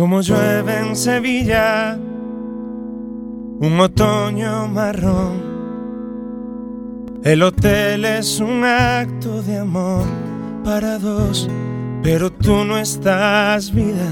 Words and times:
como 0.00 0.22
llueve 0.22 0.78
en 0.78 0.96
Sevilla, 0.96 1.94
un 3.60 3.80
otoño 3.80 4.66
marrón. 4.66 5.42
El 7.22 7.42
hotel 7.42 8.06
es 8.06 8.40
un 8.40 8.64
acto 8.64 9.42
de 9.42 9.58
amor 9.58 10.06
para 10.64 10.98
dos, 10.98 11.50
pero 12.02 12.32
tú 12.32 12.64
no 12.64 12.78
estás 12.78 13.74
vida. 13.74 14.10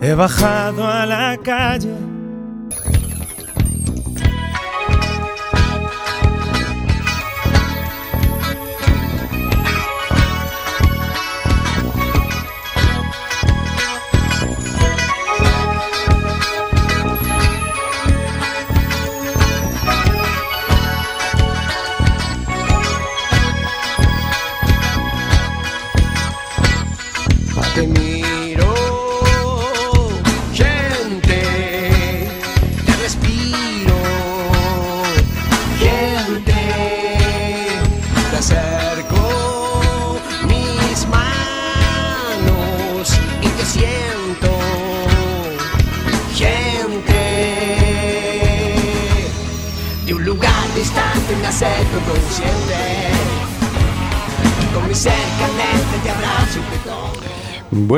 He 0.00 0.14
bajado 0.14 0.86
a 0.86 1.04
la 1.04 1.36
calle 1.42 1.96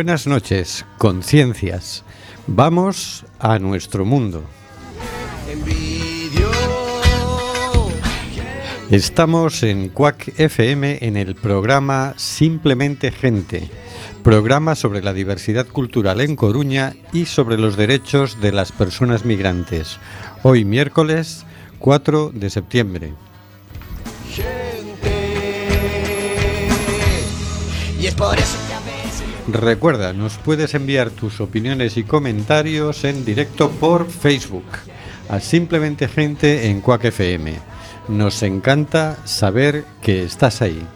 Buenas 0.09 0.27
noches, 0.27 0.87
conciencias. 0.97 2.03
Vamos 2.47 3.27
a 3.39 3.59
nuestro 3.59 4.07
mundo. 4.07 4.43
Estamos 8.91 9.63
en 9.63 9.91
Cuac 9.91 10.33
FM 10.41 11.01
en 11.03 11.19
el 11.19 11.35
programa 11.35 12.15
Simplemente 12.17 13.11
Gente, 13.11 13.69
programa 14.25 14.77
sobre 14.77 15.03
la 15.03 15.13
diversidad 15.13 15.67
cultural 15.67 16.23
en 16.23 16.37
Coruña 16.37 16.97
y 17.13 17.27
sobre 17.27 17.59
los 17.59 17.77
derechos 17.77 18.41
de 18.41 18.53
las 18.53 18.73
personas 18.73 19.27
migrantes. 19.27 19.99
Hoy 20.43 20.65
miércoles 20.65 21.45
4 21.81 22.31
de 22.33 22.49
septiembre. 22.49 23.13
Y 28.01 28.07
es 28.07 28.15
por 28.15 28.39
eso 28.39 28.68
Recuerda, 29.51 30.13
nos 30.13 30.37
puedes 30.37 30.75
enviar 30.75 31.09
tus 31.09 31.41
opiniones 31.41 31.97
y 31.97 32.05
comentarios 32.05 33.05
en 33.05 33.25
directo 33.25 33.71
por 33.71 34.11
Facebook, 34.11 34.67
a 35.31 35.41
Simplemente 35.41 36.07
Gente 36.07 36.69
en 36.69 36.83
Cuac 36.83 37.07
FM. 37.07 37.55
Nos 38.09 38.43
encanta 38.43 39.17
saber 39.25 39.87
que 40.03 40.23
estás 40.23 40.61
ahí. 40.61 40.87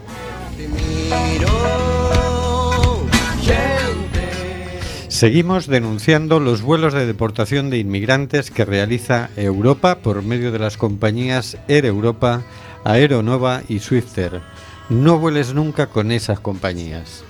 Seguimos 5.08 5.66
denunciando 5.66 6.38
los 6.38 6.60
vuelos 6.60 6.92
de 6.92 7.06
deportación 7.06 7.70
de 7.70 7.78
inmigrantes 7.78 8.50
que 8.50 8.66
realiza 8.66 9.30
Europa 9.36 10.00
por 10.00 10.22
medio 10.22 10.52
de 10.52 10.58
las 10.58 10.76
compañías 10.76 11.56
Air 11.68 11.86
Europa, 11.86 12.42
Aeronova 12.84 13.62
y 13.66 13.78
Swifter. 13.78 14.42
No 14.90 15.18
vueles 15.18 15.54
nunca 15.54 15.86
con 15.86 16.12
esas 16.12 16.38
compañías. 16.38 17.24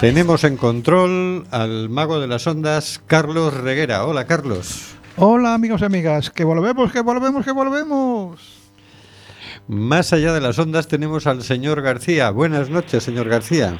Tenemos 0.00 0.44
en 0.44 0.58
control 0.58 1.46
al 1.50 1.88
mago 1.88 2.20
de 2.20 2.26
las 2.26 2.46
ondas, 2.46 3.02
Carlos 3.06 3.54
Reguera. 3.54 4.04
Hola, 4.04 4.26
Carlos. 4.26 4.94
Hola, 5.16 5.54
amigos 5.54 5.80
y 5.80 5.86
amigas. 5.86 6.30
Que 6.30 6.44
volvemos, 6.44 6.92
que 6.92 7.00
volvemos, 7.00 7.44
que 7.44 7.52
volvemos. 7.52 8.38
Más 9.68 10.12
allá 10.12 10.34
de 10.34 10.42
las 10.42 10.58
ondas 10.58 10.86
tenemos 10.86 11.26
al 11.26 11.42
señor 11.42 11.80
García. 11.80 12.30
Buenas 12.30 12.68
noches, 12.68 13.02
señor 13.02 13.28
García. 13.28 13.78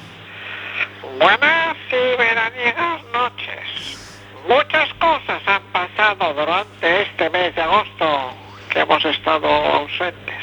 Buenas 1.20 1.76
y 1.90 2.18
veraniegas 2.18 3.02
noches. 3.12 4.16
Muchas 4.48 4.92
cosas 4.94 5.42
han 5.46 5.62
pasado 5.70 6.32
durante 6.32 7.02
este 7.02 7.28
mes 7.28 7.54
de 7.54 7.60
agosto 7.62 8.30
que 8.70 8.80
hemos 8.80 9.04
estado 9.04 9.46
ausentes. 9.46 10.42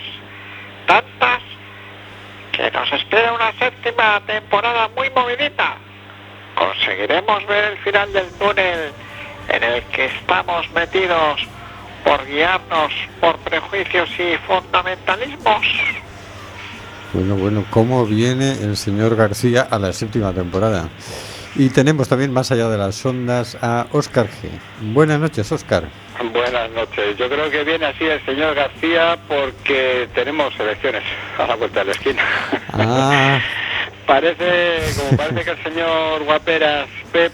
Tantas 0.86 1.42
que 2.54 2.72
nos 2.72 2.92
espera 2.94 3.34
una 3.34 3.52
séptima 3.60 4.22
temporada 4.26 4.90
muy 4.96 5.10
movidita. 5.10 5.76
Conseguiremos 6.56 7.46
ver 7.48 7.74
el 7.74 7.78
final 7.80 8.14
del 8.14 8.30
túnel 8.34 8.92
en 9.50 9.64
el 9.64 9.84
que 9.86 10.06
estamos 10.06 10.72
metidos 10.72 11.42
por 12.04 12.26
guiarnos 12.26 12.94
por 13.20 13.38
prejuicios 13.40 14.10
y 14.20 14.38
fundamentalismos. 14.48 15.66
Bueno, 17.14 17.36
bueno, 17.36 17.66
¿cómo 17.70 18.06
viene 18.06 18.52
el 18.52 18.78
señor 18.78 19.16
García 19.16 19.68
a 19.70 19.80
la 19.80 19.92
séptima 19.92 20.32
temporada? 20.32 20.90
Y 21.56 21.70
tenemos 21.70 22.10
también 22.10 22.34
más 22.34 22.52
allá 22.52 22.68
de 22.68 22.78
las 22.78 23.06
ondas 23.06 23.58
a 23.62 23.86
Óscar 23.92 24.28
G. 24.28 24.50
Buenas 24.94 25.20
noches, 25.20 25.52
Óscar. 25.52 25.84
Buenas 26.32 26.72
noches. 26.72 27.16
Yo 27.18 27.30
creo 27.30 27.50
que 27.52 27.64
viene 27.64 27.86
así 27.86 28.06
el 28.06 28.24
señor 28.26 28.56
García 28.56 29.18
porque 29.28 30.08
tenemos 30.16 30.54
elecciones 30.60 31.04
a 31.38 31.48
la 31.48 31.56
vuelta 31.56 31.80
de 31.82 31.86
la 31.86 31.92
esquina. 31.92 32.24
Ah. 32.72 33.40
parece, 34.08 34.80
como 34.98 35.18
parece 35.18 35.44
que 35.44 35.52
el 35.52 35.64
señor 35.64 36.24
Guaperas 36.24 36.88
P.S. 37.12 37.32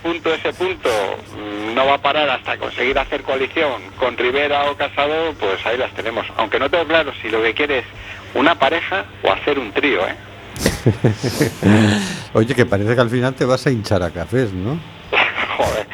no 1.73 1.85
va 1.85 1.93
a 1.95 2.01
parar 2.01 2.29
hasta 2.29 2.57
conseguir 2.57 2.99
hacer 2.99 3.23
coalición 3.23 3.81
con 3.97 4.17
Rivera 4.17 4.69
o 4.69 4.75
Casado, 4.75 5.33
pues 5.39 5.65
ahí 5.65 5.77
las 5.77 5.93
tenemos. 5.93 6.25
Aunque 6.37 6.59
no 6.59 6.69
tengo 6.69 6.85
claro 6.85 7.13
si 7.21 7.29
lo 7.29 7.41
que 7.41 7.53
quiere 7.53 7.79
es 7.79 7.85
una 8.33 8.55
pareja 8.55 9.05
o 9.23 9.31
hacer 9.31 9.59
un 9.59 9.71
trío, 9.71 10.01
¿eh? 10.05 10.15
Oye, 12.33 12.53
que 12.53 12.65
parece 12.65 12.95
que 12.95 13.01
al 13.01 13.09
final 13.09 13.33
te 13.33 13.45
vas 13.45 13.65
a 13.65 13.71
hinchar 13.71 14.03
a 14.03 14.11
cafés, 14.11 14.53
¿no? 14.53 14.79
Joder, 15.57 15.87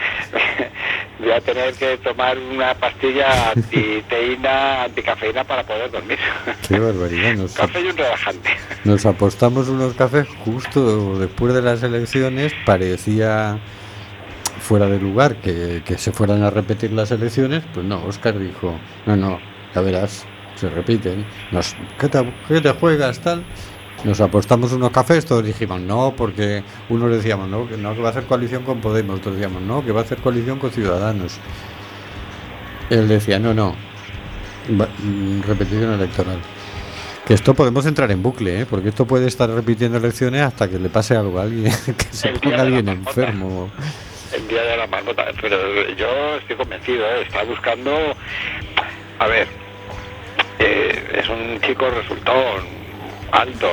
voy 1.20 1.32
a 1.32 1.42
tener 1.42 1.74
que 1.76 1.98
tomar 1.98 2.38
una 2.38 2.74
pastilla 2.74 3.52
antiteína, 3.52 4.84
anticafeína 4.86 5.44
para 5.46 5.64
poder 5.64 5.90
dormir. 5.92 6.20
Qué 6.68 6.78
barbaridad. 6.78 7.36
Café 7.56 7.82
y 7.82 7.88
un 7.88 7.98
relajante. 7.98 8.50
Nos 8.84 9.06
apostamos 9.06 9.70
unos 9.70 9.94
cafés 9.94 10.28
justo 10.44 11.18
después 11.18 11.54
de 11.54 11.62
las 11.62 11.82
elecciones, 11.84 12.54
parecía 12.66 13.60
fuera 14.60 14.88
de 14.88 15.00
lugar 15.00 15.38
que, 15.38 15.82
se 15.98 16.12
fueran 16.12 16.44
a 16.44 16.50
repetir 16.50 16.92
las 16.92 17.12
elecciones, 17.12 17.64
pues 17.74 17.86
no, 17.86 18.04
Oscar 18.06 18.38
dijo, 18.38 18.78
no, 19.06 19.16
no, 19.16 19.40
ya 19.74 19.82
verás, 19.82 20.26
se 20.56 20.70
repiten, 20.70 21.26
Nos, 21.52 21.76
¿qué, 22.00 22.10
te, 22.10 22.34
¿qué 22.48 22.62
te 22.62 22.72
juegas 22.72 23.20
tal? 23.20 23.44
Nos 24.06 24.22
apostamos 24.22 24.72
unos 24.72 24.92
cafés, 24.92 25.26
todos 25.26 25.44
dijimos 25.44 25.82
no, 25.82 26.14
porque 26.16 26.64
unos 26.90 27.12
decíamos 27.12 27.50
no, 27.50 27.68
que 27.68 27.76
no, 27.76 27.96
que 27.96 28.02
va 28.02 28.10
a 28.10 28.12
hacer 28.12 28.26
coalición 28.26 28.64
con 28.64 28.80
Podemos, 28.80 29.20
otros 29.20 29.36
decíamos 29.36 29.64
no, 29.64 29.84
que 29.84 29.92
va 29.92 30.02
a 30.02 30.04
hacer 30.04 30.20
coalición 30.20 30.60
con 30.60 30.72
Ciudadanos. 30.72 31.40
Él 32.92 33.08
decía 33.08 33.40
no, 33.40 33.54
no, 33.54 33.76
mm, 34.70 35.42
repetición 35.42 35.94
electoral. 35.94 36.38
Que 37.26 37.34
esto 37.34 37.56
podemos 37.56 37.84
entrar 37.88 38.12
en 38.12 38.22
bucle, 38.22 38.62
¿eh? 38.62 38.66
porque 38.68 38.90
esto 38.90 39.08
puede 39.08 39.28
estar 39.28 39.50
repitiendo 39.50 39.98
elecciones 39.98 40.42
hasta 40.44 40.70
que 40.70 40.78
le 40.78 40.90
pase 40.90 41.16
algo 41.16 41.40
a 41.40 41.44
alguien, 41.44 41.74
que 41.98 42.06
se 42.12 42.30
ponga 42.30 42.62
alguien 42.62 42.88
enfermo. 42.88 43.72
El 44.32 44.48
día 44.48 44.62
de 44.62 44.78
la 44.78 44.86
marmota, 44.86 45.26
pero 45.42 45.58
yo 45.96 46.36
estoy 46.36 46.56
convencido, 46.56 47.04
¿eh? 47.08 47.24
está 47.24 47.44
buscando, 47.44 47.92
a 49.18 49.28
ver, 49.28 49.48
eh, 50.60 51.20
es 51.20 51.28
un 51.28 51.60
chico 51.62 51.90
resultón 51.90 52.86
alto, 53.32 53.68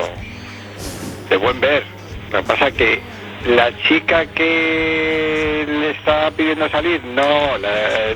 de 1.29 1.37
buen 1.37 1.59
ver. 1.59 1.83
Lo 2.31 2.39
que 2.39 2.47
pasa 2.47 2.71
que 2.71 3.01
la 3.45 3.75
chica 3.79 4.25
que 4.27 5.65
le 5.67 5.91
está 5.91 6.31
pidiendo 6.31 6.69
salir 6.69 7.03
no, 7.03 7.57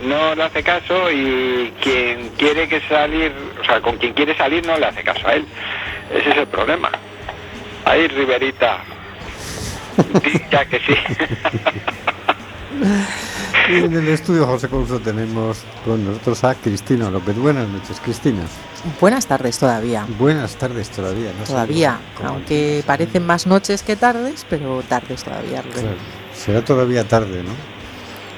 no 0.04 0.36
le 0.36 0.44
hace 0.44 0.64
caso 0.64 1.12
y 1.12 1.74
quien 1.82 2.30
quiere 2.38 2.68
que 2.68 2.80
salir, 2.82 3.34
o 3.62 3.66
sea, 3.66 3.82
con 3.82 3.98
quien 3.98 4.14
quiere 4.14 4.36
salir 4.38 4.66
no 4.66 4.78
le 4.78 4.86
hace 4.86 5.04
caso 5.04 5.28
a 5.28 5.34
él. 5.34 5.46
Ese 6.14 6.30
es 6.30 6.38
el 6.38 6.48
problema. 6.48 6.90
Ahí, 7.86 8.08
Riverita. 8.08 8.80
ya 10.52 10.66
que 10.66 10.80
sí. 10.80 10.94
Y 13.70 13.84
en 13.84 13.94
el 13.94 14.08
estudio 14.08 14.46
José 14.46 14.70
Couso 14.70 14.98
tenemos 15.00 15.58
con 15.84 16.06
nosotros 16.06 16.42
a 16.46 16.56
Cristina 16.56 17.10
López. 17.10 17.38
Buenas 17.38 17.68
noches, 17.68 18.00
Cristina. 18.00 18.44
Buenas 19.02 19.28
tardes 19.28 19.60
todavía. 19.60 20.06
Buenas 20.18 20.56
tardes 20.56 20.90
todavía. 20.90 21.34
No 21.38 21.44
Todavía, 21.44 22.00
aunque 22.24 22.82
parecen 22.88 23.26
más 23.26 23.46
noches 23.46 23.84
que 23.84 23.98
tardes, 23.98 24.46
pero 24.50 24.82
tardes 24.88 25.22
todavía. 25.22 25.62
Claro, 25.64 25.98
será 26.34 26.64
todavía 26.64 27.06
tarde, 27.06 27.44
¿no? 27.44 27.52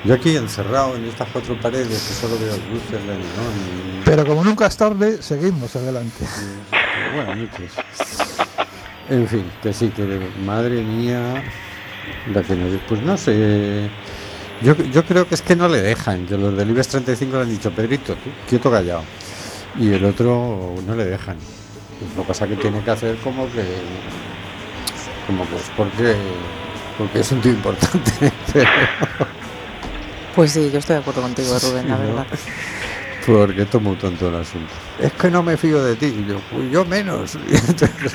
Yo 0.03 0.15
aquí 0.15 0.35
encerrado 0.35 0.95
en 0.95 1.05
estas 1.05 1.27
cuatro 1.31 1.59
paredes 1.61 1.87
que 1.87 2.13
solo 2.13 2.35
veo 2.39 2.55
luces 2.71 2.91
de 2.91 3.13
neón 3.13 3.21
y... 3.21 4.01
Pero 4.05 4.25
como 4.25 4.43
nunca 4.43 4.65
es 4.65 4.77
tarde, 4.77 5.21
seguimos 5.21 5.75
adelante. 5.75 6.25
Buenas 7.13 7.37
noches. 7.37 7.71
En 9.09 9.27
fin, 9.27 9.43
que 9.61 9.73
sí, 9.73 9.89
que 9.89 10.31
madre 10.43 10.81
mía, 10.81 11.43
la 12.33 12.41
que 12.41 12.55
nos... 12.55 12.81
Pues 12.87 13.01
no 13.01 13.17
sé, 13.17 13.89
yo, 14.61 14.75
yo 14.75 15.03
creo 15.05 15.27
que 15.27 15.35
es 15.35 15.41
que 15.41 15.55
no 15.55 15.67
le 15.67 15.81
dejan, 15.81 16.25
que 16.25 16.37
los 16.37 16.55
del 16.55 16.69
IBEX 16.71 16.87
35 16.89 17.35
le 17.37 17.41
han 17.43 17.49
dicho, 17.49 17.71
Pedrito, 17.71 18.13
tú, 18.15 18.29
quieto 18.47 18.69
callado. 18.71 19.03
Y 19.77 19.93
el 19.93 20.03
otro 20.05 20.75
no 20.85 20.95
le 20.95 21.05
dejan. 21.05 21.37
Lo 22.15 22.21
que 22.23 22.27
pasa 22.27 22.47
que 22.47 22.55
tiene 22.55 22.81
que 22.81 22.91
hacer 22.91 23.15
como 23.17 23.45
que... 23.51 23.63
Como 25.27 25.47
que 25.47 25.55
es 25.57 25.71
porque, 25.77 26.15
porque 26.97 27.19
es 27.19 27.31
un 27.31 27.41
tío 27.41 27.51
importante. 27.51 28.11
pero- 28.53 28.69
Pues 30.35 30.51
sí, 30.51 30.69
yo 30.71 30.79
estoy 30.79 30.95
de 30.95 31.01
acuerdo 31.01 31.21
contigo, 31.21 31.57
Rubén, 31.59 31.87
la 31.89 31.97
verdad. 31.97 32.27
Porque 33.25 33.65
tomo 33.65 33.93
tonto 33.95 34.29
el 34.29 34.35
asunto. 34.35 34.73
Es 34.99 35.11
que 35.13 35.29
no 35.29 35.43
me 35.43 35.55
fío 35.55 35.83
de 35.83 35.95
ti. 35.95 36.25
Yo, 36.27 36.39
"Pues 36.51 36.71
yo 36.71 36.83
menos. 36.85 37.35
Y 37.47 37.55
entonces, 37.55 38.13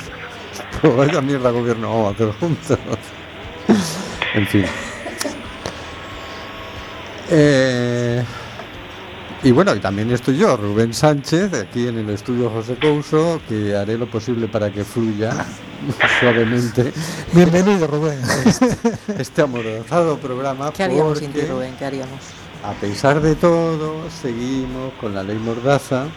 pues 0.81 0.95
vaya 0.95 1.21
mierda 1.21 1.51
gobierno 1.51 1.89
vamos 1.89 2.07
a 2.11 2.15
hacer 2.15 2.31
juntos. 2.39 2.79
en 4.33 4.47
fin. 4.47 4.65
Eh, 7.29 8.23
y 9.43 9.51
bueno, 9.51 9.75
y 9.75 9.79
también 9.79 10.11
estoy 10.11 10.37
yo, 10.37 10.57
Rubén 10.57 10.93
Sánchez, 10.93 11.53
aquí 11.53 11.87
en 11.87 11.99
el 11.99 12.09
estudio 12.09 12.49
José 12.49 12.75
Couso, 12.75 13.39
que 13.47 13.75
haré 13.75 13.97
lo 13.97 14.07
posible 14.07 14.47
para 14.47 14.71
que 14.71 14.83
fluya 14.83 15.45
suavemente 16.19 16.91
Bienvenido, 17.33 17.87
Rubén. 17.87 18.19
este 19.19 19.41
amorosado 19.41 20.17
programa. 20.17 20.71
¿Qué 20.71 20.83
haríamos 20.83 21.19
sin 21.19 21.31
ti, 21.31 21.41
Rubén? 21.41 21.75
¿Qué 21.77 21.85
haríamos? 21.85 22.19
a 22.65 22.73
pesar 22.73 23.21
de 23.21 23.35
todo, 23.35 24.09
seguimos 24.09 24.91
con 24.99 25.13
la 25.13 25.21
ley 25.21 25.37
Mordaza, 25.37 26.07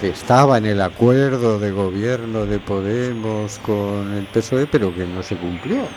que 0.00 0.10
estaba 0.10 0.58
en 0.58 0.66
el 0.66 0.82
acuerdo 0.82 1.58
de 1.58 1.70
gobierno 1.70 2.44
de 2.44 2.58
Podemos 2.58 3.58
con 3.60 4.12
el 4.12 4.26
PSOE, 4.26 4.66
pero 4.66 4.94
que 4.94 5.06
no 5.06 5.22
se 5.22 5.36
cumplió. 5.36 5.88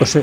O 0.00 0.06
sea, 0.06 0.22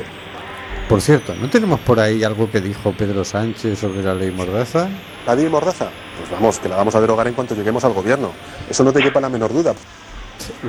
por 0.88 1.00
cierto, 1.00 1.34
¿no 1.34 1.48
tenemos 1.50 1.80
por 1.80 2.00
ahí 2.00 2.24
algo 2.24 2.50
que 2.50 2.60
dijo 2.60 2.92
Pedro 2.92 3.24
Sánchez 3.24 3.78
sobre 3.78 4.02
la 4.02 4.14
ley 4.14 4.30
Mordaza? 4.30 4.88
¿La 5.26 5.34
ley 5.34 5.48
Mordaza? 5.48 5.88
Pues 6.18 6.30
vamos, 6.30 6.58
que 6.58 6.68
la 6.68 6.76
vamos 6.76 6.94
a 6.94 7.00
derogar 7.00 7.26
en 7.28 7.34
cuanto 7.34 7.54
lleguemos 7.54 7.84
al 7.84 7.92
gobierno. 7.92 8.32
Eso 8.68 8.84
no 8.84 8.92
te 8.92 9.02
quepa 9.02 9.20
la 9.20 9.28
menor 9.28 9.52
duda. 9.52 9.74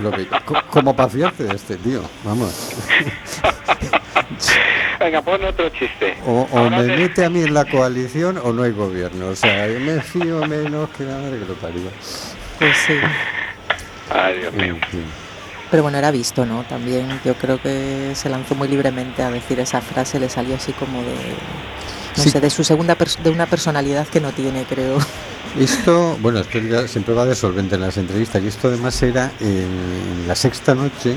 Lo 0.01 0.11
que, 0.11 0.27
co- 0.27 0.55
como 0.69 0.93
de 0.93 1.55
este 1.55 1.77
tío, 1.77 2.01
vamos. 2.23 2.73
Venga, 4.99 5.21
pon 5.21 5.43
otro 5.45 5.69
chiste. 5.69 6.17
O, 6.25 6.47
me 6.69 6.83
mete 6.83 7.23
a 7.23 7.29
mí 7.29 7.41
en 7.41 7.53
la 7.53 7.65
coalición 7.65 8.37
o 8.43 8.51
no 8.51 8.63
hay 8.63 8.71
gobierno. 8.71 9.27
O 9.27 9.35
sea, 9.35 9.67
yo 9.67 9.79
me 9.79 10.01
fío 10.01 10.45
menos 10.45 10.89
que 10.91 11.05
la 11.05 11.17
madre 11.17 11.39
que 11.39 11.45
lo 11.45 11.53
parió. 11.55 11.81
Pues 12.57 12.75
sí. 12.85 12.93
Ay, 14.09 14.39
Dios 14.39 14.53
mío. 14.53 14.75
En 14.75 14.81
fin. 14.89 15.05
Pero 15.71 15.83
bueno, 15.83 15.97
era 15.97 16.09
visto, 16.11 16.45
¿no? 16.45 16.63
También 16.63 17.19
yo 17.23 17.35
creo 17.35 17.61
que 17.61 18.11
se 18.15 18.27
lanzó 18.29 18.55
muy 18.55 18.67
libremente 18.67 19.21
a 19.23 19.29
decir 19.29 19.59
esa 19.59 19.81
frase, 19.81 20.19
le 20.19 20.29
salió 20.29 20.55
así 20.55 20.73
como 20.73 20.99
de. 21.01 21.15
No 22.17 22.23
Sí. 22.23 22.31
sé, 22.31 22.41
de 22.41 22.49
su 22.49 22.63
segunda 22.63 22.97
de 23.23 23.29
una 23.29 23.45
personalidad 23.45 24.07
que 24.07 24.19
no 24.19 24.31
tiene, 24.31 24.63
creo. 24.65 24.97
Esto, 25.59 26.17
bueno, 26.21 26.39
esto 26.39 26.59
ya 26.59 26.87
siempre 26.87 27.13
va 27.13 27.25
de 27.25 27.35
solvente 27.35 27.75
en 27.75 27.81
las 27.81 27.97
entrevistas 27.97 28.41
y 28.43 28.47
esto 28.47 28.67
además 28.67 29.01
era 29.01 29.31
en 29.39 30.25
la 30.27 30.35
sexta 30.35 30.75
noche 30.75 31.15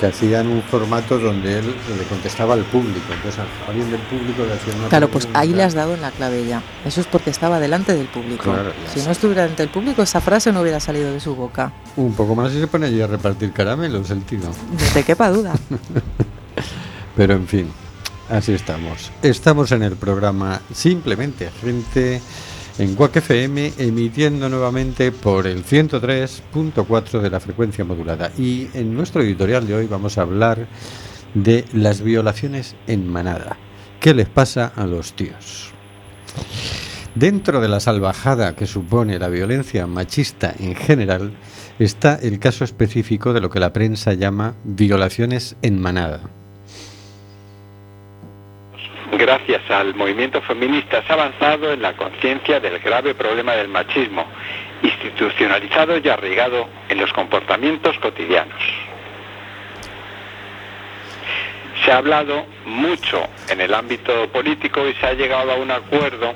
que 0.00 0.06
hacían 0.06 0.46
un 0.46 0.62
formato 0.62 1.18
donde 1.18 1.58
él 1.58 1.66
le 1.98 2.04
contestaba 2.04 2.54
al 2.54 2.64
público. 2.64 3.12
Entonces 3.12 3.44
alguien 3.68 3.90
del 3.90 4.00
público 4.00 4.44
le 4.46 4.54
hacía 4.54 4.74
una 4.74 4.88
Claro, 4.88 5.10
pues 5.10 5.28
ahí 5.34 5.52
le 5.52 5.62
has 5.62 5.74
dado 5.74 5.92
en 5.92 6.00
la 6.00 6.10
clave 6.10 6.46
ya. 6.46 6.62
Eso 6.86 7.02
es 7.02 7.06
porque 7.06 7.28
estaba 7.28 7.60
delante 7.60 7.94
del 7.94 8.06
público. 8.06 8.44
Claro, 8.44 8.72
si 8.92 9.00
sé. 9.00 9.06
no 9.06 9.12
estuviera 9.12 9.42
delante 9.42 9.62
del 9.62 9.70
público, 9.70 10.02
esa 10.02 10.22
frase 10.22 10.52
no 10.52 10.62
hubiera 10.62 10.80
salido 10.80 11.12
de 11.12 11.20
su 11.20 11.36
boca. 11.36 11.72
Un 11.96 12.14
poco 12.14 12.34
más 12.34 12.50
y 12.52 12.60
se 12.60 12.66
pone 12.66 12.86
allí 12.86 13.02
a 13.02 13.06
repartir 13.06 13.52
caramelos 13.52 14.10
el 14.10 14.22
tío. 14.22 14.38
No 14.38 14.94
te 14.94 15.04
quepa 15.04 15.30
duda. 15.30 15.52
Pero 17.16 17.34
en 17.34 17.46
fin, 17.46 17.70
así 18.30 18.54
estamos. 18.54 19.10
Estamos 19.22 19.70
en 19.72 19.82
el 19.82 19.96
programa 19.96 20.62
Simplemente 20.72 21.50
Gente 21.60 22.22
en 22.80 22.96
Guac 22.96 23.16
FM, 23.16 23.74
emitiendo 23.76 24.48
nuevamente 24.48 25.12
por 25.12 25.46
el 25.46 25.66
103.4 25.66 27.20
de 27.20 27.28
la 27.28 27.38
frecuencia 27.38 27.84
modulada. 27.84 28.32
Y 28.38 28.68
en 28.72 28.94
nuestro 28.94 29.20
editorial 29.20 29.66
de 29.66 29.74
hoy 29.74 29.86
vamos 29.86 30.16
a 30.16 30.22
hablar 30.22 30.66
de 31.34 31.66
las 31.74 32.00
violaciones 32.00 32.76
en 32.86 33.06
manada. 33.06 33.58
¿Qué 34.00 34.14
les 34.14 34.30
pasa 34.30 34.72
a 34.74 34.86
los 34.86 35.12
tíos? 35.12 35.72
Dentro 37.14 37.60
de 37.60 37.68
la 37.68 37.80
salvajada 37.80 38.56
que 38.56 38.66
supone 38.66 39.18
la 39.18 39.28
violencia 39.28 39.86
machista 39.86 40.54
en 40.58 40.74
general, 40.74 41.32
está 41.78 42.14
el 42.14 42.38
caso 42.38 42.64
específico 42.64 43.34
de 43.34 43.42
lo 43.42 43.50
que 43.50 43.60
la 43.60 43.74
prensa 43.74 44.14
llama 44.14 44.54
violaciones 44.64 45.54
en 45.60 45.78
manada. 45.78 46.39
Gracias 49.12 49.68
al 49.70 49.94
movimiento 49.94 50.40
feminista 50.42 51.02
se 51.02 51.12
ha 51.12 51.14
avanzado 51.14 51.72
en 51.72 51.82
la 51.82 51.94
conciencia 51.96 52.60
del 52.60 52.78
grave 52.78 53.14
problema 53.14 53.54
del 53.54 53.68
machismo, 53.68 54.24
institucionalizado 54.82 55.98
y 55.98 56.08
arraigado 56.08 56.68
en 56.88 56.98
los 56.98 57.12
comportamientos 57.12 57.98
cotidianos. 57.98 58.62
Se 61.84 61.90
ha 61.90 61.96
hablado 61.96 62.46
mucho 62.66 63.26
en 63.48 63.60
el 63.60 63.74
ámbito 63.74 64.28
político 64.28 64.86
y 64.86 64.94
se 64.94 65.06
ha 65.06 65.14
llegado 65.14 65.52
a 65.52 65.56
un 65.56 65.70
acuerdo 65.70 66.34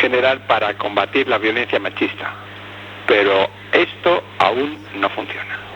general 0.00 0.46
para 0.46 0.78
combatir 0.78 1.28
la 1.28 1.38
violencia 1.38 1.78
machista, 1.78 2.32
pero 3.06 3.50
esto 3.72 4.22
aún 4.38 4.78
no 4.94 5.10
funciona. 5.10 5.73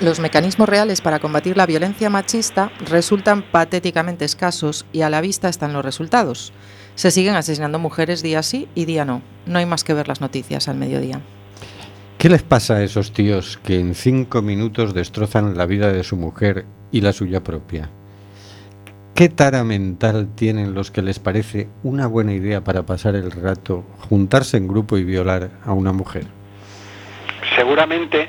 Los 0.00 0.18
mecanismos 0.18 0.66
reales 0.66 1.02
para 1.02 1.18
combatir 1.18 1.58
la 1.58 1.66
violencia 1.66 2.08
machista 2.08 2.72
resultan 2.88 3.42
patéticamente 3.42 4.24
escasos 4.24 4.86
y 4.94 5.02
a 5.02 5.10
la 5.10 5.20
vista 5.20 5.50
están 5.50 5.74
los 5.74 5.84
resultados. 5.84 6.54
Se 6.94 7.10
siguen 7.10 7.34
asesinando 7.34 7.78
mujeres 7.78 8.22
día 8.22 8.42
sí 8.42 8.66
y 8.74 8.86
día 8.86 9.04
no. 9.04 9.20
No 9.44 9.58
hay 9.58 9.66
más 9.66 9.84
que 9.84 9.92
ver 9.92 10.08
las 10.08 10.22
noticias 10.22 10.68
al 10.68 10.78
mediodía. 10.78 11.20
¿Qué 12.16 12.30
les 12.30 12.42
pasa 12.42 12.76
a 12.76 12.82
esos 12.82 13.12
tíos 13.12 13.60
que 13.62 13.78
en 13.78 13.94
cinco 13.94 14.40
minutos 14.40 14.94
destrozan 14.94 15.58
la 15.58 15.66
vida 15.66 15.92
de 15.92 16.02
su 16.02 16.16
mujer 16.16 16.64
y 16.90 17.02
la 17.02 17.12
suya 17.12 17.44
propia? 17.44 17.90
¿Qué 19.14 19.28
tara 19.28 19.64
mental 19.64 20.30
tienen 20.34 20.72
los 20.72 20.90
que 20.90 21.02
les 21.02 21.18
parece 21.18 21.68
una 21.82 22.06
buena 22.06 22.32
idea 22.32 22.64
para 22.64 22.86
pasar 22.86 23.16
el 23.16 23.30
rato, 23.30 23.84
juntarse 24.08 24.56
en 24.56 24.66
grupo 24.66 24.96
y 24.96 25.04
violar 25.04 25.50
a 25.62 25.74
una 25.74 25.92
mujer? 25.92 26.24
Seguramente 27.54 28.28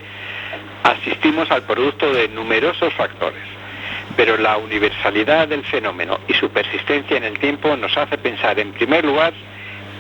asistimos 0.83 1.50
al 1.51 1.63
producto 1.63 2.11
de 2.13 2.27
numerosos 2.29 2.93
factores, 2.93 3.41
pero 4.15 4.38
la 4.38 4.57
universalidad 4.57 5.47
del 5.47 5.63
fenómeno 5.65 6.19
y 6.27 6.33
su 6.33 6.50
persistencia 6.50 7.17
en 7.17 7.23
el 7.23 7.38
tiempo 7.39 7.75
nos 7.77 7.95
hace 7.97 8.17
pensar 8.17 8.59
en 8.59 8.71
primer 8.73 9.05
lugar 9.05 9.33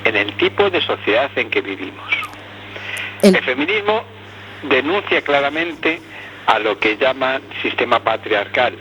en 0.03 0.15
el 0.15 0.33
tipo 0.37 0.69
de 0.69 0.81
sociedad 0.81 1.29
en 1.35 1.49
que 1.49 1.61
vivimos. 1.61 2.11
El- 3.21 3.35
El 3.35 3.43
feminismo 3.43 4.03
denuncia 4.63 5.21
claramente 5.21 6.01
a 6.47 6.57
lo 6.59 6.79
que 6.79 6.97
llaman 6.97 7.41
sistema 7.61 7.99
patriarcal, 7.99 8.73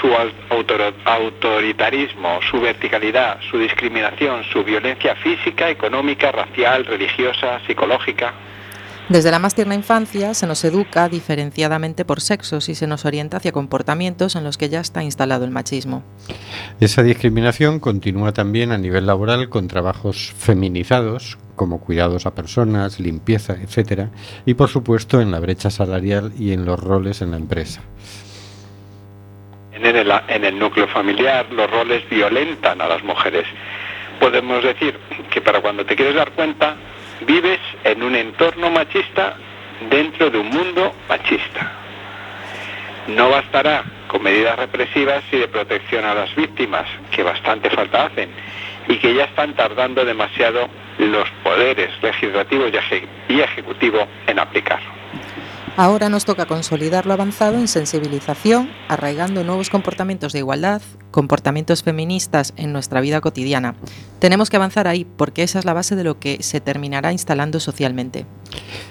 su 0.00 0.08
au- 0.08 0.32
autor- 0.50 0.92
autoritarismo, 1.04 2.40
su 2.50 2.60
verticalidad, 2.60 3.38
su 3.50 3.58
discriminación, 3.58 4.44
su 4.52 4.62
violencia 4.64 5.14
física, 5.16 5.70
económica, 5.70 6.30
racial, 6.32 6.84
religiosa, 6.84 7.60
psicológica. 7.66 8.34
Desde 9.08 9.30
la 9.30 9.38
más 9.38 9.54
tierna 9.54 9.74
infancia 9.74 10.34
se 10.34 10.46
nos 10.46 10.62
educa 10.64 11.08
diferenciadamente 11.08 12.04
por 12.04 12.20
sexos 12.20 12.68
y 12.68 12.74
se 12.74 12.86
nos 12.86 13.06
orienta 13.06 13.38
hacia 13.38 13.52
comportamientos 13.52 14.36
en 14.36 14.44
los 14.44 14.58
que 14.58 14.68
ya 14.68 14.80
está 14.80 15.02
instalado 15.02 15.46
el 15.46 15.50
machismo. 15.50 16.02
Esa 16.78 17.02
discriminación 17.02 17.80
continúa 17.80 18.32
también 18.32 18.70
a 18.70 18.76
nivel 18.76 19.06
laboral 19.06 19.48
con 19.48 19.66
trabajos 19.66 20.34
feminizados, 20.36 21.38
como 21.56 21.80
cuidados 21.80 22.26
a 22.26 22.34
personas, 22.34 23.00
limpieza, 23.00 23.54
etcétera, 23.54 24.10
y 24.44 24.52
por 24.52 24.68
supuesto 24.68 25.22
en 25.22 25.30
la 25.30 25.40
brecha 25.40 25.70
salarial 25.70 26.32
y 26.38 26.52
en 26.52 26.66
los 26.66 26.78
roles 26.78 27.22
en 27.22 27.30
la 27.30 27.38
empresa. 27.38 27.80
En 29.72 29.86
el, 29.86 30.12
en 30.28 30.44
el 30.44 30.58
núcleo 30.58 30.86
familiar 30.86 31.50
los 31.50 31.70
roles 31.70 32.06
violentan 32.10 32.82
a 32.82 32.88
las 32.88 33.02
mujeres. 33.02 33.46
Podemos 34.20 34.62
decir 34.62 34.98
que 35.30 35.40
para 35.40 35.62
cuando 35.62 35.86
te 35.86 35.96
quieres 35.96 36.14
dar 36.14 36.32
cuenta, 36.32 36.76
vives 37.26 37.60
en 37.84 38.02
un 38.02 38.14
entorno 38.14 38.70
machista 38.70 39.34
dentro 39.90 40.30
de 40.30 40.38
un 40.38 40.48
mundo 40.50 40.94
machista. 41.08 41.72
No 43.08 43.30
bastará 43.30 43.84
con 44.08 44.22
medidas 44.22 44.56
represivas 44.58 45.22
y 45.32 45.36
de 45.38 45.48
protección 45.48 46.04
a 46.04 46.14
las 46.14 46.34
víctimas, 46.34 46.86
que 47.10 47.22
bastante 47.22 47.70
falta 47.70 48.06
hacen. 48.06 48.30
y 48.90 48.96
que 48.96 49.14
ya 49.14 49.24
están 49.24 49.54
tardando 49.54 50.02
demasiado 50.02 50.66
los 50.98 51.28
poderes 51.44 51.90
legislativo 52.02 52.68
y 52.68 52.70
eje- 52.72 53.06
y 53.28 53.40
ejecutivo 53.40 53.98
en 54.26 54.38
aplicarlo. 54.38 54.88
Ahora 55.76 56.08
nos 56.08 56.24
toca 56.24 56.46
consolidar 56.46 57.04
lo 57.04 57.12
avanzado 57.12 57.56
en 57.58 57.68
sensibilización, 57.68 58.70
arraigando 58.88 59.44
nuevos 59.44 59.68
comportamientos 59.68 60.32
de 60.32 60.38
igualdad, 60.38 60.80
comportamientos 61.10 61.82
feministas 61.82 62.52
en 62.56 62.72
nuestra 62.72 63.00
vida 63.00 63.20
cotidiana. 63.20 63.74
Tenemos 64.18 64.50
que 64.50 64.56
avanzar 64.56 64.88
ahí 64.88 65.04
porque 65.04 65.42
esa 65.42 65.58
es 65.58 65.64
la 65.64 65.74
base 65.74 65.96
de 65.96 66.04
lo 66.04 66.18
que 66.18 66.42
se 66.42 66.60
terminará 66.60 67.12
instalando 67.12 67.60
socialmente. 67.60 68.26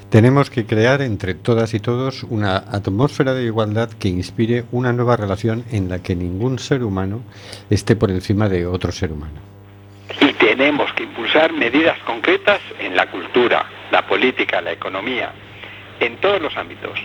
Tenemos 0.10 0.50
que 0.50 0.66
crear 0.66 1.02
entre 1.02 1.34
todas 1.34 1.74
y 1.74 1.80
todos 1.80 2.24
una 2.24 2.58
atmósfera 2.58 3.34
de 3.34 3.44
igualdad 3.44 3.90
que 3.90 4.08
inspire 4.08 4.66
una 4.72 4.94
nueva 4.94 5.18
relación 5.18 5.66
en 5.72 5.90
la 5.90 6.00
que 6.00 6.16
ningún 6.16 6.60
ser 6.60 6.84
humano 6.84 7.22
esté 7.70 7.96
por 7.96 8.10
encima 8.10 8.48
de 8.48 8.66
otro 8.66 8.92
ser 8.92 9.12
humano. 9.12 9.42
Y 10.22 10.32
tenemos 10.34 10.92
que 10.94 11.04
impulsar 11.04 11.52
medidas 11.52 11.98
concretas 12.06 12.62
en 12.80 12.96
la 12.96 13.12
cultura, 13.12 13.66
la 13.92 14.08
política, 14.08 14.62
la 14.62 14.72
economía, 14.72 15.32
en 16.00 16.16
todos 16.18 16.42
los 16.42 16.56
ámbitos, 16.56 16.98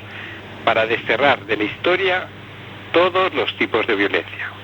para 0.64 0.86
desterrar 0.86 1.44
de 1.46 1.56
la 1.56 1.64
historia 1.64 2.28
todos 2.92 3.34
los 3.34 3.56
tipos 3.56 3.86
de 3.86 3.96
violencia. 3.96 4.61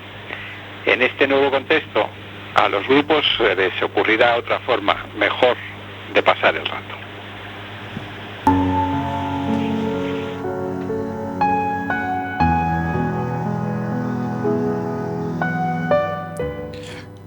En 0.89 1.03
este 1.03 1.27
nuevo 1.27 1.51
contexto, 1.51 2.09
a 2.55 2.67
los 2.67 2.87
grupos 2.87 3.23
se 3.37 3.55
les 3.55 3.79
ocurrirá 3.83 4.37
otra 4.37 4.59
forma 4.61 5.05
mejor 5.15 5.55
de 6.15 6.23
pasar 6.23 6.55
el 6.55 6.65
rato. 6.65 6.95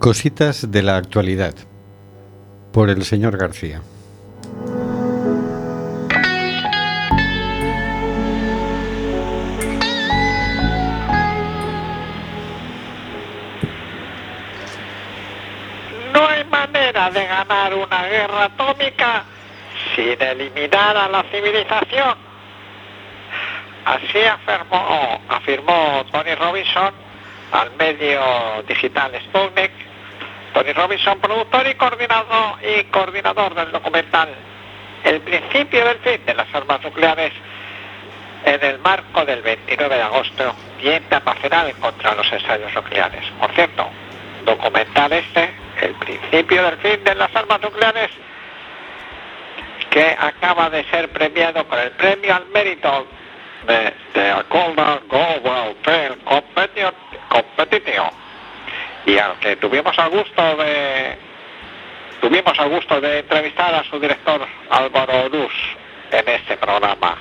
Cositas 0.01 0.73
de 0.73 0.83
la 0.83 0.97
actualidad. 0.97 1.55
Por 2.73 2.91
el 2.91 3.05
señor 3.05 3.39
García. 3.39 3.81
Guerra 18.13 18.45
atómica 18.45 19.25
sin 19.95 20.21
eliminar 20.21 20.97
a 20.97 21.09
la 21.09 21.23
civilización. 21.25 22.15
Así 23.85 24.19
afirmó, 24.25 25.21
afirmó 25.29 26.05
Tony 26.13 26.35
Robinson 26.35 26.93
al 27.53 27.71
medio 27.77 28.21
digital 28.69 29.13
Sputnik. 29.25 29.73
Tony 30.53 30.73
Robinson, 30.75 31.19
productor 31.19 31.67
y 31.67 31.75
coordinador, 31.75 32.59
y 32.63 32.85
coordinador 32.85 33.55
del 33.55 33.73
documental 33.73 34.29
El 35.03 35.23
principio 35.23 35.83
del 35.83 35.99
fin 36.01 36.27
de 36.27 36.35
las 36.35 36.55
armas 36.55 36.83
nucleares 36.83 37.33
en 38.45 38.63
el 38.63 38.79
marco 38.81 39.25
del 39.25 39.41
29 39.41 39.97
de 39.97 40.03
agosto, 40.03 40.55
Día 40.81 40.97
Internacional 40.99 41.73
contra 41.81 42.15
los 42.15 42.31
Ensayos 42.31 42.75
Nucleares. 42.75 43.25
Por 43.41 43.51
cierto, 43.53 43.89
documental 44.45 45.13
este, 45.13 45.62
El 45.83 45.95
principio 45.95 46.63
del 46.63 46.77
fin 46.79 47.03
de 47.03 47.15
las 47.17 47.35
armas 47.35 47.61
nucleares, 47.61 48.11
que 49.91 50.17
acaba 50.17 50.71
de 50.71 50.85
ser 50.85 51.09
premiado 51.09 51.67
con 51.67 51.77
el 51.77 51.91
premio 51.91 52.37
al 52.37 52.47
mérito 52.47 53.09
de, 53.67 53.93
Golden 54.49 55.01
Global 55.09 55.75
Film 55.83 56.21
Competition, 56.25 58.11
y 59.07 59.19
al 59.19 59.37
que 59.41 59.57
tuvimos 59.57 59.99
el 59.99 60.11
gusto 60.11 60.57
de 63.01 63.19
entrevistar 63.19 63.75
a 63.75 63.83
su 63.83 63.99
director 63.99 64.47
Álvaro 64.71 65.25
Orús 65.25 65.53
en 66.13 66.29
este 66.29 66.57
programa. 66.59 67.17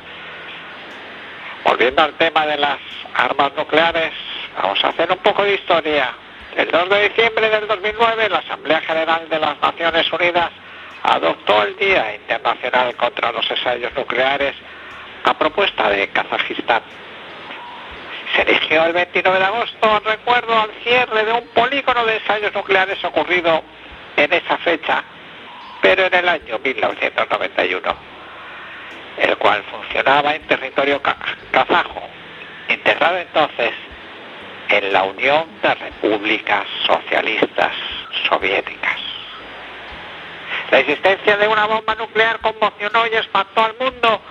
Volviendo 1.63 2.03
al 2.03 2.13
tema 2.13 2.45
de 2.45 2.57
las 2.57 2.77
armas 3.15 3.53
nucleares, 3.57 4.13
vamos 4.61 4.83
a 4.83 4.89
hacer 4.89 5.11
un 5.11 5.17
poco 5.17 5.43
de 5.43 5.55
historia. 5.55 6.13
El 6.55 6.69
2 6.69 6.89
de 6.89 7.09
diciembre 7.09 7.49
del 7.49 7.67
2009, 7.67 8.29
la 8.29 8.39
Asamblea 8.39 8.81
General 8.81 9.27
de 9.29 9.39
las 9.39 9.59
Naciones 9.61 10.11
Unidas 10.11 10.49
adoptó 11.03 11.63
el 11.63 11.75
Día 11.77 12.13
Internacional 12.15 12.95
contra 12.95 13.31
los 13.31 13.49
Ensayos 13.49 13.93
Nucleares 13.95 14.55
a 15.23 15.33
propuesta 15.37 15.89
de 15.89 16.09
Kazajistán. 16.09 16.81
Se 18.35 18.41
eligió 18.43 18.83
el 18.85 18.93
29 18.93 19.39
de 19.39 19.45
agosto 19.45 19.97
en 19.97 20.03
recuerdo 20.03 20.59
al 20.61 20.71
cierre 20.83 21.23
de 21.25 21.31
un 21.33 21.47
polígono 21.49 22.05
de 22.05 22.17
ensayos 22.17 22.53
nucleares 22.53 23.03
ocurrido 23.03 23.63
en 24.17 24.31
esa 24.33 24.57
fecha, 24.57 25.03
pero 25.81 26.05
en 26.05 26.13
el 26.13 26.29
año 26.29 26.59
1991, 26.59 27.95
el 29.17 29.37
cual 29.37 29.63
funcionaba 29.69 30.35
en 30.35 30.41
territorio 30.47 31.01
ka- 31.01 31.17
kazajo, 31.51 32.01
integrado 32.69 33.17
entonces 33.17 33.71
en 34.71 34.93
la 34.93 35.03
Unión 35.03 35.45
de 35.61 35.75
Repúblicas 35.75 36.65
Socialistas 36.87 37.73
Soviéticas. 38.29 38.97
La 40.71 40.79
existencia 40.79 41.35
de 41.35 41.47
una 41.47 41.65
bomba 41.65 41.95
nuclear 41.95 42.39
conmocionó 42.39 43.05
y 43.07 43.15
espantó 43.15 43.65
al 43.65 43.75
mundo 43.77 44.21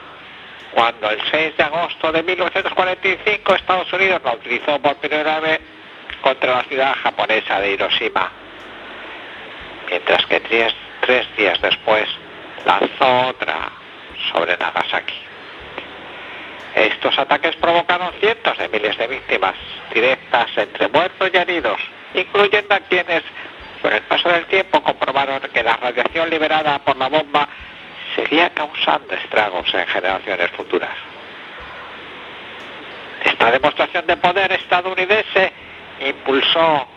cuando 0.73 1.11
el 1.11 1.21
6 1.31 1.57
de 1.57 1.63
agosto 1.63 2.13
de 2.13 2.23
1945 2.23 3.55
Estados 3.55 3.93
Unidos 3.93 4.23
la 4.25 4.33
utilizó 4.33 4.79
por 4.81 4.97
primera 4.97 5.41
vez 5.41 5.61
contra 6.23 6.57
la 6.57 6.63
ciudad 6.65 6.95
japonesa 7.03 7.61
de 7.61 7.73
Hiroshima, 7.73 8.31
mientras 9.89 10.25
que 10.27 10.41
tres, 10.41 10.75
tres 11.03 11.27
días 11.37 11.61
después 11.61 12.09
lanzó 12.65 13.29
otra 13.29 13.71
sobre 14.33 14.57
Nagasaki. 14.57 15.30
Estos 16.81 17.19
ataques 17.19 17.57
provocaron 17.57 18.11
cientos 18.21 18.57
de 18.57 18.67
miles 18.71 18.97
de 18.97 19.07
víctimas 19.07 19.55
directas 19.93 20.49
entre 20.57 20.89
muertos 20.89 21.31
y 21.31 21.37
heridos, 21.37 21.79
incluyendo 22.15 22.75
a 22.75 22.79
quienes, 22.79 23.23
con 23.83 23.93
el 23.93 24.01
paso 24.05 24.31
del 24.31 24.47
tiempo, 24.47 24.83
comprobaron 24.83 25.43
que 25.53 25.63
la 25.63 25.77
radiación 25.77 26.31
liberada 26.31 26.79
por 26.79 26.97
la 26.97 27.11
bomba 27.11 27.47
seguía 28.17 28.49
causando 28.55 29.13
estragos 29.13 29.67
en 29.75 29.87
generaciones 29.89 30.51
futuras. 30.53 30.97
Esta 33.25 33.51
demostración 33.51 34.07
de 34.07 34.17
poder 34.17 34.51
estadounidense 34.53 35.53
impulsó 36.01 36.89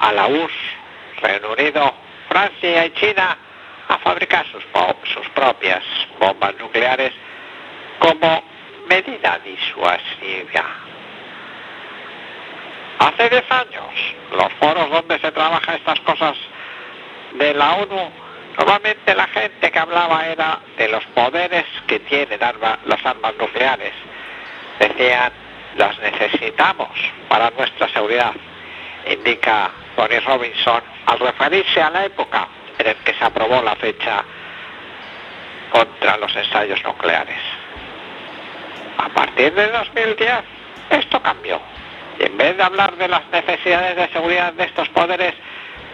a 0.00 0.12
la 0.14 0.28
URSS, 0.28 1.20
Reino 1.20 1.52
Unido, 1.52 1.94
Francia 2.30 2.86
y 2.86 2.90
China 2.92 3.36
a 3.86 3.98
fabricar 3.98 4.46
sus, 4.46 4.64
sus 5.12 5.28
propias 5.34 5.84
bombas 6.18 6.54
nucleares 6.58 7.12
como 7.98 8.55
medida 8.86 9.38
disuasiva. 9.44 10.64
Hace 12.98 13.28
10 13.28 13.50
años, 13.50 14.14
los 14.32 14.52
foros 14.54 14.90
donde 14.90 15.18
se 15.18 15.30
trabaja 15.32 15.74
estas 15.74 16.00
cosas 16.00 16.36
de 17.34 17.52
la 17.54 17.74
ONU, 17.74 18.10
normalmente 18.58 19.14
la 19.14 19.26
gente 19.28 19.70
que 19.70 19.78
hablaba 19.78 20.26
era 20.26 20.60
de 20.78 20.88
los 20.88 21.04
poderes 21.06 21.64
que 21.86 22.00
tienen 22.00 22.40
las 22.40 23.06
armas 23.06 23.34
nucleares. 23.38 23.92
Decían, 24.78 25.32
las 25.76 25.98
necesitamos 25.98 26.88
para 27.28 27.50
nuestra 27.50 27.88
seguridad, 27.88 28.32
indica 29.10 29.70
Tony 29.94 30.18
Robinson 30.20 30.82
al 31.06 31.18
referirse 31.18 31.82
a 31.82 31.90
la 31.90 32.04
época 32.06 32.48
en 32.78 32.86
la 32.86 32.94
que 32.94 33.14
se 33.14 33.24
aprobó 33.24 33.62
la 33.62 33.76
fecha 33.76 34.24
contra 35.70 36.16
los 36.16 36.34
ensayos 36.34 36.82
nucleares. 36.82 37.65
A 38.98 39.08
partir 39.10 39.52
de 39.54 39.68
2010, 39.68 40.30
esto 40.90 41.22
cambió. 41.22 41.60
Y 42.18 42.24
en 42.24 42.36
vez 42.36 42.56
de 42.56 42.62
hablar 42.62 42.96
de 42.96 43.08
las 43.08 43.26
necesidades 43.30 43.96
de 43.96 44.08
seguridad 44.08 44.52
de 44.54 44.64
estos 44.64 44.88
poderes, 44.90 45.34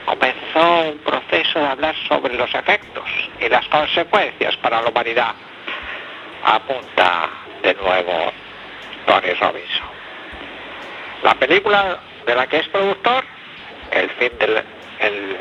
comenzó 0.05 0.91
un 0.91 0.99
proceso 0.99 1.59
de 1.59 1.67
hablar 1.67 1.95
sobre 2.09 2.35
los 2.35 2.55
efectos 2.55 3.05
y 3.41 3.49
las 3.49 3.67
consecuencias 3.69 4.57
para 4.59 4.83
la 4.83 4.89
humanidad. 4.89 5.35
Apunta 6.45 7.31
de 7.63 7.75
nuevo 7.75 8.33
Tony 9.07 9.33
Robinson. 9.35 9.93
La 11.23 11.35
película 11.35 11.99
de 12.27 12.35
la 12.35 12.47
que 12.47 12.59
es 12.59 12.69
productor, 12.69 13.25
el 13.91 14.11
fin 14.11 14.31
del... 14.39 14.63
El, 14.99 15.37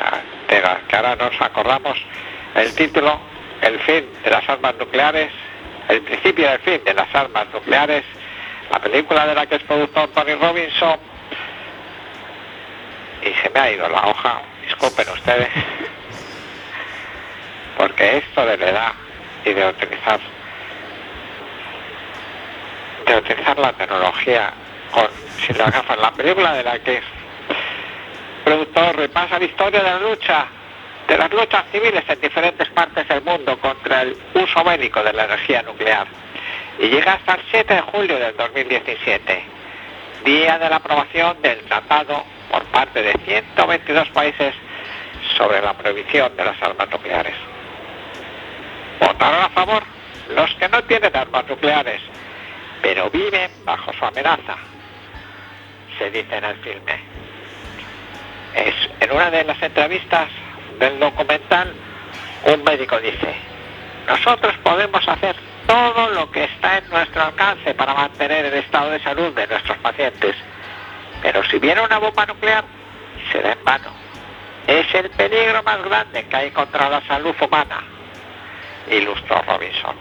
ah, 0.00 0.18
de 0.48 0.60
la 0.60 0.80
que 0.88 0.96
ahora 0.96 1.16
nos 1.16 1.40
acordamos, 1.40 1.98
el 2.54 2.74
título, 2.74 3.20
el 3.62 3.78
fin 3.80 4.06
de 4.24 4.30
las 4.30 4.48
armas 4.48 4.74
nucleares, 4.78 5.32
el 5.88 6.00
principio 6.02 6.50
del 6.50 6.58
fin 6.60 6.80
de 6.84 6.94
las 6.94 7.14
armas 7.14 7.46
nucleares, 7.52 8.04
la 8.70 8.80
película 8.80 9.26
de 9.26 9.34
la 9.34 9.46
que 9.46 9.56
es 9.56 9.62
productor 9.62 10.08
Tony 10.08 10.34
Robinson, 10.34 10.98
y 13.22 13.32
se 13.42 13.50
me 13.50 13.60
ha 13.60 13.70
ido 13.70 13.88
la 13.88 14.06
hoja, 14.06 14.40
disculpen 14.64 15.06
ustedes, 15.12 15.48
porque 17.78 18.18
esto 18.18 18.46
de 18.46 18.56
la 18.56 18.70
edad 18.70 18.92
y 19.44 19.52
de 19.52 19.68
utilizar 19.68 20.20
de 23.06 23.16
utilizar 23.16 23.58
la 23.58 23.72
tecnología 23.74 24.50
con 24.90 25.06
sin 25.46 25.58
las 25.58 25.70
gafas, 25.70 25.98
la 25.98 26.10
película 26.12 26.54
de 26.54 26.64
la 26.64 26.78
que 26.78 26.96
es 26.96 27.04
productor 28.44 28.96
repasa 28.96 29.38
la 29.38 29.44
historia 29.44 29.82
de 29.82 29.90
la 29.90 29.98
lucha, 29.98 30.46
de 31.08 31.18
las 31.18 31.30
luchas 31.32 31.64
civiles 31.70 32.04
en 32.08 32.20
diferentes 32.20 32.68
partes 32.70 33.06
del 33.08 33.22
mundo 33.22 33.58
contra 33.58 34.02
el 34.02 34.16
uso 34.34 34.64
bélico 34.64 35.02
de 35.02 35.12
la 35.12 35.24
energía 35.24 35.62
nuclear. 35.62 36.06
Y 36.78 36.88
llega 36.88 37.14
hasta 37.14 37.34
el 37.34 37.42
7 37.50 37.74
de 37.74 37.80
julio 37.82 38.18
del 38.18 38.36
2017, 38.36 39.44
día 40.24 40.58
de 40.58 40.70
la 40.70 40.76
aprobación 40.76 41.40
del 41.42 41.58
tratado 41.60 42.24
por 42.50 42.64
parte 42.66 43.02
de 43.02 43.12
122 43.24 44.08
países 44.08 44.54
sobre 45.36 45.60
la 45.60 45.74
prohibición 45.74 46.36
de 46.36 46.44
las 46.44 46.60
armas 46.62 46.88
nucleares. 46.90 47.34
Votaron 49.00 49.44
a 49.44 49.48
favor 49.50 49.82
los 50.30 50.54
que 50.54 50.68
no 50.68 50.82
tienen 50.84 51.14
armas 51.14 51.46
nucleares, 51.48 52.00
pero 52.82 53.10
viven 53.10 53.50
bajo 53.64 53.92
su 53.92 54.04
amenaza, 54.04 54.56
se 55.98 56.10
dice 56.10 56.36
en 56.36 56.44
el 56.44 56.56
filme. 56.56 57.00
Es, 58.54 58.74
en 59.00 59.12
una 59.12 59.30
de 59.30 59.44
las 59.44 59.60
entrevistas 59.62 60.28
del 60.78 60.98
documental, 60.98 61.72
un 62.44 62.64
médico 62.64 62.98
dice, 63.00 63.34
nosotros 64.06 64.54
podemos 64.62 65.06
hacer 65.08 65.36
todo 65.66 66.10
lo 66.10 66.30
que 66.30 66.44
está 66.44 66.78
en 66.78 66.90
nuestro 66.90 67.22
alcance 67.22 67.74
para 67.74 67.94
mantener 67.94 68.46
el 68.46 68.54
estado 68.54 68.90
de 68.90 69.00
salud 69.00 69.32
de 69.34 69.46
nuestros 69.46 69.78
pacientes, 69.78 70.36
pero 71.22 71.42
si 71.44 71.58
viene 71.58 71.80
una 71.80 71.98
bomba 71.98 72.26
nuclear, 72.26 72.64
será 73.32 73.52
en 73.52 73.64
vano. 73.64 73.90
Es 74.66 74.94
el 74.94 75.10
peligro 75.10 75.62
más 75.62 75.82
grande 75.82 76.24
que 76.26 76.36
hay 76.36 76.50
contra 76.50 76.88
la 76.88 77.00
salud 77.06 77.34
humana, 77.40 77.82
ilustró 78.90 79.42
Robinson. 79.42 79.96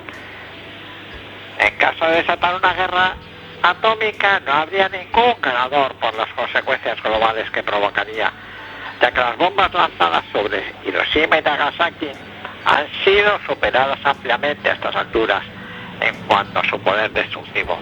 En 1.60 1.76
caso 1.78 2.06
de 2.06 2.18
desatar 2.18 2.56
una 2.56 2.74
guerra 2.74 3.16
atómica 3.62 4.42
no 4.42 4.52
habría 4.52 4.90
ningún 4.90 5.36
ganador 5.42 5.94
por 5.96 6.14
las 6.16 6.28
consecuencias 6.34 7.02
globales 7.02 7.50
que 7.52 7.64
provocaría, 7.64 8.32
ya 9.02 9.12
que 9.12 9.20
las 9.20 9.38
bombas 9.38 9.74
lanzadas 9.74 10.24
sobre 10.32 10.64
Hiroshima 10.86 11.40
y 11.40 11.42
Nagasaki 11.42 12.10
han 12.66 12.88
sido 13.04 13.40
superadas 13.46 14.00
ampliamente 14.04 14.70
a 14.70 14.74
estas 14.74 14.96
alturas 14.96 15.44
en 16.00 16.16
cuanto 16.28 16.60
a 16.60 16.64
su 16.70 16.80
poder 16.80 17.12
destructivo. 17.12 17.78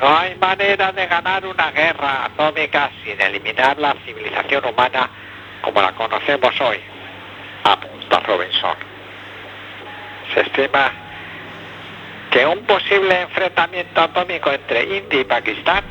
No 0.00 0.18
hay 0.18 0.34
manera 0.36 0.92
de 0.92 1.06
ganar 1.06 1.46
una 1.46 1.70
guerra 1.70 2.24
atómica 2.24 2.90
sin 3.04 3.20
eliminar 3.20 3.78
la 3.78 3.94
civilización 4.04 4.64
humana 4.64 5.08
como 5.62 5.80
la 5.80 5.92
conocemos 5.92 6.60
hoy, 6.60 6.80
apunta 7.62 8.20
Robinson. 8.20 8.76
Se 10.34 10.40
estima 10.40 10.90
que 12.30 12.44
un 12.44 12.64
posible 12.64 13.20
enfrentamiento 13.20 14.00
atómico 14.00 14.50
entre 14.50 14.96
India 14.96 15.20
y 15.20 15.24
Pakistán 15.24 15.84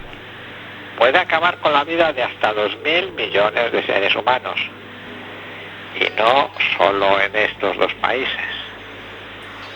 puede 1.02 1.18
acabar 1.18 1.58
con 1.58 1.74
la 1.74 1.84
vida 1.84 2.14
de 2.14 2.22
hasta 2.22 2.54
2.000 2.54 3.14
millones 3.14 3.72
de 3.72 3.84
seres 3.88 4.16
humanos. 4.16 4.60
Y 6.00 6.04
no 6.16 6.52
solo 6.78 7.20
en 7.20 7.36
estos 7.36 7.76
dos 7.76 7.92
países. 7.96 8.38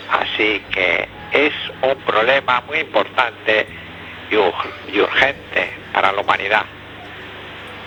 Así 0.08 0.62
que 0.70 1.08
es 1.32 1.52
un 1.82 1.96
problema 2.02 2.60
muy 2.68 2.78
importante 2.78 3.66
y, 4.30 4.36
ur- 4.36 4.70
y 4.92 5.00
urgente 5.00 5.72
para 5.92 6.12
la 6.12 6.20
humanidad, 6.20 6.64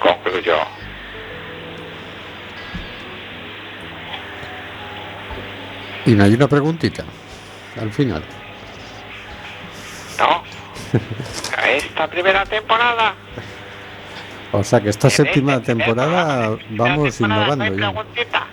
concluyó. 0.01 0.57
Y 6.05 6.11
no 6.11 6.25
hay 6.25 6.33
una 6.33 6.49
preguntita 6.49 7.05
al 7.79 7.89
final. 7.93 8.21
No, 10.17 10.43
esta 11.67 12.07
primera 12.07 12.43
temporada 12.45 13.13
O 14.51 14.63
sea 14.63 14.81
que 14.81 14.89
esta 14.89 15.07
En 15.07 15.11
séptima 15.11 15.53
este 15.55 15.75
primer 15.75 15.85
temporada 15.95 16.57
vamos 16.71 17.17
temporada 17.17 17.67
innovando 17.67 18.13
ya. 18.25 18.47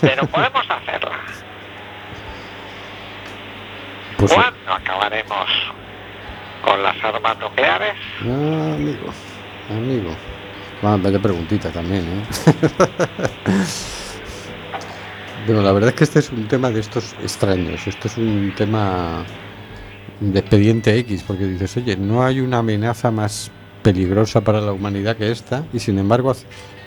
pero 0.00 0.26
podemos 0.26 0.64
hacerla. 0.70 1.18
Pues, 4.18 4.32
ah, 4.32 4.36
¿Cuándo 4.36 4.72
acabaremos 4.72 5.46
con 6.64 6.82
las 6.82 6.96
armas 7.04 7.38
nucleares? 7.38 7.94
amigo, 8.22 9.12
amigo. 9.68 10.16
Ah, 10.82 10.96
vaya 10.98 11.18
preguntita 11.18 11.70
también, 11.70 12.02
¿eh? 12.04 12.26
bueno, 15.46 15.60
la 15.60 15.72
verdad 15.72 15.90
es 15.90 15.96
que 15.96 16.04
este 16.04 16.20
es 16.20 16.30
un 16.30 16.48
tema 16.48 16.70
de 16.70 16.80
estos 16.80 17.12
extraños. 17.22 17.86
Esto 17.86 18.08
es 18.08 18.16
un 18.16 18.54
tema 18.56 19.22
de 20.20 20.38
expediente 20.38 20.96
X, 20.98 21.24
porque 21.26 21.46
dices, 21.46 21.76
oye, 21.76 21.96
no 21.96 22.24
hay 22.24 22.40
una 22.40 22.58
amenaza 22.58 23.10
más 23.10 23.50
peligrosa 23.82 24.40
para 24.40 24.60
la 24.60 24.72
humanidad 24.72 25.16
que 25.16 25.30
esta, 25.30 25.64
y 25.72 25.78
sin 25.78 25.98
embargo 25.98 26.34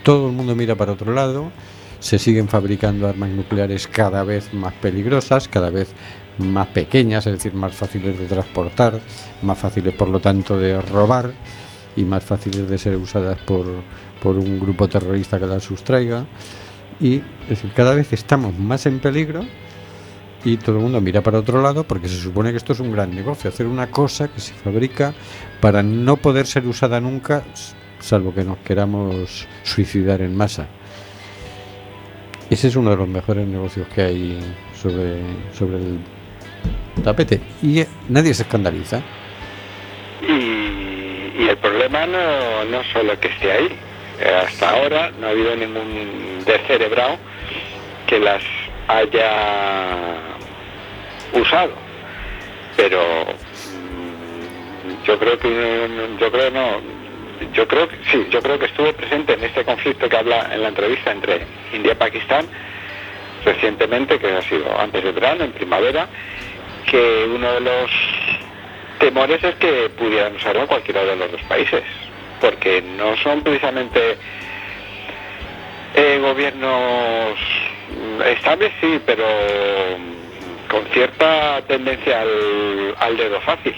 todo 0.03 0.27
el 0.27 0.33
mundo 0.33 0.55
mira 0.55 0.75
para 0.75 0.93
otro 0.93 1.13
lado, 1.13 1.51
se 1.99 2.17
siguen 2.17 2.47
fabricando 2.47 3.07
armas 3.07 3.29
nucleares 3.29 3.87
cada 3.87 4.23
vez 4.23 4.53
más 4.53 4.73
peligrosas, 4.75 5.47
cada 5.47 5.69
vez 5.69 5.89
más 6.37 6.67
pequeñas, 6.67 7.27
es 7.27 7.33
decir, 7.33 7.53
más 7.53 7.75
fáciles 7.75 8.17
de 8.17 8.25
transportar, 8.25 8.99
más 9.41 9.57
fáciles 9.57 9.93
por 9.93 10.07
lo 10.09 10.19
tanto 10.19 10.57
de 10.57 10.81
robar 10.81 11.33
y 11.95 12.03
más 12.03 12.23
fáciles 12.23 12.69
de 12.69 12.77
ser 12.77 12.95
usadas 12.95 13.37
por, 13.39 13.65
por 14.21 14.37
un 14.37 14.59
grupo 14.59 14.87
terrorista 14.87 15.39
que 15.39 15.45
las 15.45 15.63
sustraiga. 15.63 16.25
Y 16.99 17.17
es 17.43 17.49
decir, 17.49 17.71
cada 17.75 17.93
vez 17.93 18.13
estamos 18.13 18.57
más 18.57 18.85
en 18.85 18.99
peligro 18.99 19.45
y 20.43 20.57
todo 20.57 20.77
el 20.77 20.83
mundo 20.83 21.01
mira 21.01 21.21
para 21.21 21.39
otro 21.39 21.61
lado 21.61 21.83
porque 21.83 22.07
se 22.07 22.19
supone 22.19 22.51
que 22.51 22.57
esto 22.57 22.73
es 22.73 22.79
un 22.79 22.91
gran 22.91 23.13
negocio, 23.13 23.49
hacer 23.49 23.65
una 23.67 23.91
cosa 23.91 24.27
que 24.29 24.39
se 24.39 24.53
fabrica 24.53 25.13
para 25.59 25.83
no 25.83 26.17
poder 26.17 26.47
ser 26.47 26.65
usada 26.65 27.01
nunca, 27.01 27.43
salvo 27.99 28.33
que 28.33 28.43
nos 28.43 28.57
queramos 28.59 29.47
suicidar 29.63 30.21
en 30.21 30.35
masa. 30.35 30.67
Ese 32.49 32.67
es 32.67 32.75
uno 32.75 32.89
de 32.89 32.97
los 32.97 33.07
mejores 33.07 33.47
negocios 33.47 33.87
que 33.89 34.01
hay 34.01 34.39
sobre, 34.73 35.21
sobre 35.53 35.77
el 35.77 35.99
tapete 37.03 37.39
y 37.61 37.81
eh, 37.81 37.87
nadie 38.07 38.33
se 38.33 38.43
escandaliza. 38.43 39.01
Y, 40.21 41.43
y 41.43 41.47
el 41.47 41.57
problema 41.57 42.07
no, 42.07 42.65
no 42.65 42.83
solo 42.91 43.19
que 43.19 43.27
esté 43.27 43.51
ahí. 43.51 43.69
Eh, 44.19 44.41
Hasta 44.45 44.69
ahora 44.71 45.11
no 45.19 45.27
ha 45.27 45.29
habido 45.29 45.55
ningún 45.55 46.43
descerebrado 46.45 47.17
que 48.07 48.19
las 48.19 48.41
haya 48.89 50.17
usado. 51.33 51.73
Pero 52.75 52.99
mm, 53.25 55.05
yo 55.05 55.19
creo 55.19 55.39
que 55.39 56.17
yo 56.19 56.31
creo 56.31 56.51
no 56.51 56.99
yo 57.53 57.67
creo 57.67 57.87
que 57.87 57.95
sí, 58.11 58.27
yo 58.29 58.41
creo 58.41 58.59
que 58.59 58.65
estuvo 58.65 58.91
presente 58.93 59.33
en 59.33 59.43
este 59.43 59.63
conflicto 59.63 60.09
que 60.09 60.17
habla 60.17 60.49
en 60.53 60.61
la 60.61 60.69
entrevista 60.69 61.11
entre 61.11 61.45
India 61.73 61.93
y 61.93 61.95
Pakistán 61.95 62.45
recientemente, 63.45 64.19
que 64.19 64.27
ha 64.27 64.41
sido 64.41 64.77
antes 64.77 65.03
del 65.03 65.13
verano, 65.13 65.45
en 65.45 65.53
primavera, 65.53 66.07
que 66.89 67.25
uno 67.33 67.53
de 67.53 67.61
los 67.61 67.91
temores 68.99 69.41
es 69.43 69.55
que 69.55 69.89
pudieran 69.97 70.35
usarlo 70.35 70.67
cualquiera 70.67 71.03
de 71.05 71.15
los 71.15 71.31
dos 71.31 71.41
países, 71.43 71.83
porque 72.41 72.81
no 72.81 73.15
son 73.17 73.41
precisamente 73.41 74.17
eh, 75.95 76.19
gobiernos 76.21 77.37
estables, 78.25 78.71
sí, 78.81 78.99
pero 79.05 79.23
mm, 79.97 80.69
con 80.69 80.85
cierta 80.93 81.61
tendencia 81.67 82.21
al, 82.21 82.95
al 82.99 83.17
dedo 83.17 83.39
fácil. 83.41 83.73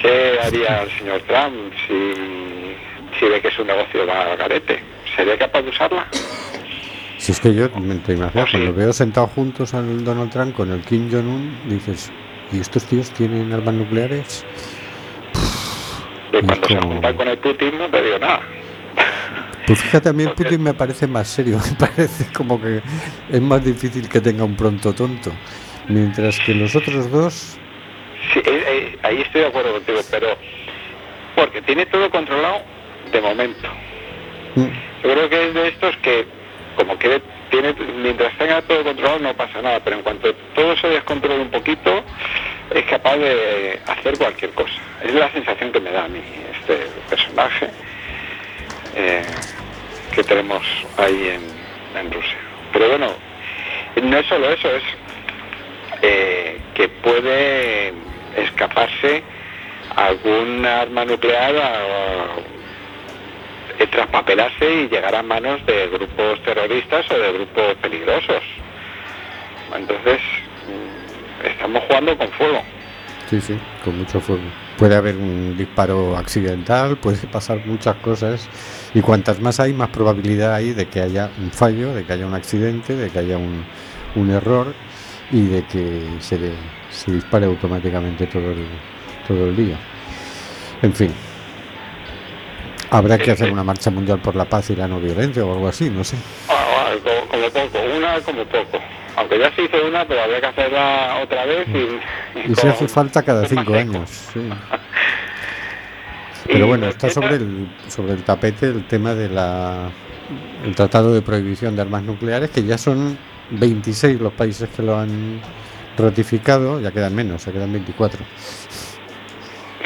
¿Qué 0.00 0.38
haría 0.42 0.82
el 0.82 0.90
señor 0.98 1.20
Trump 1.22 1.72
si, 1.86 2.74
si 3.18 3.26
ve 3.26 3.40
que 3.40 3.50
su 3.50 3.64
negocio 3.64 4.06
va 4.06 4.32
al 4.32 4.36
garete? 4.36 4.78
¿Sería 5.16 5.38
capaz 5.38 5.62
de 5.62 5.70
usarla? 5.70 6.06
Si 7.18 7.32
es 7.32 7.40
que 7.40 7.54
yo 7.54 7.68
me 7.80 7.94
te 7.96 8.12
imaginas, 8.12 8.44
Oh, 8.44 8.46
sí. 8.46 8.52
cuando 8.58 8.74
veo 8.74 8.92
sentados 8.92 9.30
juntos 9.30 9.72
al 9.72 10.04
Donald 10.04 10.30
Trump 10.30 10.54
con 10.54 10.70
el 10.72 10.82
Kim 10.82 11.10
Jong-un, 11.10 11.58
dices, 11.70 12.12
¿y 12.52 12.60
estos 12.60 12.84
tíos 12.84 13.10
tienen 13.12 13.50
armas 13.52 13.74
nucleares? 13.74 14.44
Y 16.32 16.44
cuando 16.44 16.68
se 16.68 16.76
juntan 16.76 17.16
con 17.16 17.28
el 17.28 17.38
Putin 17.38 17.78
no 17.78 17.88
te 17.88 18.02
digo 18.02 18.18
nada. 18.18 18.40
Pues 19.66 19.80
fíjate, 19.80 20.10
a 20.10 20.12
mí 20.12 20.24
el 20.24 20.32
Putin 20.32 20.62
me 20.62 20.74
parece 20.74 21.06
más 21.06 21.28
serio, 21.28 21.58
me 21.70 21.86
parece 21.86 22.26
como 22.32 22.60
que 22.60 22.82
es 23.30 23.40
más 23.40 23.64
difícil 23.64 24.08
que 24.08 24.20
tenga 24.20 24.44
un 24.44 24.56
pronto 24.56 24.92
tonto. 24.94 25.32
Mientras 25.88 26.38
que 26.40 26.54
los 26.54 26.74
otros 26.76 27.10
dos, 27.10 27.58
Sí, 28.32 28.38
eh, 28.38 28.42
eh, 28.46 28.98
ahí 29.02 29.20
estoy 29.20 29.42
de 29.42 29.46
acuerdo 29.48 29.72
contigo, 29.74 30.00
pero 30.10 30.28
porque 31.36 31.60
tiene 31.62 31.84
todo 31.86 32.10
controlado 32.10 32.62
de 33.12 33.20
momento. 33.20 33.68
mm, 34.54 34.62
Yo 35.02 35.12
creo 35.12 35.28
que 35.28 35.48
es 35.48 35.54
de 35.54 35.68
estos 35.68 35.96
que, 35.98 36.24
como 36.76 36.98
que 36.98 37.20
tiene, 37.50 37.74
mientras 38.02 38.36
tenga 38.38 38.62
todo 38.62 38.82
controlado 38.82 39.18
no 39.18 39.34
pasa 39.34 39.60
nada, 39.60 39.80
pero 39.84 39.96
en 39.96 40.02
cuanto 40.02 40.34
todo 40.54 40.74
se 40.78 40.88
descontrole 40.88 41.42
un 41.42 41.50
poquito, 41.50 42.02
es 42.74 42.84
capaz 42.86 43.16
de 43.18 43.78
hacer 43.86 44.16
cualquier 44.16 44.52
cosa. 44.52 44.72
Es 45.02 45.14
la 45.14 45.30
sensación 45.32 45.70
que 45.70 45.80
me 45.80 45.90
da 45.90 46.04
a 46.04 46.08
mí 46.08 46.20
este 46.60 46.86
personaje 47.10 47.68
eh, 48.96 49.22
que 50.14 50.24
tenemos 50.24 50.62
ahí 50.96 51.28
en, 51.96 52.12
Rusia. 52.12 52.36
Pero 52.72 52.88
bueno, 52.88 53.12
no 54.02 54.16
es 54.18 54.26
solo 54.26 54.50
eso, 54.50 54.68
es 54.68 54.82
eh, 56.02 56.58
que 56.74 56.88
puede 56.88 57.92
escaparse 58.36 59.22
algún 59.96 60.66
arma 60.66 61.04
nuclear 61.04 61.56
a- 61.56 62.36
eh, 63.78 63.86
traspapelarse 63.88 64.70
y 64.72 64.88
llegar 64.88 65.14
a 65.14 65.22
manos 65.22 65.64
de 65.66 65.88
grupos 65.88 66.40
terroristas 66.42 67.08
o 67.10 67.18
de 67.18 67.32
grupos 67.32 67.74
peligrosos. 67.80 68.42
Entonces, 69.74 70.20
mm, 70.68 71.46
estamos 71.46 71.82
jugando 71.84 72.16
con 72.18 72.28
fuego. 72.32 72.62
Sí, 73.30 73.40
sí, 73.40 73.58
con 73.84 73.98
mucho 73.98 74.20
fuego. 74.20 74.42
Puede 74.78 74.96
haber 74.96 75.16
un 75.16 75.56
disparo 75.56 76.16
accidental, 76.16 76.96
puede 76.96 77.26
pasar 77.26 77.64
muchas 77.64 77.96
cosas 77.96 78.48
y 78.92 79.00
cuantas 79.00 79.40
más 79.40 79.60
hay, 79.60 79.72
más 79.72 79.88
probabilidad 79.88 80.54
hay 80.54 80.72
de 80.72 80.86
que 80.86 81.00
haya 81.00 81.30
un 81.38 81.50
fallo, 81.50 81.94
de 81.94 82.04
que 82.04 82.12
haya 82.12 82.26
un 82.26 82.34
accidente, 82.34 82.94
de 82.94 83.10
que 83.10 83.18
haya 83.18 83.38
un, 83.38 83.64
un 84.16 84.30
error 84.30 84.74
y 85.30 85.46
de 85.46 85.64
que 85.66 86.16
se, 86.20 86.38
se 86.90 87.12
dispare 87.12 87.46
automáticamente 87.46 88.26
todo 88.26 88.50
el, 88.50 88.66
todo 89.26 89.46
el 89.46 89.56
día. 89.56 89.78
En 90.82 90.92
fin, 90.92 91.12
habrá 92.90 93.16
que 93.18 93.30
hacer 93.30 93.50
una 93.50 93.64
marcha 93.64 93.90
mundial 93.90 94.20
por 94.20 94.36
la 94.36 94.44
paz 94.44 94.70
y 94.70 94.76
la 94.76 94.86
no 94.86 95.00
violencia 95.00 95.44
o 95.44 95.52
algo 95.52 95.68
así, 95.68 95.88
no 95.88 96.04
sé. 96.04 96.16
Como, 97.00 97.50
poco, 97.50 97.78
una 97.96 98.20
como 98.20 98.44
poco. 98.44 98.78
Aunque 99.16 99.38
ya 99.38 99.54
se 99.54 99.62
hizo 99.62 99.86
una, 99.86 100.04
pero 100.06 100.22
habría 100.22 100.40
que 100.40 100.46
hacerla 100.46 101.20
otra 101.22 101.44
vez 101.44 101.68
y... 101.68 102.50
Y 102.50 102.54
se 102.54 102.68
hace 102.68 102.88
falta 102.88 103.22
cada 103.22 103.46
cinco 103.46 103.74
años. 103.74 104.10
sí. 104.10 104.40
Pero 106.46 106.66
bueno, 106.66 106.88
está 106.88 107.08
sobre 107.08 107.36
el, 107.36 107.68
sobre 107.88 108.12
el 108.12 108.22
tapete 108.22 108.66
el 108.66 108.86
tema 108.86 109.14
de 109.14 109.28
la 109.28 109.90
el 110.64 110.74
Tratado 110.74 111.12
de 111.12 111.22
Prohibición 111.22 111.76
de 111.76 111.82
Armas 111.82 112.02
Nucleares, 112.02 112.50
que 112.50 112.62
ya 112.62 112.78
son 112.78 113.18
26 113.50 114.20
los 114.20 114.32
países 114.32 114.68
que 114.70 114.82
lo 114.82 114.98
han 114.98 115.40
ratificado, 115.96 116.80
ya 116.80 116.90
quedan 116.90 117.14
menos, 117.14 117.44
ya 117.44 117.52
quedan 117.52 117.72
24. 117.72 118.20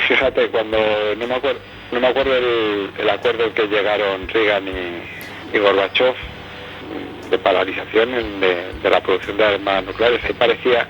Fíjate, 0.09 0.49
cuando 0.49 0.79
no 1.17 1.27
me 1.27 1.35
acuerdo, 1.35 1.61
no 1.93 2.01
me 2.01 2.07
acuerdo 2.07 2.37
el, 2.37 2.91
el 2.99 3.11
acuerdo 3.11 3.53
que 3.55 3.67
llegaron 3.67 4.29
Reagan 4.29 4.69
y, 4.69 5.57
y 5.57 5.59
Gorbachev 5.59 6.15
de 7.31 7.39
paralización 7.39 8.15
en- 8.15 8.41
de, 8.41 8.91
la 8.91 9.03
producción 9.03 9.37
de 9.37 9.45
armas 9.45 9.85
nucleares, 9.85 10.25
ahí 10.25 10.33
parecía 10.33 10.87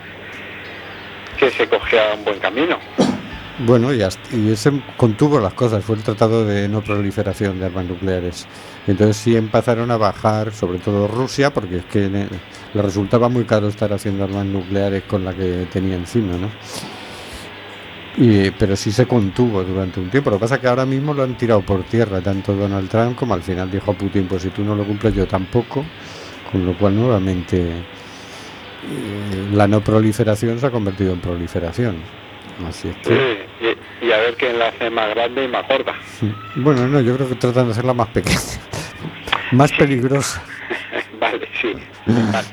que 1.38 1.50
se 1.50 1.68
cogía 1.68 2.14
un 2.16 2.24
buen 2.24 2.38
camino. 2.38 2.78
Bueno, 3.60 3.92
y, 3.92 4.02
hasta- 4.02 4.36
y 4.36 4.52
ese 4.52 4.70
contuvo 4.96 5.40
las 5.40 5.52
cosas, 5.54 5.84
fue 5.84 5.96
el 5.96 6.02
Tratado 6.02 6.44
de 6.44 6.68
No 6.68 6.80
Proliferación 6.80 7.58
de 7.58 7.66
Armas 7.66 7.86
Nucleares. 7.86 8.46
Entonces 8.86 9.16
sí 9.16 9.36
empezaron 9.36 9.90
a 9.90 9.96
bajar, 9.96 10.52
sobre 10.52 10.78
todo 10.78 11.08
Rusia, 11.08 11.52
porque 11.52 11.78
es 11.78 11.84
que 11.86 12.08
le 12.08 12.82
resultaba 12.82 13.28
muy 13.28 13.44
caro 13.44 13.66
estar 13.68 13.92
haciendo 13.92 14.22
armas 14.24 14.46
nucleares 14.46 15.02
con 15.04 15.24
la 15.24 15.34
que 15.34 15.66
tenía 15.72 15.96
encima, 15.96 16.36
¿no? 16.36 16.48
Y, 18.16 18.50
pero 18.52 18.74
sí 18.74 18.90
se 18.90 19.06
contuvo 19.06 19.62
durante 19.62 20.00
un 20.00 20.10
tiempo. 20.10 20.30
Lo 20.30 20.36
que 20.36 20.40
pasa 20.42 20.56
es 20.56 20.60
que 20.60 20.66
ahora 20.68 20.84
mismo 20.86 21.14
lo 21.14 21.22
han 21.22 21.36
tirado 21.36 21.60
por 21.62 21.84
tierra, 21.84 22.20
tanto 22.20 22.52
Donald 22.54 22.88
Trump 22.88 23.16
como 23.16 23.34
al 23.34 23.42
final 23.42 23.70
dijo 23.70 23.92
Putin, 23.94 24.26
pues 24.26 24.42
si 24.42 24.50
tú 24.50 24.62
no 24.64 24.74
lo 24.74 24.84
cumples 24.84 25.14
yo 25.14 25.26
tampoco, 25.26 25.84
con 26.50 26.64
lo 26.66 26.76
cual 26.76 26.96
nuevamente 26.96 27.60
eh, 27.68 29.48
la 29.52 29.66
no 29.68 29.80
proliferación 29.82 30.58
se 30.58 30.66
ha 30.66 30.70
convertido 30.70 31.12
en 31.12 31.20
proliferación. 31.20 31.96
Así 32.66 32.88
es 32.88 32.96
que... 32.96 33.46
Y, 33.60 34.06
y 34.06 34.12
a 34.12 34.16
ver 34.18 34.34
quién 34.36 34.58
la 34.58 34.68
hace 34.68 34.90
más 34.90 35.10
grande 35.10 35.44
y 35.44 35.48
más 35.48 35.66
gorda. 35.68 35.94
Bueno, 36.56 36.86
no, 36.88 37.00
yo 37.00 37.14
creo 37.16 37.28
que 37.28 37.34
tratan 37.36 37.66
de 37.66 37.72
hacerla 37.72 37.94
más 37.94 38.08
pequeña, 38.08 38.38
más 39.52 39.70
peligrosa. 39.72 40.42
vale, 41.20 41.48
sí. 41.60 41.72
Vale. 42.06 42.48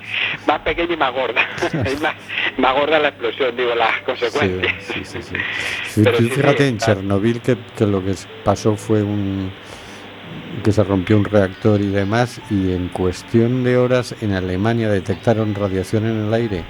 Más 0.47 0.59
pequeña 0.61 0.93
y 0.93 0.97
más 0.97 1.13
gorda. 1.13 1.41
Y 1.73 2.01
más, 2.01 2.15
más 2.57 2.73
gorda 2.75 2.99
la 2.99 3.07
explosión, 3.09 3.55
digo, 3.55 3.73
las 3.73 3.95
Sí, 3.95 4.01
consecuencias. 4.05 4.73
sí, 4.83 5.01
sí, 5.05 5.21
sí. 5.23 5.35
Sí, 5.89 6.01
Pero 6.03 6.17
sí, 6.17 6.29
fíjate 6.29 6.57
sí, 6.63 6.69
en. 6.69 6.77
Chernobyl 6.77 7.41
que, 7.41 7.57
que 7.75 7.85
lo 7.87 8.03
que 8.03 8.13
pasó 8.43 8.75
fue 8.75 9.01
un 9.01 9.51
que 10.63 10.71
se 10.71 10.83
rompió 10.83 11.17
un 11.17 11.25
reactor 11.25 11.81
y 11.81 11.87
demás 11.87 12.41
y 12.49 12.71
en 12.71 12.89
cuestión 12.89 13.63
de 13.63 13.77
horas 13.77 14.15
en 14.21 14.33
Alemania 14.33 14.89
detectaron 14.89 15.55
radiación 15.55 16.05
en 16.05 16.27
el 16.27 16.33
aire, 16.33 16.63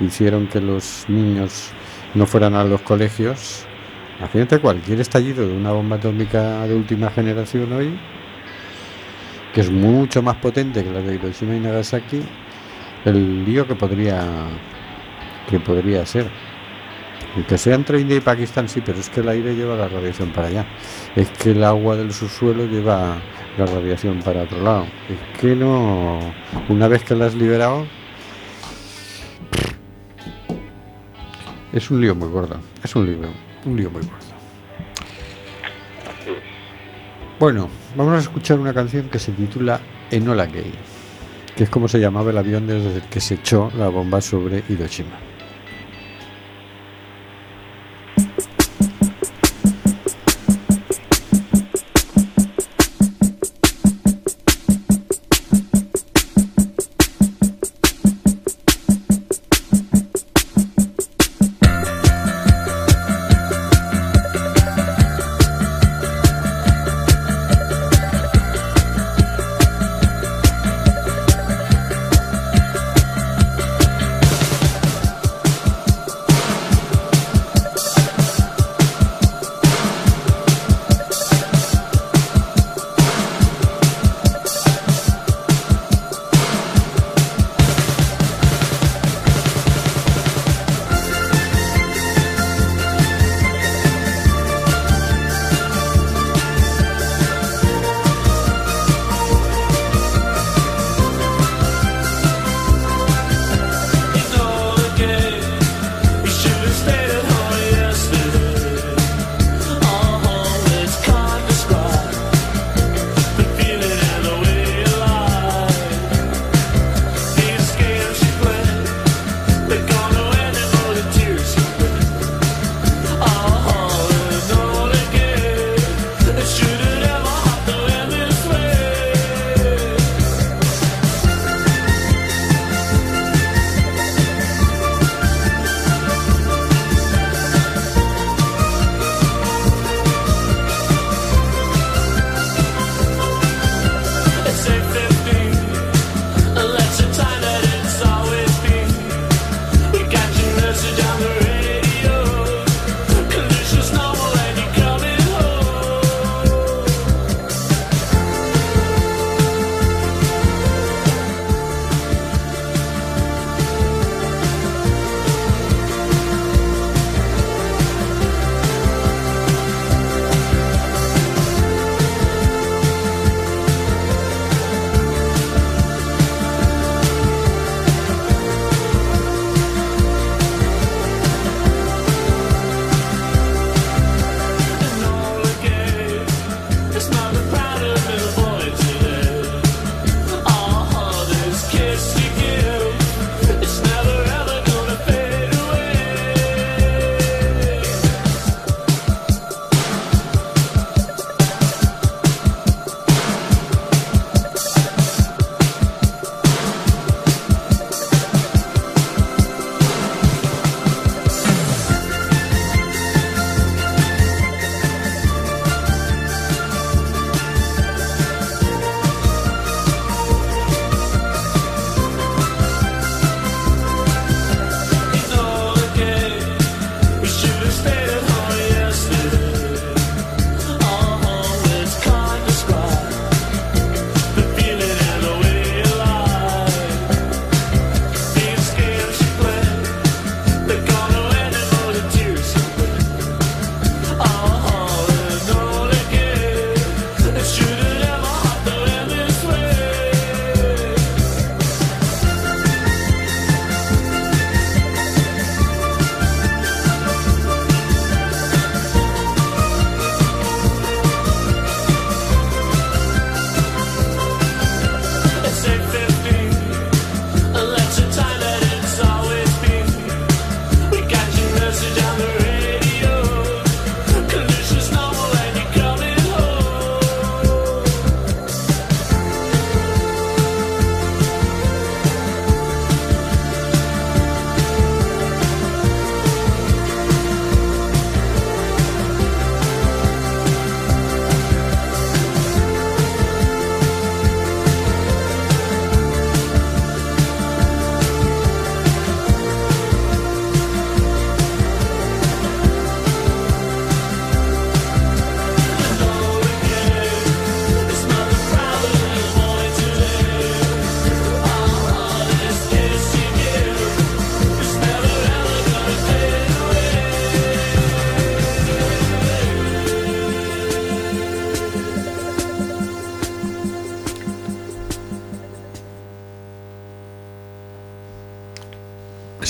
hicieron 0.00 0.46
que 0.46 0.60
los 0.60 1.04
niños 1.08 1.70
no 2.14 2.26
fueran 2.26 2.54
a 2.54 2.64
los 2.64 2.80
colegios. 2.82 3.66
Imagínate 4.18 4.60
cualquier 4.60 5.00
estallido 5.00 5.46
de 5.46 5.54
una 5.54 5.72
bomba 5.72 5.96
atómica 5.96 6.66
de 6.66 6.74
última 6.74 7.10
generación 7.10 7.72
hoy, 7.72 7.98
que 9.52 9.60
es 9.60 9.70
mucho 9.70 10.22
más 10.22 10.36
potente 10.36 10.84
que 10.84 10.90
la 10.90 11.00
de 11.00 11.16
Hiroshima 11.16 11.56
y 11.56 11.60
Nagasaki, 11.60 12.22
el 13.04 13.44
lío 13.44 13.66
que 13.66 13.74
podría 13.74 14.24
que 15.48 15.60
podría 15.60 16.06
ser. 16.06 16.30
Que 17.48 17.58
sea 17.58 17.74
entre 17.74 18.00
India 18.00 18.16
y 18.16 18.20
Pakistán, 18.20 18.68
sí, 18.68 18.80
pero 18.84 18.98
es 18.98 19.10
que 19.10 19.20
el 19.20 19.28
aire 19.28 19.56
lleva 19.56 19.74
la 19.76 19.88
radiación 19.88 20.30
para 20.30 20.46
allá. 20.46 20.66
Es 21.16 21.28
que 21.30 21.50
el 21.50 21.64
agua 21.64 21.96
del 21.96 22.12
subsuelo 22.12 22.64
lleva 22.64 23.16
la 23.58 23.66
radiación 23.66 24.22
para 24.22 24.42
otro 24.42 24.62
lado. 24.62 24.86
Es 25.08 25.40
que 25.40 25.56
no. 25.56 26.20
Una 26.68 26.88
vez 26.88 27.02
que 27.02 27.14
la 27.14 27.26
has 27.26 27.34
liberado. 27.34 27.86
Es 31.72 31.90
un 31.90 32.00
lío 32.00 32.14
muy 32.14 32.28
gordo. 32.28 32.56
Es 32.84 32.94
un 32.94 33.04
lío, 33.04 33.18
un 33.64 33.76
lío 33.76 33.90
muy 33.90 34.02
gordo. 34.02 34.34
Bueno, 37.40 37.68
vamos 37.96 38.14
a 38.14 38.18
escuchar 38.20 38.60
una 38.60 38.72
canción 38.72 39.08
que 39.08 39.18
se 39.18 39.32
titula 39.32 39.80
Enola 40.10 40.46
Gay, 40.46 40.72
que 41.56 41.64
es 41.64 41.68
como 41.68 41.88
se 41.88 41.98
llamaba 41.98 42.30
el 42.30 42.38
avión 42.38 42.68
desde 42.68 42.94
el 42.94 43.02
que 43.02 43.20
se 43.20 43.34
echó 43.34 43.72
la 43.76 43.88
bomba 43.88 44.20
sobre 44.20 44.62
Hiroshima. 44.68 45.33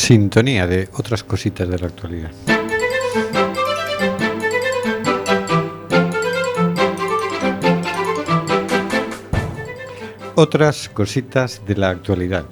Sintonía 0.05 0.67
de 0.67 0.91
otras 0.93 1.25
cositas 1.25 1.67
de 1.67 1.79
la 1.79 1.87
actualidad. 1.87 2.31
Otras 10.35 10.91
cositas 10.91 11.63
de 11.67 11.77
la 11.77 11.89
actualidad 11.89 12.45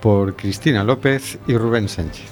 por 0.00 0.34
Cristina 0.34 0.82
López 0.82 1.38
y 1.46 1.54
Rubén 1.54 1.90
Sánchez. 1.90 2.31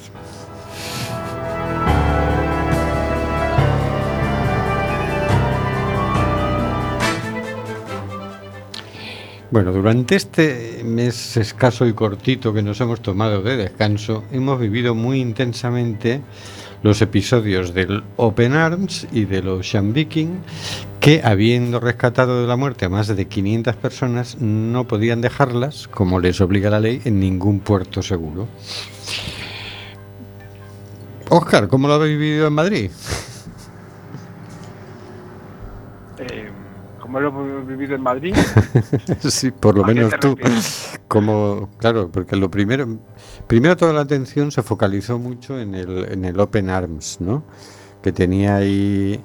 Bueno, 9.51 9.73
durante 9.73 10.15
este 10.15 10.83
mes 10.85 11.37
escaso 11.37 11.85
y 11.85 11.93
cortito 11.93 12.55
que 12.55 12.63
nos 12.63 12.81
hemos 12.81 13.03
tomado 13.03 13.43
de 13.43 13.57
descanso, 13.57 14.23
hemos 14.31 14.61
vivido 14.61 14.95
muy 14.95 15.21
intensamente 15.21 16.21
los 16.85 17.03
episodios 17.03 17.75
del 17.75 18.05
Open 18.17 18.53
Arms 18.53 19.09
y 19.11 19.25
de 19.25 19.43
los 19.43 19.73
Viking, 19.83 20.39
que 21.01 21.23
habiendo 21.25 21.81
rescatado 21.81 22.43
de 22.43 22.47
la 22.47 22.55
muerte 22.55 22.85
a 22.85 22.89
más 22.89 23.09
de 23.09 23.27
500 23.27 23.75
personas, 23.75 24.41
no 24.41 24.87
podían 24.87 25.21
dejarlas, 25.21 25.89
como 25.89 26.21
les 26.21 26.41
obliga 26.41 26.71
la 26.71 26.79
ley, 26.79 27.03
en 27.05 27.19
ningún 27.19 27.59
puerto 27.59 28.03
seguro. 28.03 28.47
Oscar, 31.29 31.67
¿cómo 31.67 31.89
lo 31.89 31.95
habéis 31.95 32.19
vivido 32.21 32.47
en 32.47 32.53
Madrid? 32.53 32.91
¿Cómo 37.11 37.19
lo 37.19 37.29
hemos 37.31 37.67
vivido 37.67 37.97
en 37.97 38.03
Madrid? 38.03 38.37
sí, 39.19 39.51
por 39.51 39.77
lo 39.77 39.83
¿A 39.85 39.89
qué 39.89 39.95
menos 39.95 40.15
tú. 40.21 40.37
Como, 41.09 41.69
claro, 41.79 42.09
porque 42.09 42.37
lo 42.37 42.49
primero, 42.49 42.87
primero 43.49 43.77
toda 43.77 43.93
la 43.93 44.03
atención 44.03 44.53
se 44.53 44.63
focalizó 44.63 45.19
mucho 45.19 45.59
en 45.59 45.75
el, 45.75 46.07
en 46.13 46.25
el 46.25 46.39
Open 46.39 46.71
Arms, 46.71 47.17
¿no? 47.21 47.43
Que 48.01 48.13
tenía 48.13 48.55
ahí 48.55 49.21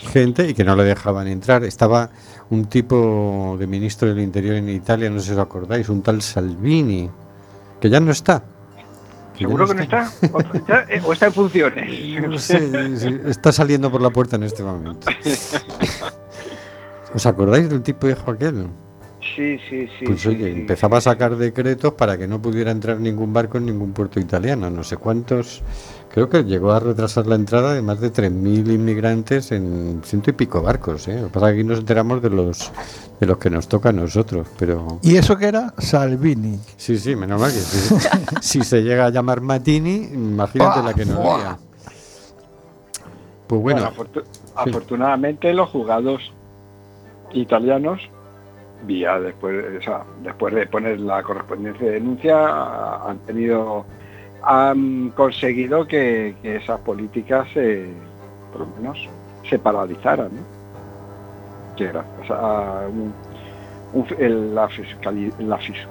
gente 0.00 0.48
y 0.48 0.54
que 0.54 0.64
no 0.64 0.74
le 0.74 0.82
dejaban 0.82 1.28
entrar. 1.28 1.62
Estaba 1.62 2.10
un 2.50 2.64
tipo 2.64 3.56
de 3.56 3.68
ministro 3.68 4.08
del 4.08 4.18
Interior 4.18 4.56
en 4.56 4.68
Italia, 4.70 5.08
no 5.08 5.20
sé 5.20 5.26
si 5.26 5.32
os 5.34 5.38
acordáis, 5.38 5.88
un 5.90 6.02
tal 6.02 6.20
Salvini, 6.20 7.08
que 7.80 7.88
ya 7.88 8.00
no 8.00 8.10
está. 8.10 8.42
¿Seguro 9.38 9.68
que 9.68 9.74
no 9.74 9.82
está? 9.82 10.10
¿O, 10.32 10.40
ya- 10.66 10.86
eh, 10.88 11.00
o 11.04 11.12
está 11.12 11.26
en 11.26 11.32
funciones? 11.34 12.20
No 12.28 12.36
sé, 12.36 13.20
está 13.26 13.52
saliendo 13.52 13.92
por 13.92 14.02
la 14.02 14.10
puerta 14.10 14.34
en 14.34 14.42
este 14.42 14.64
momento. 14.64 15.08
¿Os 17.14 17.26
acordáis 17.26 17.68
del 17.70 17.82
tipo 17.82 18.06
viejo 18.06 18.30
aquel? 18.30 18.66
Sí, 19.34 19.58
sí, 19.68 19.86
sí. 19.98 20.04
Pues 20.06 20.20
sí, 20.22 20.28
oye, 20.28 20.52
sí. 20.54 20.60
empezaba 20.60 20.98
a 20.98 21.00
sacar 21.00 21.36
decretos 21.36 21.92
para 21.94 22.16
que 22.16 22.28
no 22.28 22.40
pudiera 22.40 22.70
entrar 22.70 23.00
ningún 23.00 23.32
barco 23.32 23.58
en 23.58 23.66
ningún 23.66 23.92
puerto 23.92 24.20
italiano. 24.20 24.70
No 24.70 24.84
sé 24.84 24.96
cuántos. 24.96 25.62
Creo 26.10 26.28
que 26.28 26.44
llegó 26.44 26.72
a 26.72 26.80
retrasar 26.80 27.26
la 27.26 27.34
entrada 27.34 27.74
de 27.74 27.82
más 27.82 28.00
de 28.00 28.12
3.000 28.12 28.72
inmigrantes 28.72 29.52
en 29.52 30.00
ciento 30.04 30.30
y 30.30 30.32
pico 30.34 30.62
barcos. 30.62 31.08
¿eh? 31.08 31.20
Lo 31.20 31.26
que 31.26 31.32
pasa 31.32 31.48
es 31.48 31.54
que 31.54 31.60
aquí 31.60 31.68
nos 31.68 31.78
enteramos 31.80 32.22
de 32.22 32.30
los 32.30 32.72
de 33.20 33.26
los 33.26 33.38
que 33.38 33.50
nos 33.50 33.68
toca 33.68 33.88
a 33.88 33.92
nosotros. 33.92 34.46
Pero 34.58 34.98
¿Y 35.02 35.16
eso 35.16 35.36
que 35.36 35.46
era? 35.46 35.74
Salvini. 35.78 36.58
sí, 36.76 36.96
sí, 36.98 37.14
menos 37.16 37.40
mal 37.40 37.50
que 37.52 37.58
si, 37.58 37.94
si 38.40 38.64
se 38.64 38.82
llega 38.82 39.06
a 39.06 39.10
llamar 39.10 39.40
Matini, 39.40 40.10
imagínate 40.14 40.82
la 40.82 40.94
que 40.94 41.04
nos 41.04 41.18
lía. 41.18 41.58
Pues 43.46 43.62
bueno, 43.62 43.80
afortu- 43.90 44.24
afortunadamente 44.54 45.52
los 45.54 45.70
juzgados 45.70 46.32
italianos, 47.32 48.08
vía 48.84 49.18
después, 49.20 49.64
o 49.78 49.82
sea, 49.82 50.02
después 50.22 50.54
de 50.54 50.66
poner 50.66 51.00
la 51.00 51.22
correspondiente 51.22 51.84
denuncia, 51.90 53.06
han 53.08 53.18
tenido, 53.26 53.84
han 54.42 55.10
conseguido 55.10 55.86
que, 55.86 56.34
esas 56.42 56.80
políticas, 56.80 57.48
se, 57.52 57.88
por 58.52 58.60
lo 58.62 58.66
menos, 58.76 59.08
se 59.48 59.58
paralizaran, 59.58 60.30
¿no? 60.34 61.76
Que 61.76 61.86
gracias 61.88 62.30
a 62.30 62.82
un- 62.88 63.12
el- 64.18 64.54
la, 64.54 64.68
fiscali- 64.68 65.32
la, 65.38 65.58
fis- 65.58 65.86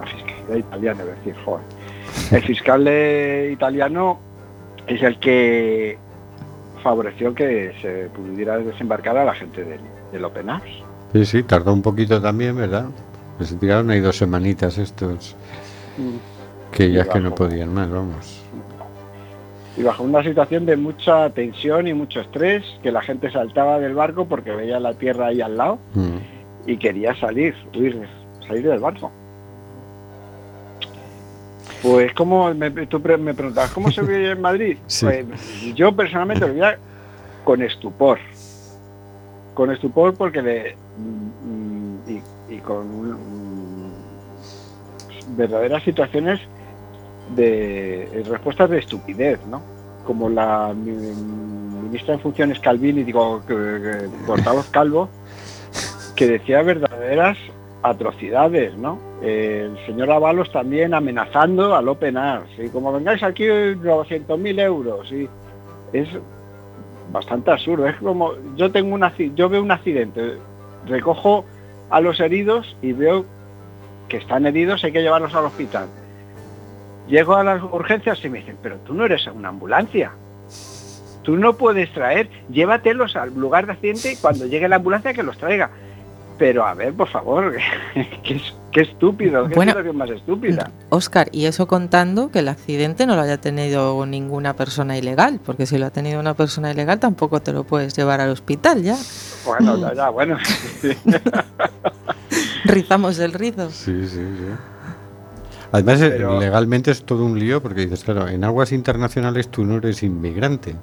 la 0.00 0.06
fiscalidad 0.06 0.56
italiana, 0.56 1.02
es 1.02 1.08
decir, 1.24 1.34
joder. 1.44 1.64
El 2.32 2.42
fiscal 2.42 2.84
eh, 2.88 3.50
italiano 3.52 4.18
es 4.86 5.02
el 5.02 5.18
que 5.20 5.98
favoreció 6.82 7.34
que 7.34 7.72
se 7.82 8.08
pudiera 8.10 8.56
desembarcar 8.58 9.16
a 9.18 9.24
la 9.24 9.34
gente 9.34 9.62
del, 9.64 9.80
del 10.12 10.24
Open 10.24 10.50
Arms. 10.50 10.70
sí, 11.12 11.24
sí, 11.24 11.42
tardó 11.42 11.72
un 11.72 11.82
poquito 11.82 12.20
también, 12.20 12.56
¿verdad? 12.56 12.86
Se 13.40 13.56
tiraron 13.56 13.90
ahí 13.90 14.00
dos 14.00 14.16
semanitas 14.18 14.76
estos 14.78 15.34
que 16.72 16.92
ya 16.92 17.02
es 17.02 17.08
que 17.08 17.20
no 17.20 17.34
podían 17.34 17.72
más, 17.74 17.90
vamos. 17.90 18.42
Y 19.76 19.82
bajo 19.82 20.02
una 20.02 20.22
situación 20.22 20.66
de 20.66 20.76
mucha 20.76 21.30
tensión 21.30 21.88
y 21.88 21.94
mucho 21.94 22.20
estrés, 22.20 22.62
que 22.82 22.92
la 22.92 23.00
gente 23.02 23.30
saltaba 23.30 23.78
del 23.78 23.94
barco 23.94 24.26
porque 24.26 24.50
veía 24.50 24.78
la 24.78 24.92
tierra 24.94 25.28
ahí 25.28 25.40
al 25.40 25.56
lado 25.56 25.78
Mm. 25.94 26.16
y 26.66 26.76
quería 26.76 27.14
salir, 27.18 27.54
huir, 27.74 28.06
salir 28.46 28.68
del 28.68 28.78
barco. 28.80 29.10
Pues 31.82 32.12
como 32.12 32.52
me, 32.52 32.70
tú 32.86 33.00
me 33.00 33.32
preguntabas, 33.32 33.70
¿cómo 33.70 33.90
se 33.90 34.02
vive 34.02 34.32
en 34.32 34.40
Madrid? 34.40 34.76
Sí. 34.86 35.06
Pues, 35.06 35.74
yo 35.74 35.94
personalmente 35.96 36.46
lo 36.46 36.52
vivía 36.52 36.78
con 37.44 37.62
estupor. 37.62 38.18
Con 39.60 39.70
estupor 39.70 40.14
porque 40.14 40.40
le, 40.40 40.74
mm, 40.96 42.08
y, 42.08 42.22
y 42.54 42.58
con 42.60 43.10
mm, 43.10 43.92
verdaderas 45.36 45.82
situaciones 45.82 46.40
de 47.36 48.24
respuestas 48.26 48.70
de 48.70 48.78
estupidez, 48.78 49.38
¿no? 49.50 49.60
Como 50.06 50.30
la 50.30 50.72
mi- 50.74 51.12
ministra 51.82 52.14
en 52.14 52.20
funciones 52.20 52.58
Calvini, 52.58 53.04
digo, 53.04 53.42
portavoz 54.26 54.70
Calvo, 54.70 55.10
que 56.16 56.26
decía 56.26 56.62
verdaderas 56.62 57.36
atrocidades, 57.82 58.74
¿no? 58.78 58.98
El 59.20 59.76
señor 59.84 60.10
Avalos 60.10 60.50
también 60.52 60.94
amenazando 60.94 61.76
al 61.76 61.86
Open 61.86 62.16
Arms, 62.16 62.48
y 62.58 62.70
como 62.70 62.94
vengáis 62.94 63.22
aquí 63.22 63.44
900.000 63.44 64.58
euros, 64.58 65.12
y 65.12 65.28
es 65.92 66.08
bastante 67.12 67.50
absurdo, 67.50 67.86
es 67.88 67.96
como, 67.96 68.32
yo 68.56 68.70
tengo 68.70 68.94
un 68.94 69.02
acci- 69.02 69.34
yo 69.34 69.48
veo 69.48 69.62
un 69.62 69.70
accidente, 69.70 70.38
recojo 70.86 71.44
a 71.90 72.00
los 72.00 72.20
heridos 72.20 72.76
y 72.82 72.92
veo 72.92 73.24
que 74.08 74.16
están 74.18 74.46
heridos, 74.46 74.82
hay 74.84 74.92
que 74.92 75.02
llevarlos 75.02 75.34
al 75.34 75.44
hospital. 75.46 75.86
Llego 77.08 77.34
a 77.34 77.42
las 77.44 77.62
urgencias 77.62 78.24
y 78.24 78.28
me 78.28 78.38
dicen, 78.38 78.56
pero 78.62 78.76
tú 78.78 78.94
no 78.94 79.04
eres 79.04 79.26
una 79.26 79.48
ambulancia. 79.48 80.12
Tú 81.22 81.36
no 81.36 81.54
puedes 81.54 81.92
traer, 81.92 82.28
llévatelos 82.50 83.16
al 83.16 83.34
lugar 83.34 83.66
de 83.66 83.72
accidente 83.72 84.12
y 84.12 84.16
cuando 84.16 84.46
llegue 84.46 84.68
la 84.68 84.76
ambulancia 84.76 85.12
que 85.12 85.22
los 85.22 85.36
traiga. 85.36 85.70
Pero 86.40 86.64
a 86.66 86.72
ver, 86.72 86.94
por 86.94 87.06
favor, 87.06 87.54
qué, 88.24 88.40
qué 88.72 88.80
estúpido, 88.80 89.46
qué 89.46 89.54
Bueno. 89.54 89.72
situación 89.72 89.96
más 89.98 90.08
estúpida. 90.08 90.70
Oscar, 90.88 91.28
y 91.32 91.44
eso 91.44 91.66
contando 91.68 92.30
que 92.30 92.38
el 92.38 92.48
accidente 92.48 93.04
no 93.06 93.14
lo 93.14 93.20
haya 93.20 93.38
tenido 93.38 94.06
ninguna 94.06 94.56
persona 94.56 94.96
ilegal, 94.96 95.38
porque 95.44 95.66
si 95.66 95.76
lo 95.76 95.84
ha 95.84 95.90
tenido 95.90 96.18
una 96.18 96.32
persona 96.32 96.70
ilegal 96.72 96.98
tampoco 96.98 97.40
te 97.42 97.52
lo 97.52 97.64
puedes 97.64 97.94
llevar 97.94 98.22
al 98.22 98.30
hospital 98.30 98.82
ya. 98.82 98.96
Bueno, 99.44 99.76
ya, 99.76 99.92
ya, 100.00 100.08
bueno. 100.08 100.38
Rizamos 102.64 103.18
el 103.18 103.32
rizo. 103.34 103.70
Sí, 103.70 104.06
sí, 104.08 104.16
sí. 104.16 104.46
Además, 105.72 105.98
Pero- 106.00 106.40
legalmente 106.40 106.90
es 106.90 107.04
todo 107.04 107.24
un 107.24 107.38
lío 107.38 107.60
porque 107.62 107.82
dices, 107.82 108.02
claro, 108.04 108.28
en 108.28 108.44
aguas 108.44 108.72
internacionales 108.72 109.48
tú 109.50 109.64
no 109.64 109.76
eres 109.76 110.02
inmigrante, 110.02 110.74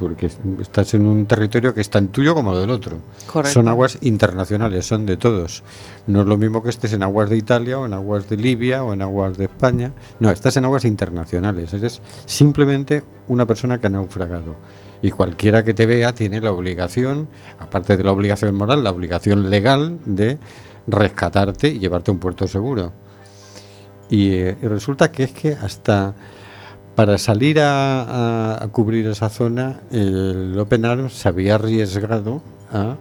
porque 0.00 0.26
es- 0.26 0.38
estás 0.60 0.94
en 0.94 1.06
un 1.06 1.26
territorio 1.26 1.72
que 1.72 1.80
es 1.82 1.90
tan 1.90 2.08
tuyo 2.08 2.34
como 2.34 2.56
del 2.58 2.70
otro. 2.70 2.96
Correcto. 3.30 3.52
Son 3.54 3.68
aguas 3.68 3.98
internacionales, 4.00 4.86
son 4.86 5.06
de 5.06 5.16
todos. 5.16 5.62
No 6.08 6.22
es 6.22 6.26
lo 6.26 6.36
mismo 6.36 6.62
que 6.62 6.70
estés 6.70 6.92
en 6.94 7.02
aguas 7.04 7.30
de 7.30 7.36
Italia 7.36 7.78
o 7.78 7.86
en 7.86 7.92
aguas 7.92 8.28
de 8.28 8.36
Libia 8.36 8.82
o 8.82 8.92
en 8.94 9.02
aguas 9.02 9.36
de 9.38 9.44
España. 9.44 9.92
No, 10.18 10.30
estás 10.30 10.56
en 10.56 10.64
aguas 10.64 10.84
internacionales. 10.84 11.72
Eres 11.74 12.00
simplemente 12.26 13.04
una 13.28 13.46
persona 13.46 13.78
que 13.78 13.86
ha 13.86 13.90
naufragado. 13.90 14.56
Y 15.02 15.10
cualquiera 15.12 15.62
que 15.64 15.74
te 15.74 15.86
vea 15.86 16.12
tiene 16.14 16.40
la 16.40 16.50
obligación, 16.52 17.28
aparte 17.58 17.96
de 17.96 18.04
la 18.04 18.12
obligación 18.12 18.54
moral, 18.54 18.82
la 18.82 18.90
obligación 18.90 19.48
legal 19.48 19.98
de 20.04 20.38
rescatarte 20.86 21.68
y 21.68 21.78
llevarte 21.78 22.10
a 22.10 22.14
un 22.14 22.20
puerto 22.20 22.48
seguro. 22.48 22.92
Y, 24.08 24.32
eh, 24.32 24.56
y 24.60 24.66
resulta 24.66 25.12
que 25.12 25.22
es 25.24 25.32
que 25.32 25.52
hasta 25.54 26.14
para 26.94 27.18
salir 27.18 27.60
a, 27.60 28.62
a- 28.62 28.68
cubrir 28.68 29.06
esa 29.06 29.28
zona, 29.28 29.80
el 29.90 30.56
Open 30.58 30.84
Arms 30.84 31.14
se 31.14 31.28
había 31.28 31.54
arriesgado 31.56 32.42
a, 32.72 32.96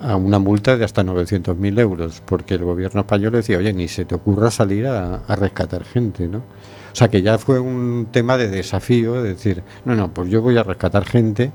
a 0.00 0.16
una 0.16 0.38
multa 0.38 0.76
de 0.76 0.84
hasta 0.84 1.02
900.000 1.02 1.78
euros, 1.80 2.22
porque 2.24 2.54
el 2.54 2.64
gobierno 2.64 3.00
español 3.00 3.32
decía, 3.32 3.58
oye, 3.58 3.72
ni 3.72 3.88
se 3.88 4.04
te 4.04 4.14
ocurra 4.14 4.50
salir 4.50 4.86
a, 4.86 5.16
a 5.26 5.36
rescatar 5.36 5.84
gente, 5.84 6.28
¿no? 6.28 6.38
O 6.38 6.94
sea 6.94 7.08
que 7.08 7.22
ya 7.22 7.38
fue 7.38 7.58
un 7.58 8.08
tema 8.12 8.36
de 8.36 8.48
desafío, 8.48 9.14
de 9.22 9.30
decir, 9.30 9.62
no, 9.84 9.94
no, 9.96 10.12
pues 10.12 10.28
yo 10.28 10.42
voy 10.42 10.58
a 10.58 10.62
rescatar 10.62 11.04
gente 11.04 11.50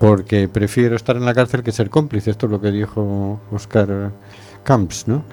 porque 0.00 0.48
prefiero 0.48 0.96
estar 0.96 1.16
en 1.16 1.24
la 1.26 1.34
cárcel 1.34 1.62
que 1.62 1.72
ser 1.72 1.90
cómplice. 1.90 2.30
Esto 2.30 2.46
es 2.46 2.52
lo 2.52 2.60
que 2.60 2.70
dijo 2.72 3.38
Oscar 3.52 4.10
Camps, 4.64 5.06
¿no? 5.06 5.24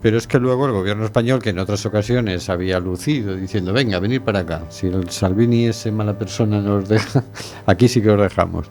Pero 0.00 0.16
es 0.16 0.26
que 0.26 0.38
luego 0.38 0.66
el 0.66 0.72
gobierno 0.72 1.04
español, 1.04 1.42
que 1.42 1.50
en 1.50 1.58
otras 1.58 1.84
ocasiones 1.86 2.48
había 2.48 2.78
lucido 2.78 3.34
diciendo, 3.34 3.72
venga, 3.72 3.98
venid 3.98 4.20
para 4.20 4.40
acá, 4.40 4.62
si 4.68 4.86
el 4.86 5.10
Salvini 5.10 5.66
ese 5.66 5.90
mala 5.90 6.18
persona 6.18 6.60
nos 6.60 6.88
deja, 6.88 7.24
aquí 7.66 7.88
sí 7.88 8.00
que 8.00 8.10
os 8.10 8.20
dejamos. 8.20 8.70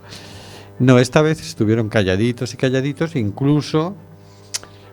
No, 0.80 1.00
esta 1.00 1.22
vez 1.22 1.42
estuvieron 1.42 1.90
calladitos 1.90 2.54
y 2.54 2.58
calladitos, 2.58 3.16
incluso 3.16 3.96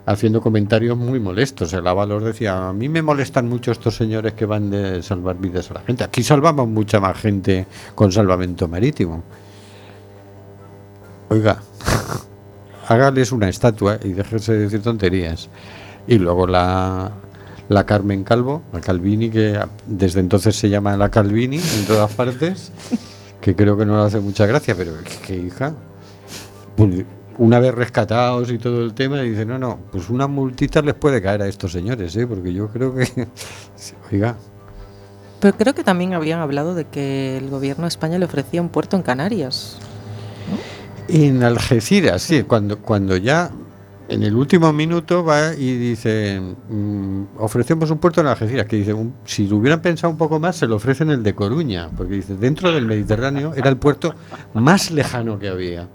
haciendo 0.07 0.41
comentarios 0.41 0.97
muy 0.97 1.21
molestos. 1.21 1.73
El 1.73 1.87
Ábalos 1.87 2.25
decía, 2.25 2.69
a 2.69 2.73
mí 2.73 2.89
me 2.89 3.03
molestan 3.03 3.49
mucho 3.49 3.73
estos 3.73 3.97
señores 3.97 4.33
que 4.35 4.47
van 4.47 4.71
de 4.71 5.03
salvar 5.03 5.37
vidas 5.37 5.71
a 5.71 5.75
la 5.75 5.81
gente. 5.81 6.05
Aquí 6.05 6.23
salvamos 6.23 6.69
mucha 6.69 7.01
más 7.01 7.19
gente 7.19 7.67
con 7.95 8.13
salvamento 8.13 8.69
marítimo. 8.69 9.23
Oiga, 11.29 11.63
hágales 12.89 13.33
una 13.33 13.49
estatua 13.49 13.99
y 14.03 14.13
déjense 14.13 14.53
de 14.53 14.59
decir 14.61 14.83
tonterías. 14.83 15.49
Y 16.07 16.19
luego 16.19 16.47
la, 16.47 17.11
la 17.69 17.87
Carmen 17.87 18.25
Calvo, 18.25 18.63
la 18.73 18.81
Calvini, 18.81 19.31
que 19.31 19.59
desde 19.87 20.21
entonces 20.21 20.57
se 20.57 20.69
llama 20.69 20.97
la 20.97 21.11
Calvini 21.11 21.57
en 21.57 21.87
todas 21.87 22.13
partes, 22.13 22.73
que 23.41 23.57
creo 23.57 23.77
que 23.77 23.87
no 23.87 23.97
le 23.97 24.07
hace 24.07 24.21
mucha 24.21 24.47
gracia, 24.47 24.75
pero 24.77 24.93
es 24.99 25.17
que 25.19 25.37
hija, 25.37 25.75
pues, 26.77 27.05
una 27.39 27.59
vez 27.59 27.75
rescatados 27.75 28.51
y 28.51 28.59
todo 28.59 28.85
el 28.85 28.95
tema, 28.95 29.21
dice, 29.21 29.45
no, 29.45 29.59
no, 29.59 29.79
pues 29.91 30.11
una 30.11 30.27
multita 30.27 30.83
les 30.83 30.95
puede 30.95 31.21
caer 31.23 31.43
a 31.43 31.49
estos 31.49 31.73
señores, 31.73 32.15
¿eh? 32.17 32.27
porque 32.27 32.53
yo 32.53 32.69
creo 32.69 32.95
que, 32.95 33.09
oiga, 34.13 34.37
Pero 35.41 35.57
creo 35.57 35.75
que 35.75 35.85
también 35.85 36.15
habían 36.15 36.41
hablado 36.41 36.75
de 36.75 36.85
que 36.85 37.39
el 37.39 37.49
gobierno 37.49 37.83
de 37.85 37.89
España 37.89 38.19
le 38.19 38.27
ofrecía 38.27 38.61
un 38.61 38.69
puerto 38.69 38.97
en 38.97 39.03
Canarias. 39.03 39.79
En 41.09 41.43
Algeciras, 41.43 42.23
sí, 42.23 42.45
cuando, 42.45 42.79
cuando 42.79 43.17
ya 43.17 43.51
en 44.09 44.23
el 44.23 44.35
último 44.35 44.73
minuto 44.73 45.25
va 45.25 45.55
y 45.55 45.77
dice, 45.77 46.41
mm, 46.41 47.23
ofrecemos 47.39 47.91
un 47.91 47.99
puerto 47.99 48.21
en 48.21 48.27
Algeciras, 48.27 48.67
que 48.67 48.77
dice, 48.77 48.95
si 49.25 49.47
lo 49.47 49.57
hubieran 49.57 49.81
pensado 49.81 50.11
un 50.11 50.19
poco 50.19 50.39
más, 50.39 50.57
se 50.57 50.67
lo 50.67 50.77
ofrecen 50.77 51.11
el 51.11 51.23
de 51.23 51.35
Coruña, 51.35 51.91
porque 51.97 52.15
dice, 52.15 52.37
dentro 52.37 52.71
del 52.73 52.87
Mediterráneo 52.87 53.55
era 53.55 53.71
el 53.71 53.77
puerto 53.77 54.15
más 54.55 54.91
lejano 54.91 55.39
que 55.39 55.49
había. 55.49 55.89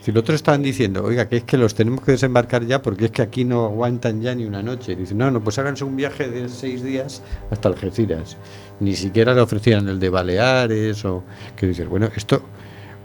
Si 0.00 0.10
los 0.10 0.22
otros 0.22 0.34
estaban 0.34 0.62
diciendo, 0.62 1.04
oiga, 1.04 1.28
que 1.28 1.36
es 1.36 1.44
que 1.44 1.56
los 1.56 1.76
tenemos 1.76 2.00
que 2.00 2.10
desembarcar 2.10 2.66
ya 2.66 2.82
porque 2.82 3.04
es 3.04 3.10
que 3.12 3.22
aquí 3.22 3.44
no 3.44 3.66
aguantan 3.66 4.20
ya 4.20 4.34
ni 4.34 4.44
una 4.44 4.60
noche. 4.60 4.96
Dice, 4.96 5.14
no, 5.14 5.30
no, 5.30 5.44
pues 5.44 5.60
háganse 5.60 5.84
un 5.84 5.94
viaje 5.94 6.28
de 6.28 6.48
seis 6.48 6.82
días 6.82 7.22
hasta 7.52 7.68
Algeciras. 7.68 8.36
Ni 8.80 8.96
siquiera 8.96 9.32
le 9.32 9.42
ofrecían 9.42 9.88
el 9.88 10.00
de 10.00 10.08
Baleares 10.08 11.04
o 11.04 11.22
que 11.54 11.68
dices, 11.68 11.86
bueno, 11.86 12.08
esto 12.16 12.42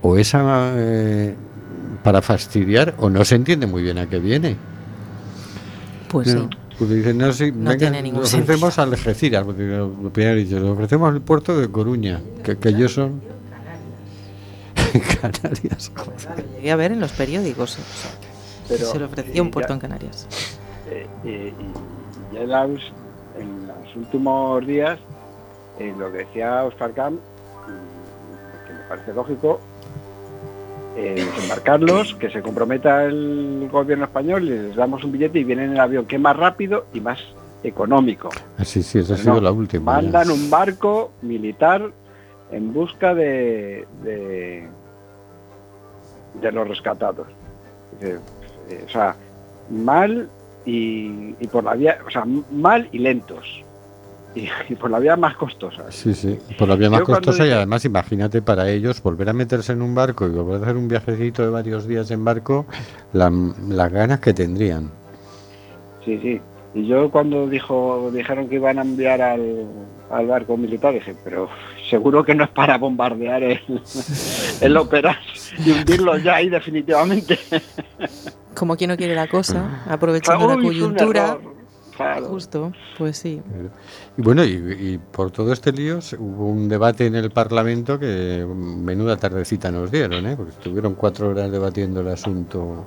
o 0.02 0.18
es 0.18 0.34
a, 0.34 0.74
eh, 0.76 1.36
para 2.04 2.22
fastidiar 2.22 2.96
o 3.00 3.10
no 3.10 3.24
se 3.26 3.36
entiende 3.36 3.68
muy 3.68 3.84
bien 3.84 3.98
a 3.98 4.08
qué 4.10 4.20
viene. 4.20 4.56
Pues 6.10 6.34
No, 6.34 6.44
sí. 6.44 6.50
pues 6.78 6.90
dicen, 6.90 7.18
no, 7.18 7.34
sí, 7.34 7.52
No 7.52 7.70
venga, 7.72 7.78
tiene 7.78 8.02
ningún 8.02 8.24
ofrecemos 8.24 8.80
a 8.80 8.84
Algeciras, 8.84 9.44
porque 9.44 9.64
lo, 9.64 9.88
lo 9.90 10.10
primero 10.10 10.38
he 10.38 10.44
dicho, 10.44 10.60
le 10.60 10.70
ofrecemos 10.70 11.14
el 11.14 11.22
puerto 11.22 11.58
de 11.58 11.70
Coruña, 11.70 12.22
que, 12.44 12.58
que 12.58 12.70
ellos 12.70 12.94
son 12.94 13.22
Canarias. 15.22 15.92
joder. 15.96 16.46
Llegué 16.56 16.72
a 16.72 16.76
ver 16.76 16.92
en 16.94 17.00
los 17.00 17.12
periódicos. 17.12 17.74
o 17.78 17.82
sea, 17.82 18.12
Pero, 18.70 18.92
se 18.92 19.00
le 19.00 19.06
ofrecía 19.06 19.42
un 19.42 19.50
eh, 19.50 19.52
puerto 19.52 19.70
ya- 19.70 19.74
en 19.76 19.80
Canarias. 19.80 20.28
Eh, 20.90 21.08
eh, 21.26 21.54
y 22.32 22.36
ya 22.36 22.42
en, 22.64 23.68
los 23.68 23.96
últimos 23.96 24.66
días, 24.66 24.98
eh, 25.80 25.94
lo 25.98 26.12
que 26.12 26.20
decía 26.20 26.64
Oscar 26.64 26.94
Camp, 26.94 27.20
que 28.68 28.74
me 28.74 28.80
parece 28.88 29.14
lógico, 29.14 29.60
eh, 30.98 31.14
desembarcarlos, 31.16 32.16
que 32.16 32.30
se 32.32 32.42
comprometa 32.42 33.06
el 33.06 33.70
gobierno 33.72 34.06
español, 34.06 34.46
les 34.46 34.76
damos 34.76 35.04
un 35.04 35.12
billete 35.12 35.40
y 35.40 35.44
vienen 35.44 35.66
en 35.66 35.72
el 35.74 35.80
avión 35.80 36.06
que 36.08 36.16
es 36.16 36.22
más 36.22 36.36
rápido 36.36 36.88
y 36.94 37.00
más 37.00 37.20
económico. 37.64 38.30
Ah, 38.58 38.66
sí, 38.66 38.80
esa 38.80 39.14
ha 39.14 39.18
sido 39.18 39.36
no, 39.36 39.42
la 39.42 39.52
última. 39.52 39.94
Mandan 39.94 40.32
un 40.32 40.50
barco 40.50 41.12
militar 41.22 41.92
en 42.52 42.74
busca 42.74 43.14
de, 43.14 43.88
de, 44.04 44.68
de 46.42 46.52
los 46.52 46.68
rescatados. 46.68 47.28
Dice, 47.94 48.20
eh, 48.70 48.84
o 48.86 48.90
sea, 48.90 49.16
mal 49.70 50.30
y, 50.66 51.36
y 51.40 51.48
por 51.48 51.64
la 51.64 51.76
vía, 51.76 52.00
o 52.06 52.10
sea, 52.10 52.26
mal 52.52 52.90
y 52.92 53.00
lentos. 53.00 53.64
Y, 54.38 54.50
y 54.70 54.76
por 54.76 54.92
la 54.92 55.00
vía 55.00 55.16
más 55.16 55.36
costosa. 55.36 55.92
Sí, 55.92 56.14
sí, 56.14 56.38
por 56.58 56.68
la 56.68 56.76
vía 56.76 56.90
más 56.90 57.00
Yo 57.00 57.06
costosa 57.06 57.42
y 57.44 57.46
dije- 57.46 57.56
además 57.58 57.84
imagínate 57.86 58.42
para 58.42 58.70
ellos 58.70 59.02
volver 59.02 59.30
a 59.30 59.34
meterse 59.34 59.72
en 59.74 59.82
un 59.82 59.96
barco 59.96 60.28
y 60.28 60.30
volver 60.30 60.60
a 60.60 60.64
hacer 60.66 60.78
un 60.78 60.88
viajecito 60.88 61.42
de 61.42 61.50
varios 61.50 61.88
días 61.88 62.12
en 62.12 62.24
barco, 62.24 62.66
la- 63.14 63.32
las 63.68 63.92
ganas 63.92 64.20
que 64.20 64.34
tendrían. 64.34 64.92
Sí, 66.06 66.20
sí. 66.22 66.42
Y 66.76 66.86
yo 66.88 67.10
cuando 67.10 67.48
dijo, 67.48 68.12
dijeron 68.14 68.48
que 68.50 68.56
iban 68.56 68.78
a 68.78 68.84
enviar 68.84 69.22
al, 69.22 69.66
al 70.12 70.28
barco 70.28 70.56
militar, 70.58 70.94
dije, 70.94 71.16
pero 71.24 71.50
seguro 71.90 72.24
que 72.24 72.36
no 72.36 72.44
es 72.44 72.50
para 72.52 72.78
bombardear 72.78 73.42
el, 73.42 73.60
el 74.62 74.78
Operas 74.78 75.18
y 75.66 75.72
hundirlo 75.72 76.18
ya 76.18 76.36
ahí 76.36 76.50
definitivamente. 76.50 77.40
Como 78.54 78.76
quien 78.76 78.90
no 78.92 78.98
quiere 78.98 79.16
la 79.16 79.28
cosa, 79.28 79.84
aprovechando 79.90 80.46
Uy, 80.48 80.56
la 80.56 80.62
coyuntura. 80.62 81.38
Claro. 81.98 82.28
Justo, 82.28 82.72
pues 82.96 83.18
sí. 83.18 83.42
Y 84.18 84.22
bueno, 84.22 84.46
y, 84.46 84.52
y 84.52 85.00
por 85.00 85.32
todo 85.32 85.52
este 85.52 85.72
lío 85.72 85.98
hubo 86.20 86.48
un 86.48 86.70
debate 86.70 87.08
en 87.08 87.16
el 87.16 87.32
Parlamento 87.32 87.98
que 87.98 88.46
menuda 88.48 89.18
tardecita 89.18 89.72
nos 89.72 89.90
dieron, 89.90 90.28
¿eh? 90.28 90.36
porque 90.38 90.52
estuvieron 90.52 90.94
cuatro 90.94 91.30
horas 91.30 91.52
debatiendo 91.52 92.02
el 92.02 92.10
asunto 92.10 92.86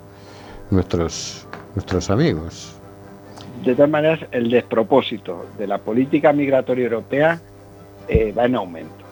nuestros, 0.71 1.45
nuestros 1.75 2.09
amigos. 2.09 2.77
De 3.65 3.75
todas 3.75 3.91
maneras, 3.91 4.21
el 4.31 4.49
despropósito 4.49 5.45
de 5.59 5.67
la 5.67 5.79
política 5.79 6.33
migratoria 6.33 6.85
europea 6.85 7.41
eh, 8.07 8.33
va 8.33 8.45
en 8.45 8.55
aumento. 8.55 9.05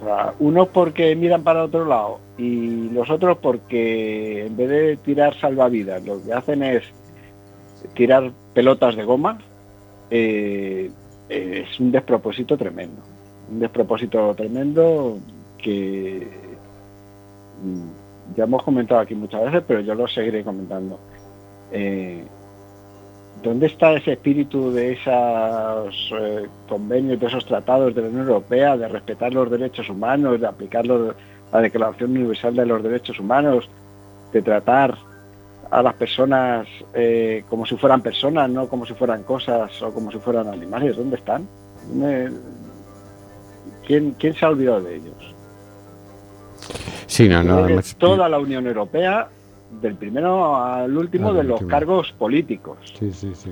O 0.00 0.06
sea, 0.06 0.32
unos 0.38 0.68
porque 0.68 1.14
miran 1.14 1.42
para 1.42 1.64
otro 1.64 1.84
lado 1.84 2.20
y 2.38 2.88
los 2.88 3.10
otros 3.10 3.36
porque 3.36 4.46
en 4.46 4.56
vez 4.56 4.68
de 4.70 4.96
tirar 4.96 5.38
salvavidas, 5.38 6.02
lo 6.06 6.22
que 6.24 6.32
hacen 6.32 6.62
es 6.62 6.84
tirar 7.94 8.32
pelotas 8.54 8.96
de 8.96 9.04
goma. 9.04 9.38
eh, 10.10 10.90
eh, 11.28 11.64
es 11.64 11.80
un 11.80 11.92
despropósito 11.92 12.56
tremendo. 12.56 13.00
Un 13.50 13.60
despropósito 13.60 14.34
tremendo 14.34 15.18
que 15.58 16.26
mm, 17.62 18.36
ya 18.36 18.44
hemos 18.44 18.62
comentado 18.62 19.00
aquí 19.00 19.14
muchas 19.14 19.44
veces, 19.44 19.62
pero 19.66 19.80
yo 19.80 19.94
lo 19.94 20.08
seguiré 20.08 20.42
comentando. 20.42 20.98
Eh, 21.72 22.24
¿Dónde 23.42 23.66
está 23.66 23.92
ese 23.92 24.12
espíritu 24.12 24.70
de 24.70 24.92
esos 24.92 26.12
convenios, 26.68 27.18
de 27.18 27.26
esos 27.26 27.46
tratados 27.46 27.94
de 27.94 28.02
la 28.02 28.08
Unión 28.08 28.26
Europea, 28.26 28.76
de 28.76 28.86
respetar 28.86 29.32
los 29.32 29.50
derechos 29.50 29.88
humanos, 29.88 30.40
de 30.40 30.46
aplicar 30.46 30.84
la 30.86 31.60
Declaración 31.60 32.10
Universal 32.10 32.54
de 32.54 32.66
los 32.66 32.82
Derechos 32.82 33.18
Humanos, 33.18 33.70
de 34.32 34.42
tratar 34.42 34.94
a 35.70 35.82
las 35.82 35.94
personas 35.94 36.66
eh, 36.94 37.44
como 37.48 37.64
si 37.66 37.76
fueran 37.76 38.02
personas, 38.02 38.50
no 38.50 38.68
como 38.68 38.84
si 38.86 38.94
fueran 38.94 39.22
cosas 39.22 39.80
o 39.82 39.92
como 39.92 40.10
si 40.10 40.18
fueran 40.18 40.48
animales? 40.48 40.96
¿Dónde 40.96 41.16
están? 41.16 41.46
¿Dónde- 41.88 42.32
¿Quién, 43.86 44.14
quién 44.18 44.34
se 44.34 44.44
ha 44.44 44.48
olvidado 44.48 44.82
de 44.82 44.96
ellos? 44.96 45.34
Sí, 47.06 47.28
no, 47.28 47.42
no, 47.42 47.66
toda 47.98 48.28
la 48.28 48.38
Unión 48.38 48.66
Europea, 48.66 49.28
del 49.80 49.94
primero 49.96 50.56
al 50.56 50.96
último, 50.96 51.32
de 51.32 51.42
los 51.44 51.54
último. 51.54 51.70
cargos 51.70 52.12
políticos. 52.18 52.78
Sí, 52.98 53.12
sí, 53.12 53.32
sí. 53.34 53.50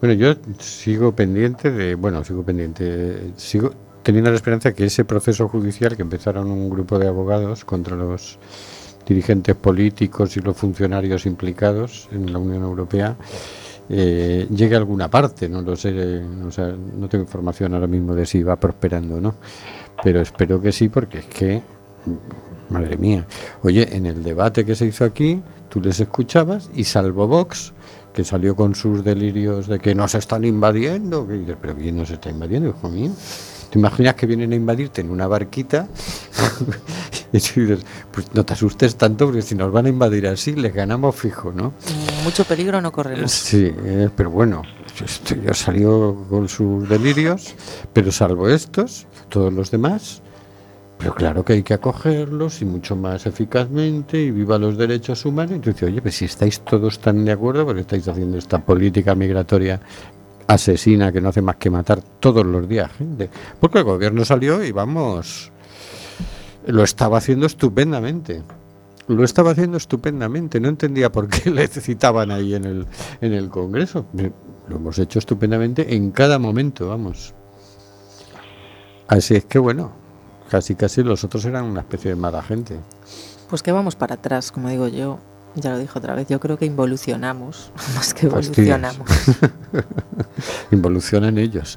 Bueno, 0.00 0.14
yo 0.14 0.34
sigo 0.58 1.14
pendiente 1.14 1.70
de, 1.70 1.94
bueno, 1.94 2.24
sigo 2.24 2.42
pendiente, 2.42 3.32
sigo 3.36 3.70
teniendo 4.02 4.30
la 4.30 4.36
esperanza 4.36 4.72
que 4.72 4.86
ese 4.86 5.04
proceso 5.04 5.48
judicial 5.48 5.94
que 5.94 6.02
empezaron 6.02 6.50
un 6.50 6.70
grupo 6.70 6.98
de 6.98 7.06
abogados 7.06 7.64
contra 7.64 7.96
los 7.96 8.38
dirigentes 9.10 9.56
políticos 9.56 10.36
y 10.36 10.40
los 10.40 10.56
funcionarios 10.56 11.26
implicados 11.26 12.08
en 12.12 12.32
la 12.32 12.38
Unión 12.38 12.62
Europea 12.62 13.16
eh, 13.88 14.46
llegue 14.54 14.76
a 14.76 14.78
alguna 14.78 15.10
parte, 15.10 15.48
no 15.48 15.62
lo 15.62 15.74
sé, 15.74 16.22
o 16.46 16.50
sea, 16.50 16.68
no 16.68 17.08
tengo 17.08 17.24
información 17.24 17.74
ahora 17.74 17.88
mismo 17.88 18.14
de 18.14 18.24
si 18.24 18.40
va 18.42 18.54
prosperando 18.54 19.16
o 19.16 19.20
no, 19.20 19.34
pero 20.02 20.20
espero 20.20 20.60
que 20.60 20.70
sí 20.70 20.88
porque 20.88 21.18
es 21.18 21.26
que 21.26 21.62
Madre 22.70 22.96
mía. 22.96 23.26
Oye, 23.62 23.96
en 23.96 24.06
el 24.06 24.22
debate 24.22 24.64
que 24.64 24.76
se 24.76 24.86
hizo 24.86 25.04
aquí, 25.04 25.42
tú 25.68 25.80
les 25.80 25.98
escuchabas 25.98 26.70
y 26.72 26.84
salvo 26.84 27.26
Vox, 27.26 27.72
que 28.12 28.24
salió 28.24 28.56
con 28.56 28.74
sus 28.74 29.04
delirios 29.04 29.66
de 29.66 29.78
que 29.78 29.94
nos 29.94 30.14
están 30.14 30.44
invadiendo, 30.44 31.26
que 31.26 31.34
dices, 31.34 31.56
pero 31.60 31.76
¿quién 31.76 31.96
nos 31.96 32.10
está 32.10 32.30
invadiendo, 32.30 32.68
hijo 32.70 32.88
mío? 32.88 33.12
¿Te 33.70 33.78
imaginas 33.78 34.16
que 34.16 34.26
vienen 34.26 34.52
a 34.52 34.56
invadirte 34.56 35.00
en 35.00 35.10
una 35.10 35.28
barquita? 35.28 35.86
y 37.32 37.36
dices, 37.38 37.86
pues 38.10 38.26
no 38.34 38.44
te 38.44 38.54
asustes 38.54 38.96
tanto, 38.96 39.26
porque 39.26 39.42
si 39.42 39.54
nos 39.54 39.70
van 39.70 39.86
a 39.86 39.88
invadir 39.88 40.26
así, 40.26 40.54
les 40.54 40.74
ganamos 40.74 41.14
fijo, 41.14 41.52
¿no? 41.52 41.72
Mucho 42.24 42.44
peligro 42.44 42.80
no 42.80 42.90
corremos. 42.90 43.30
Sí, 43.30 43.72
eh, 43.84 44.08
pero 44.16 44.30
bueno, 44.30 44.62
esto 45.04 45.36
ya 45.36 45.54
salió 45.54 46.26
con 46.28 46.48
sus 46.48 46.88
delirios, 46.88 47.54
pero 47.92 48.10
salvo 48.10 48.48
estos, 48.48 49.06
todos 49.28 49.52
los 49.52 49.70
demás, 49.70 50.20
Pero 51.00 51.14
claro 51.14 51.42
que 51.42 51.54
hay 51.54 51.62
que 51.62 51.72
acogerlos 51.72 52.60
y 52.60 52.66
mucho 52.66 52.94
más 52.94 53.24
eficazmente 53.24 54.20
y 54.20 54.30
viva 54.30 54.58
los 54.58 54.76
derechos 54.76 55.24
humanos. 55.24 55.56
Y 55.56 55.60
tú 55.60 55.70
dices, 55.70 55.88
oye, 55.88 56.02
pues 56.02 56.14
si 56.16 56.26
estáis 56.26 56.60
todos 56.60 56.98
tan 56.98 57.24
de 57.24 57.32
acuerdo, 57.32 57.64
porque 57.64 57.80
estáis 57.80 58.06
haciendo 58.06 58.36
esta 58.36 58.58
política 58.62 59.14
migratoria 59.14 59.80
asesina 60.46 61.10
que 61.10 61.22
no 61.22 61.30
hace 61.30 61.40
más 61.40 61.56
que 61.56 61.70
matar 61.70 62.02
todos 62.02 62.44
los 62.44 62.68
días 62.68 62.92
gente. 62.92 63.30
Porque 63.58 63.78
el 63.78 63.84
gobierno 63.84 64.26
salió 64.26 64.62
y 64.62 64.72
vamos, 64.72 65.50
lo 66.66 66.84
estaba 66.84 67.16
haciendo 67.16 67.46
estupendamente. 67.46 68.42
Lo 69.08 69.24
estaba 69.24 69.52
haciendo 69.52 69.78
estupendamente. 69.78 70.60
No 70.60 70.68
entendía 70.68 71.10
por 71.10 71.28
qué 71.28 71.50
le 71.50 71.66
citaban 71.66 72.30
ahí 72.30 72.54
en 72.54 72.66
el, 72.66 72.86
en 73.22 73.32
el 73.32 73.48
Congreso. 73.48 74.04
Lo 74.68 74.76
hemos 74.76 74.98
hecho 74.98 75.18
estupendamente 75.18 75.94
en 75.94 76.10
cada 76.10 76.38
momento, 76.38 76.90
vamos. 76.90 77.32
Así 79.08 79.34
es 79.34 79.46
que 79.46 79.58
bueno, 79.58 79.99
casi 80.50 80.74
casi 80.74 81.02
los 81.02 81.24
otros 81.24 81.44
eran 81.44 81.64
una 81.64 81.80
especie 81.80 82.10
de 82.10 82.16
mala 82.16 82.42
gente. 82.42 82.76
Pues 83.48 83.62
que 83.62 83.72
vamos 83.72 83.96
para 83.96 84.14
atrás, 84.16 84.52
como 84.52 84.68
digo 84.68 84.88
yo. 84.88 85.18
Ya 85.56 85.70
lo 85.70 85.78
dije 85.78 85.98
otra 85.98 86.14
vez, 86.14 86.28
yo 86.28 86.38
creo 86.38 86.58
que 86.58 86.64
involucionamos 86.64 87.72
más 87.96 88.14
que 88.14 88.26
evolucionamos. 88.26 89.08
Involucionan 90.70 91.38
ellos. 91.38 91.76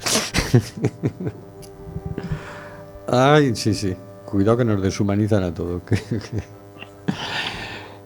Ay, 3.07 3.55
sí, 3.55 3.73
sí. 3.73 3.95
Cuidado 4.25 4.57
que 4.57 4.65
nos 4.65 4.81
deshumanizan 4.81 5.43
a 5.43 5.53
todos. 5.53 5.81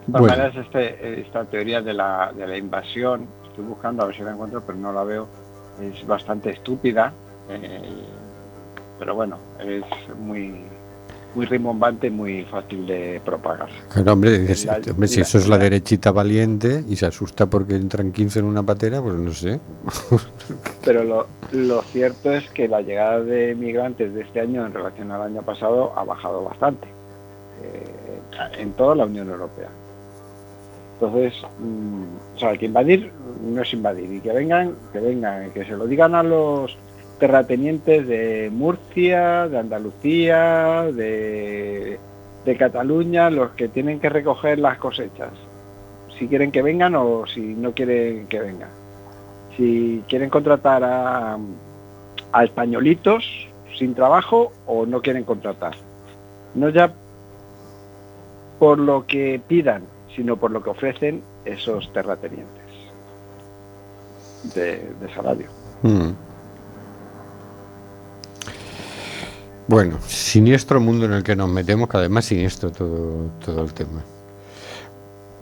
Bueno. 0.07 0.27
maneras, 0.27 0.55
este, 0.55 1.19
esta 1.19 1.43
teoría 1.45 1.81
de 1.81 1.93
la, 1.93 2.31
de 2.33 2.47
la 2.47 2.57
invasión, 2.57 3.27
estoy 3.45 3.65
buscando 3.65 4.03
a 4.03 4.05
ver 4.07 4.15
si 4.15 4.23
la 4.23 4.31
encuentro, 4.31 4.63
pero 4.65 4.77
no 4.77 4.93
la 4.93 5.03
veo, 5.03 5.27
es 5.81 6.07
bastante 6.07 6.51
estúpida, 6.51 7.11
eh, 7.49 7.81
pero 8.99 9.15
bueno, 9.15 9.37
es 9.59 9.83
muy, 10.19 10.53
muy 11.35 11.45
rimbombante, 11.45 12.09
muy 12.09 12.43
fácil 12.45 12.85
de 12.87 13.21
propagar. 13.23 13.69
Claro, 13.93 14.13
hombre, 14.13 14.39
dices, 14.39 14.65
La- 14.65 14.79
hombre, 14.91 15.07
si 15.07 15.17
la- 15.17 15.21
eso 15.23 15.37
es 15.37 15.47
la 15.47 15.57
la- 15.57 15.63
derechita 15.63 16.11
valiente 16.11 16.83
y 16.87 16.95
se 16.95 17.05
asusta 17.05 17.45
porque 17.45 17.75
entran 17.75 18.11
15 18.11 18.39
en 18.39 18.45
una 18.45 18.63
patera, 18.63 19.01
pues 19.01 19.15
no 19.15 19.31
sé. 19.31 19.59
Pero 20.85 21.03
lo, 21.03 21.27
lo 21.51 21.81
cierto 21.83 22.31
es 22.31 22.49
que 22.51 22.67
la 22.67 22.81
llegada 22.81 23.21
de 23.21 23.53
migrantes 23.55 24.13
de 24.13 24.21
este 24.21 24.39
año 24.41 24.65
en 24.65 24.73
relación 24.73 25.11
al 25.11 25.21
año 25.21 25.41
pasado 25.43 25.93
ha 25.97 26.03
bajado 26.03 26.43
bastante, 26.43 26.87
eh, 27.63 28.59
en 28.59 28.71
toda 28.73 28.95
la 28.95 29.05
Unión 29.05 29.29
Europea. 29.29 29.69
Entonces, 30.99 31.33
mm, 31.59 32.03
o 32.35 32.39
sea, 32.39 32.57
que 32.57 32.65
invadir 32.65 33.11
no 33.43 33.61
es 33.61 33.71
invadir 33.73 34.11
y 34.11 34.19
que 34.19 34.31
vengan, 34.33 34.73
que 34.91 34.99
vengan, 34.99 35.51
que 35.51 35.63
se 35.63 35.73
lo 35.77 35.85
digan 35.85 36.15
a 36.15 36.23
los 36.23 36.75
terratenientes 37.19 38.07
de 38.07 38.49
Murcia, 38.51 39.47
de 39.47 39.57
Andalucía, 39.57 40.83
de, 40.91 41.99
de 42.45 42.57
Cataluña, 42.57 43.29
los 43.29 43.51
que 43.51 43.67
tienen 43.67 43.99
que 43.99 44.09
recoger 44.09 44.59
las 44.59 44.77
cosechas. 44.77 45.31
Si 46.17 46.27
quieren 46.27 46.51
que 46.51 46.61
vengan 46.61 46.95
o 46.95 47.25
si 47.27 47.41
no 47.41 47.73
quieren 47.73 48.27
que 48.27 48.39
vengan. 48.39 48.69
Si 49.55 50.03
quieren 50.07 50.29
contratar 50.29 50.83
a, 50.83 51.37
españolitos 52.43 53.25
sin 53.77 53.95
trabajo 53.95 54.51
o 54.65 54.85
no 54.85 55.01
quieren 55.01 55.23
contratar. 55.23 55.73
No 56.53 56.69
ya 56.69 56.93
por 58.59 58.79
lo 58.79 59.05
que 59.05 59.41
pidan, 59.47 59.83
sino 60.15 60.37
por 60.37 60.51
lo 60.51 60.63
que 60.63 60.69
ofrecen 60.69 61.21
esos 61.45 61.91
terratenientes 61.93 62.63
de, 64.55 64.91
de 64.99 65.13
salario. 65.13 65.47
Mm. 65.83 66.11
Bueno, 69.67 69.97
siniestro 70.07 70.79
mundo 70.79 71.05
en 71.05 71.13
el 71.13 71.23
que 71.23 71.35
nos 71.35 71.49
metemos, 71.49 71.89
que 71.89 71.97
además 71.97 72.25
siniestro 72.25 72.71
todo, 72.71 73.29
todo 73.43 73.63
el 73.63 73.73
tema. 73.73 74.01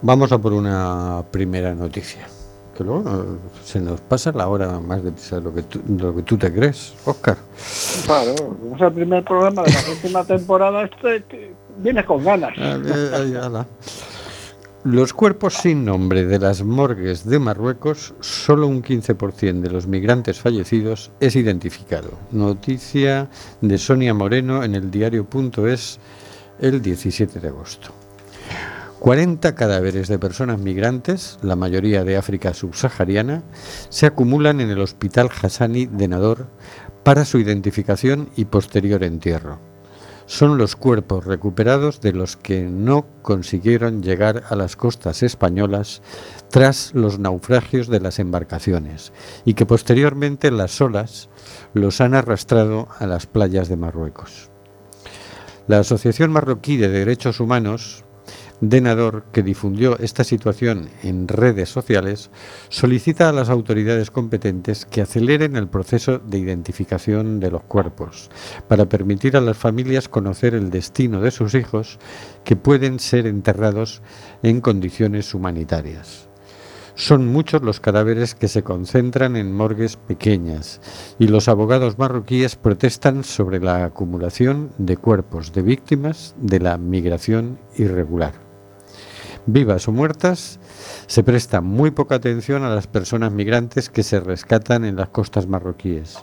Vamos 0.01 0.31
a 0.31 0.37
por 0.39 0.53
una 0.53 1.23
primera 1.31 1.73
noticia. 1.75 2.27
Que 2.75 2.83
luego 2.83 3.37
se 3.63 3.79
nos 3.79 4.01
pasa 4.01 4.31
la 4.33 4.47
hora 4.49 4.79
más 4.81 5.01
de 5.03 5.11
de 5.11 5.41
lo 5.41 5.53
que 5.53 5.61
tú, 5.61 5.79
de 5.85 6.03
lo 6.03 6.15
que 6.15 6.23
tú 6.23 6.37
te 6.37 6.51
crees, 6.53 6.93
Oscar. 7.05 7.37
Claro, 8.05 8.33
es 8.75 8.81
el 8.81 8.91
primer 8.91 9.23
programa 9.23 9.63
de 9.63 9.71
la 9.71 9.79
última 9.91 10.23
temporada, 10.25 10.83
este, 10.83 11.21
te- 11.21 11.53
vienes 11.77 12.05
con 12.05 12.21
ganas. 12.23 12.51
Ah, 12.57 12.77
eh, 12.83 13.11
ay, 13.15 13.35
ala. 13.35 13.65
Los 14.85 15.13
cuerpos 15.13 15.55
sin 15.55 15.83
nombre 15.83 16.27
de 16.27 16.37
las 16.37 16.61
morgues 16.61 17.25
de 17.25 17.39
Marruecos, 17.39 18.13
solo 18.19 18.67
un 18.67 18.83
15% 18.83 19.61
de 19.61 19.71
los 19.71 19.87
migrantes 19.87 20.39
fallecidos 20.39 21.11
es 21.19 21.35
identificado. 21.35 22.11
Noticia 22.29 23.27
de 23.61 23.79
Sonia 23.79 24.13
Moreno 24.13 24.63
en 24.63 24.75
el 24.75 24.91
diario.es 24.91 25.99
el 26.59 26.83
17 26.83 27.39
de 27.39 27.47
agosto. 27.47 27.95
40 28.99 29.55
cadáveres 29.55 30.07
de 30.07 30.19
personas 30.19 30.59
migrantes, 30.59 31.39
la 31.41 31.55
mayoría 31.55 32.03
de 32.03 32.17
África 32.17 32.53
subsahariana, 32.53 33.41
se 33.89 34.05
acumulan 34.05 34.61
en 34.61 34.69
el 34.69 34.81
Hospital 34.81 35.31
Hassani 35.31 35.87
de 35.87 36.07
Nador 36.09 36.45
para 37.03 37.25
su 37.25 37.39
identificación 37.39 38.29
y 38.35 38.45
posterior 38.45 39.03
entierro 39.03 39.74
son 40.25 40.57
los 40.57 40.75
cuerpos 40.75 41.25
recuperados 41.25 42.01
de 42.01 42.13
los 42.13 42.37
que 42.37 42.63
no 42.63 43.05
consiguieron 43.21 44.01
llegar 44.01 44.43
a 44.49 44.55
las 44.55 44.75
costas 44.75 45.23
españolas 45.23 46.01
tras 46.49 46.93
los 46.93 47.19
naufragios 47.19 47.87
de 47.87 47.99
las 47.99 48.19
embarcaciones 48.19 49.13
y 49.45 49.53
que 49.53 49.65
posteriormente 49.65 50.51
las 50.51 50.79
olas 50.81 51.29
los 51.73 52.01
han 52.01 52.13
arrastrado 52.15 52.87
a 52.99 53.05
las 53.05 53.27
playas 53.27 53.69
de 53.69 53.77
Marruecos. 53.77 54.49
La 55.67 55.79
Asociación 55.79 56.31
Marroquí 56.31 56.77
de 56.77 56.89
Derechos 56.89 57.39
Humanos, 57.39 58.04
Denador, 58.61 59.25
que 59.33 59.43
difundió 59.43 59.99
esta 59.99 60.23
situación 60.23 60.89
en 61.03 61.27
redes 61.27 61.69
sociales, 61.69 62.31
solicita 62.69 63.27
a 63.27 63.33
las 63.33 63.49
autoridades 63.49 64.11
competentes 64.11 64.85
que 64.85 65.01
aceleren 65.01 65.55
el 65.57 65.67
proceso 65.67 66.19
de 66.19 66.39
identificación 66.39 67.39
de 67.39 67.51
los 67.51 67.63
cuerpos 67.63 68.29
para 68.67 68.87
permitir 68.87 69.35
a 69.35 69.41
las 69.41 69.57
familias 69.57 70.07
conocer 70.07 70.55
el 70.55 70.69
destino 70.69 71.19
de 71.19 71.31
sus 71.31 71.53
hijos 71.53 71.99
que 72.45 72.55
pueden 72.55 72.99
ser 72.99 73.27
enterrados 73.27 74.01
en 74.41 74.61
condiciones 74.61 75.33
humanitarias. 75.33 76.29
Son 76.95 77.27
muchos 77.27 77.61
los 77.61 77.81
cadáveres 77.81 78.35
que 78.35 78.47
se 78.47 78.63
concentran 78.63 79.35
en 79.35 79.51
morgues 79.51 79.97
pequeñas 79.97 80.79
y 81.19 81.27
los 81.27 81.49
abogados 81.49 81.97
marroquíes 81.97 82.55
protestan 82.55 83.25
sobre 83.25 83.59
la 83.59 83.83
acumulación 83.83 84.71
de 84.77 84.95
cuerpos 84.95 85.51
de 85.51 85.61
víctimas 85.61 86.35
de 86.39 86.61
la 86.61 86.77
migración 86.77 87.59
irregular. 87.77 88.44
Vivas 89.47 89.87
o 89.87 89.91
muertas, 89.91 90.59
se 91.05 91.23
presta 91.23 91.61
muy 91.61 91.91
poca 91.91 92.15
atención 92.15 92.63
a 92.63 92.73
las 92.73 92.87
personas 92.87 93.31
migrantes 93.31 93.91
que 93.91 94.01
se 94.01 94.19
rescatan 94.19 94.85
en 94.85 94.95
las 94.95 95.09
costas 95.09 95.45
marroquíes. 95.45 96.17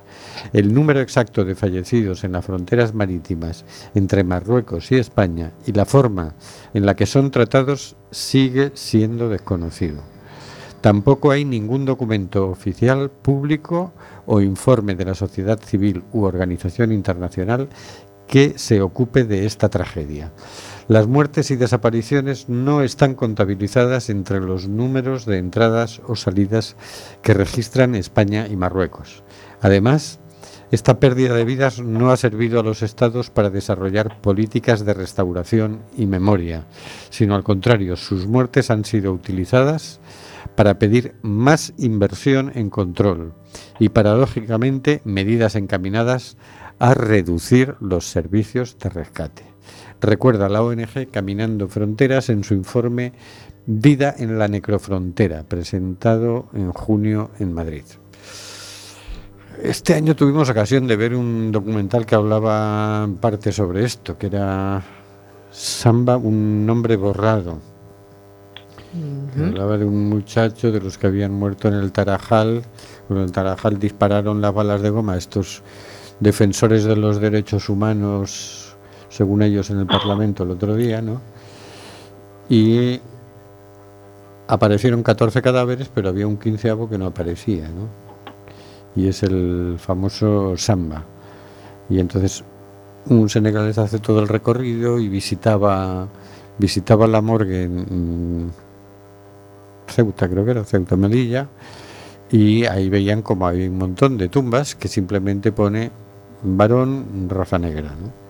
El 0.52 0.74
número 0.74 1.00
exacto 1.00 1.44
de 1.44 1.54
fallecidos 1.54 2.24
en 2.24 2.32
las 2.32 2.44
fronteras 2.44 2.94
marítimas 2.94 3.64
entre 3.94 4.24
Marruecos 4.24 4.90
y 4.90 4.96
España 4.96 5.52
y 5.66 5.72
la 5.72 5.84
forma 5.84 6.34
en 6.74 6.84
la 6.84 6.96
que 6.96 7.06
son 7.06 7.30
tratados 7.30 7.94
sigue 8.10 8.72
siendo 8.74 9.28
desconocido. 9.28 10.02
Tampoco 10.80 11.30
hay 11.30 11.44
ningún 11.44 11.84
documento 11.84 12.48
oficial, 12.48 13.08
público 13.08 13.92
o 14.26 14.40
informe 14.40 14.96
de 14.96 15.04
la 15.04 15.14
sociedad 15.14 15.60
civil 15.60 16.02
u 16.12 16.24
organización 16.24 16.90
internacional 16.90 17.68
que 18.26 18.54
se 18.56 18.82
ocupe 18.82 19.22
de 19.22 19.46
esta 19.46 19.68
tragedia. 19.68 20.32
Las 20.88 21.06
muertes 21.06 21.50
y 21.50 21.56
desapariciones 21.56 22.48
no 22.48 22.82
están 22.82 23.14
contabilizadas 23.14 24.10
entre 24.10 24.40
los 24.40 24.68
números 24.68 25.26
de 25.26 25.38
entradas 25.38 26.02
o 26.06 26.16
salidas 26.16 26.76
que 27.22 27.34
registran 27.34 27.94
España 27.94 28.48
y 28.48 28.56
Marruecos. 28.56 29.22
Además, 29.60 30.18
esta 30.72 30.98
pérdida 30.98 31.34
de 31.34 31.44
vidas 31.44 31.80
no 31.80 32.10
ha 32.10 32.16
servido 32.16 32.58
a 32.58 32.62
los 32.62 32.82
estados 32.82 33.30
para 33.30 33.50
desarrollar 33.50 34.20
políticas 34.22 34.84
de 34.84 34.94
restauración 34.94 35.82
y 35.96 36.06
memoria, 36.06 36.66
sino 37.10 37.34
al 37.34 37.44
contrario, 37.44 37.94
sus 37.96 38.26
muertes 38.26 38.70
han 38.70 38.84
sido 38.84 39.12
utilizadas 39.12 40.00
para 40.56 40.78
pedir 40.78 41.14
más 41.22 41.74
inversión 41.76 42.52
en 42.54 42.70
control 42.70 43.34
y, 43.78 43.90
paradójicamente, 43.90 45.02
medidas 45.04 45.56
encaminadas 45.56 46.38
a 46.78 46.94
reducir 46.94 47.76
los 47.80 48.06
servicios 48.06 48.78
de 48.78 48.88
rescate. 48.88 49.51
Recuerda 50.02 50.48
la 50.48 50.64
ONG 50.64 51.10
Caminando 51.12 51.68
Fronteras 51.68 52.28
en 52.28 52.42
su 52.42 52.54
informe 52.54 53.12
Vida 53.66 54.12
en 54.18 54.36
la 54.36 54.48
Necrofrontera, 54.48 55.44
presentado 55.44 56.48
en 56.54 56.72
junio 56.72 57.30
en 57.38 57.52
Madrid. 57.52 57.84
Este 59.62 59.94
año 59.94 60.16
tuvimos 60.16 60.50
ocasión 60.50 60.88
de 60.88 60.96
ver 60.96 61.14
un 61.14 61.52
documental 61.52 62.04
que 62.04 62.16
hablaba 62.16 63.04
en 63.04 63.14
parte 63.18 63.52
sobre 63.52 63.84
esto, 63.84 64.18
que 64.18 64.26
era 64.26 64.82
Samba, 65.52 66.16
un 66.16 66.66
nombre 66.66 66.96
borrado. 66.96 67.60
Hablaba 69.38 69.78
de 69.78 69.84
un 69.84 70.08
muchacho 70.08 70.72
de 70.72 70.80
los 70.80 70.98
que 70.98 71.06
habían 71.06 71.32
muerto 71.32 71.68
en 71.68 71.74
el 71.74 71.92
Tarajal. 71.92 72.64
En 73.08 73.18
el 73.18 73.30
Tarajal 73.30 73.78
dispararon 73.78 74.40
las 74.40 74.52
balas 74.52 74.82
de 74.82 74.90
goma 74.90 75.12
a 75.12 75.18
estos 75.18 75.62
defensores 76.18 76.82
de 76.82 76.96
los 76.96 77.20
derechos 77.20 77.68
humanos 77.68 78.71
según 79.12 79.42
ellos 79.42 79.68
en 79.70 79.78
el 79.78 79.86
Parlamento 79.86 80.42
el 80.42 80.52
otro 80.52 80.74
día, 80.74 81.02
¿no? 81.02 81.20
Y 82.48 82.98
aparecieron 84.48 85.02
14 85.02 85.42
cadáveres, 85.42 85.90
pero 85.94 86.08
había 86.08 86.26
un 86.26 86.38
quinceavo 86.38 86.88
que 86.88 86.96
no 86.96 87.06
aparecía, 87.06 87.68
¿no? 87.68 87.88
Y 88.96 89.08
es 89.08 89.22
el 89.22 89.76
famoso 89.78 90.56
Samba. 90.56 91.04
Y 91.90 92.00
entonces 92.00 92.42
un 93.06 93.28
senegalés 93.28 93.76
hace 93.78 93.98
todo 93.98 94.20
el 94.20 94.28
recorrido 94.28 94.98
y 94.98 95.08
visitaba 95.08 96.08
visitaba 96.58 97.06
la 97.06 97.20
morgue 97.20 97.64
en 97.64 98.50
Ceuta, 99.88 100.28
creo 100.28 100.44
que 100.44 100.52
era 100.52 100.64
Ceuta 100.64 100.96
Melilla, 100.96 101.48
y 102.30 102.64
ahí 102.64 102.88
veían 102.88 103.20
como 103.20 103.46
hay 103.46 103.68
un 103.68 103.78
montón 103.78 104.16
de 104.16 104.28
tumbas 104.28 104.74
que 104.74 104.88
simplemente 104.88 105.52
pone 105.52 105.90
varón 106.42 107.28
raza 107.28 107.58
negra, 107.58 107.90
¿no? 107.90 108.22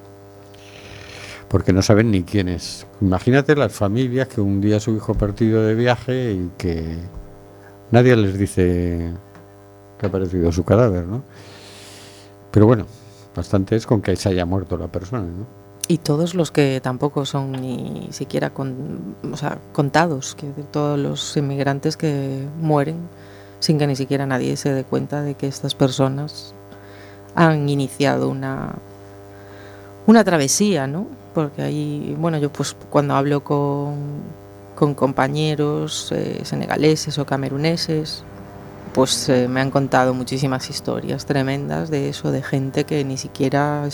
Porque 1.52 1.74
no 1.74 1.82
saben 1.82 2.10
ni 2.10 2.22
quién 2.22 2.48
es. 2.48 2.86
Imagínate 3.02 3.54
las 3.54 3.74
familias 3.74 4.26
que 4.26 4.40
un 4.40 4.62
día 4.62 4.80
su 4.80 4.96
hijo 4.96 5.12
ha 5.12 5.18
partido 5.18 5.62
de 5.62 5.74
viaje 5.74 6.32
y 6.32 6.50
que 6.56 6.96
nadie 7.90 8.16
les 8.16 8.38
dice 8.38 9.12
que 9.98 10.06
ha 10.06 10.08
aparecido 10.08 10.50
su 10.50 10.64
cadáver, 10.64 11.04
¿no? 11.04 11.22
Pero 12.50 12.64
bueno, 12.64 12.86
bastante 13.36 13.76
es 13.76 13.86
con 13.86 14.00
que 14.00 14.16
se 14.16 14.30
haya 14.30 14.46
muerto 14.46 14.78
la 14.78 14.88
persona, 14.88 15.24
¿no? 15.24 15.46
Y 15.88 15.98
todos 15.98 16.34
los 16.34 16.50
que 16.50 16.80
tampoco 16.82 17.26
son 17.26 17.52
ni 17.52 18.08
siquiera 18.12 18.54
con, 18.54 19.14
o 19.30 19.36
sea, 19.36 19.58
contados, 19.74 20.34
que 20.34 20.46
todos 20.70 20.98
los 20.98 21.36
inmigrantes 21.36 21.98
que 21.98 22.46
mueren 22.62 22.96
sin 23.60 23.76
que 23.76 23.86
ni 23.86 23.94
siquiera 23.94 24.24
nadie 24.24 24.56
se 24.56 24.72
dé 24.72 24.84
cuenta 24.84 25.20
de 25.20 25.34
que 25.34 25.48
estas 25.48 25.74
personas 25.74 26.54
han 27.34 27.68
iniciado 27.68 28.30
una, 28.30 28.76
una 30.06 30.24
travesía, 30.24 30.86
¿no? 30.86 31.20
Porque 31.32 31.62
ahí, 31.62 32.14
bueno, 32.18 32.38
yo 32.38 32.52
pues 32.52 32.76
cuando 32.90 33.14
hablo 33.14 33.42
con, 33.42 33.96
con 34.74 34.94
compañeros 34.94 36.10
eh, 36.12 36.40
senegaleses 36.44 37.18
o 37.18 37.26
cameruneses, 37.26 38.24
pues 38.92 39.28
eh, 39.28 39.48
me 39.48 39.60
han 39.60 39.70
contado 39.70 40.14
muchísimas 40.14 40.68
historias 40.70 41.26
tremendas 41.26 41.90
de 41.90 42.08
eso, 42.08 42.30
de 42.30 42.42
gente 42.42 42.84
que 42.84 43.04
ni 43.04 43.16
siquiera 43.16 43.88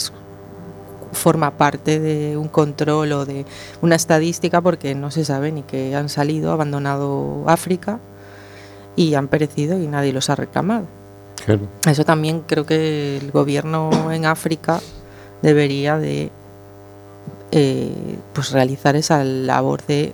forma 1.12 1.52
parte 1.52 2.00
de 2.00 2.36
un 2.36 2.48
control 2.48 3.12
o 3.12 3.24
de 3.24 3.46
una 3.80 3.94
estadística 3.94 4.60
porque 4.60 4.94
no 4.94 5.10
se 5.10 5.24
sabe 5.24 5.52
ni 5.52 5.62
que 5.62 5.94
han 5.96 6.08
salido, 6.08 6.52
abandonado 6.52 7.44
África 7.46 7.98
y 8.96 9.14
han 9.14 9.28
perecido 9.28 9.78
y 9.78 9.86
nadie 9.86 10.12
los 10.12 10.28
ha 10.30 10.34
reclamado. 10.34 10.86
Eso 11.86 12.04
también 12.04 12.42
creo 12.46 12.66
que 12.66 13.16
el 13.18 13.30
gobierno 13.30 14.12
en 14.12 14.26
África 14.26 14.80
debería 15.40 15.96
de 15.96 16.30
eh, 17.50 18.18
pues 18.32 18.52
realizar 18.52 18.96
esa 18.96 19.24
labor 19.24 19.82
de, 19.86 20.12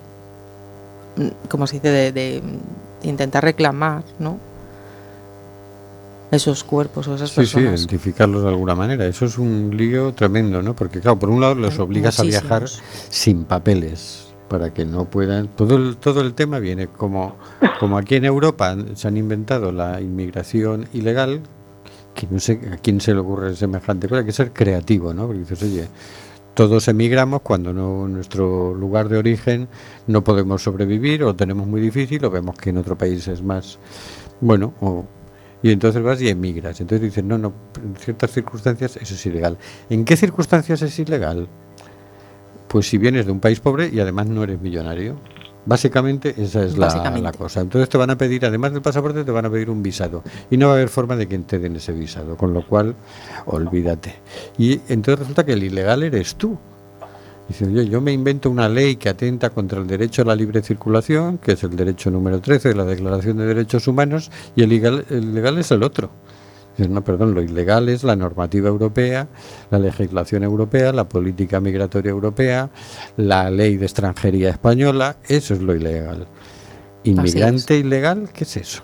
como 1.48 1.66
se 1.66 1.76
dice, 1.76 2.12
de, 2.12 2.42
intentar 3.02 3.44
reclamar, 3.44 4.02
¿no? 4.18 4.38
esos 6.30 6.64
cuerpos 6.64 7.06
o 7.06 7.14
esas 7.14 7.30
sí, 7.30 7.36
personas. 7.36 7.80
Sí, 7.80 7.86
identificarlos 7.86 8.42
de 8.42 8.48
alguna 8.48 8.74
manera. 8.74 9.06
Eso 9.06 9.24
es 9.24 9.38
un 9.38 9.76
lío 9.76 10.14
tremendo, 10.14 10.62
¿no? 10.62 10.74
Porque, 10.74 11.00
claro, 11.00 11.16
por 11.16 11.30
un 11.30 11.40
lado 11.40 11.54
los 11.54 11.78
obligas 11.78 12.18
a 12.18 12.24
viajar 12.24 12.64
sin 13.08 13.44
papeles 13.44 14.34
para 14.48 14.72
que 14.72 14.84
no 14.84 15.04
puedan. 15.04 15.48
Todo 15.48 15.76
el, 15.76 15.96
todo 15.96 16.20
el 16.20 16.34
tema 16.34 16.58
viene 16.58 16.88
como, 16.88 17.36
como 17.78 17.98
aquí 17.98 18.16
en 18.16 18.24
Europa 18.24 18.76
se 18.94 19.08
han 19.08 19.16
inventado 19.16 19.72
la 19.72 20.00
inmigración 20.00 20.88
ilegal, 20.92 21.40
que 22.14 22.26
no 22.30 22.38
sé 22.38 22.60
a 22.72 22.76
quién 22.76 23.00
se 23.00 23.14
le 23.14 23.20
ocurre 23.20 23.56
semejante 23.56 24.08
cosa, 24.08 24.20
hay 24.20 24.26
que 24.26 24.32
ser 24.32 24.52
creativo, 24.52 25.14
¿no? 25.14 25.26
Porque 25.26 25.40
dices, 25.40 25.62
oye, 25.62 25.88
todos 26.54 26.86
emigramos 26.88 27.42
cuando 27.42 27.72
no, 27.72 28.08
nuestro 28.08 28.74
lugar 28.74 29.08
de 29.08 29.18
origen 29.18 29.68
no 30.06 30.22
podemos 30.22 30.62
sobrevivir 30.62 31.24
o 31.24 31.34
tenemos 31.34 31.66
muy 31.66 31.80
difícil 31.80 32.24
o 32.24 32.30
vemos 32.30 32.56
que 32.56 32.70
en 32.70 32.78
otro 32.78 32.96
país 32.96 33.26
es 33.28 33.42
más 33.42 33.78
bueno 34.40 34.72
y 35.62 35.70
entonces 35.72 36.02
vas 36.02 36.20
y 36.20 36.28
emigras. 36.28 36.80
Entonces 36.80 37.08
dices 37.08 37.24
no 37.24 37.38
no 37.38 37.52
en 37.82 37.96
ciertas 37.96 38.30
circunstancias 38.30 38.96
eso 38.96 39.14
es 39.14 39.26
ilegal 39.26 39.58
en 39.90 40.04
qué 40.04 40.16
circunstancias 40.16 40.82
es 40.82 40.98
ilegal 40.98 41.48
pues 42.68 42.88
si 42.88 42.98
vienes 42.98 43.26
de 43.26 43.32
un 43.32 43.40
país 43.40 43.60
pobre 43.60 43.90
y 43.92 44.00
además 44.00 44.26
no 44.26 44.42
eres 44.44 44.60
millonario 44.60 45.16
Básicamente 45.66 46.34
esa 46.36 46.62
es 46.62 46.76
la, 46.76 47.32
cosa. 47.32 47.60
Entonces 47.60 47.88
te 47.88 47.96
van 47.96 48.10
a 48.10 48.18
pedir, 48.18 48.44
además 48.44 48.72
del 48.72 48.82
pasaporte, 48.82 49.24
te 49.24 49.30
van 49.30 49.46
a 49.46 49.50
pedir 49.50 49.70
un 49.70 49.82
visado. 49.82 50.22
Y 50.50 50.56
no 50.56 50.66
va 50.66 50.74
a 50.74 50.76
haber 50.76 50.88
forma 50.88 51.16
de 51.16 51.26
que 51.26 51.38
te 51.38 51.58
den 51.58 51.76
ese 51.76 51.92
visado, 51.92 52.36
con 52.36 52.52
lo 52.52 52.66
cual, 52.66 52.94
olvídate. 53.46 54.14
Y 54.58 54.80
entonces 54.88 55.20
resulta 55.20 55.44
que 55.44 55.54
el 55.54 55.62
ilegal 55.62 56.02
eres 56.02 56.34
tú. 56.36 56.58
Dice, 57.48 57.70
yo, 57.70 57.82
yo 57.82 58.00
me 58.00 58.12
invento 58.12 58.50
una 58.50 58.68
ley 58.68 58.96
que 58.96 59.08
atenta 59.08 59.50
contra 59.50 59.78
el 59.78 59.86
derecho 59.86 60.22
a 60.22 60.24
la 60.24 60.34
libre 60.34 60.62
circulación, 60.62 61.38
que 61.38 61.52
es 61.52 61.62
el 61.62 61.76
derecho 61.76 62.10
número 62.10 62.40
13 62.40 62.70
de 62.70 62.74
la 62.74 62.84
Declaración 62.84 63.36
de 63.36 63.46
Derechos 63.46 63.86
Humanos, 63.86 64.30
y 64.56 64.62
el 64.62 64.72
ilegal, 64.72 65.04
el 65.10 65.34
legal 65.34 65.58
es 65.58 65.70
el 65.70 65.82
otro. 65.82 66.10
No, 66.76 67.04
perdón, 67.04 67.34
lo 67.34 67.42
ilegal 67.42 67.88
es 67.88 68.02
la 68.02 68.16
normativa 68.16 68.68
europea, 68.68 69.28
la 69.70 69.78
legislación 69.78 70.42
europea, 70.42 70.92
la 70.92 71.08
política 71.08 71.60
migratoria 71.60 72.10
europea, 72.10 72.70
la 73.16 73.50
ley 73.50 73.76
de 73.76 73.86
extranjería 73.86 74.50
española, 74.50 75.16
eso 75.28 75.54
es 75.54 75.62
lo 75.62 75.74
ilegal. 75.74 76.26
Inmigrante 77.04 77.78
ilegal, 77.78 78.30
¿qué 78.32 78.44
es 78.44 78.56
eso? 78.56 78.82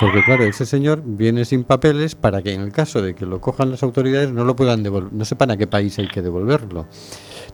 Porque 0.00 0.22
claro, 0.22 0.44
ese 0.44 0.66
señor 0.66 1.02
viene 1.04 1.44
sin 1.44 1.64
papeles 1.64 2.14
para 2.14 2.42
que 2.42 2.52
en 2.52 2.60
el 2.60 2.72
caso 2.72 3.02
de 3.02 3.14
que 3.14 3.26
lo 3.26 3.40
cojan 3.40 3.70
las 3.70 3.82
autoridades 3.82 4.30
no 4.30 4.44
lo 4.44 4.54
puedan 4.54 4.82
devolver, 4.82 5.12
no 5.12 5.24
sepan 5.24 5.50
a 5.50 5.56
qué 5.56 5.66
país 5.66 5.98
hay 5.98 6.08
que 6.08 6.22
devolverlo. 6.22 6.86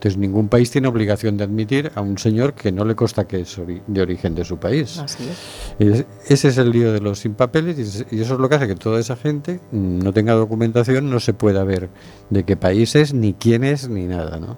Entonces 0.01 0.16
ningún 0.16 0.48
país 0.48 0.70
tiene 0.70 0.88
obligación 0.88 1.36
de 1.36 1.44
admitir 1.44 1.92
a 1.94 2.01
un 2.01 2.16
señor 2.16 2.55
que 2.55 2.72
no 2.72 2.86
le 2.86 2.94
consta 2.94 3.28
que 3.28 3.40
es 3.40 3.61
de 3.86 4.01
origen 4.01 4.34
de 4.34 4.46
su 4.46 4.57
país. 4.57 4.96
Así 4.98 5.28
es. 5.78 6.07
Ese 6.26 6.48
es 6.48 6.57
el 6.57 6.70
lío 6.70 6.90
de 6.94 7.01
los 7.01 7.18
sin 7.18 7.34
papeles 7.34 8.07
y 8.11 8.18
eso 8.18 8.34
es 8.34 8.40
lo 8.40 8.48
que 8.48 8.55
hace 8.55 8.66
que 8.66 8.76
toda 8.76 8.98
esa 8.98 9.14
gente 9.16 9.61
no 9.72 10.14
tenga 10.14 10.32
documentación, 10.32 11.11
no 11.11 11.20
se 11.20 11.34
pueda 11.34 11.64
ver 11.64 11.90
de 12.30 12.44
qué 12.44 12.57
país 12.57 12.96
es, 12.96 13.12
ni 13.12 13.34
quién 13.34 13.62
es, 13.62 13.90
ni 13.90 14.07
nada, 14.07 14.40
¿no? 14.40 14.57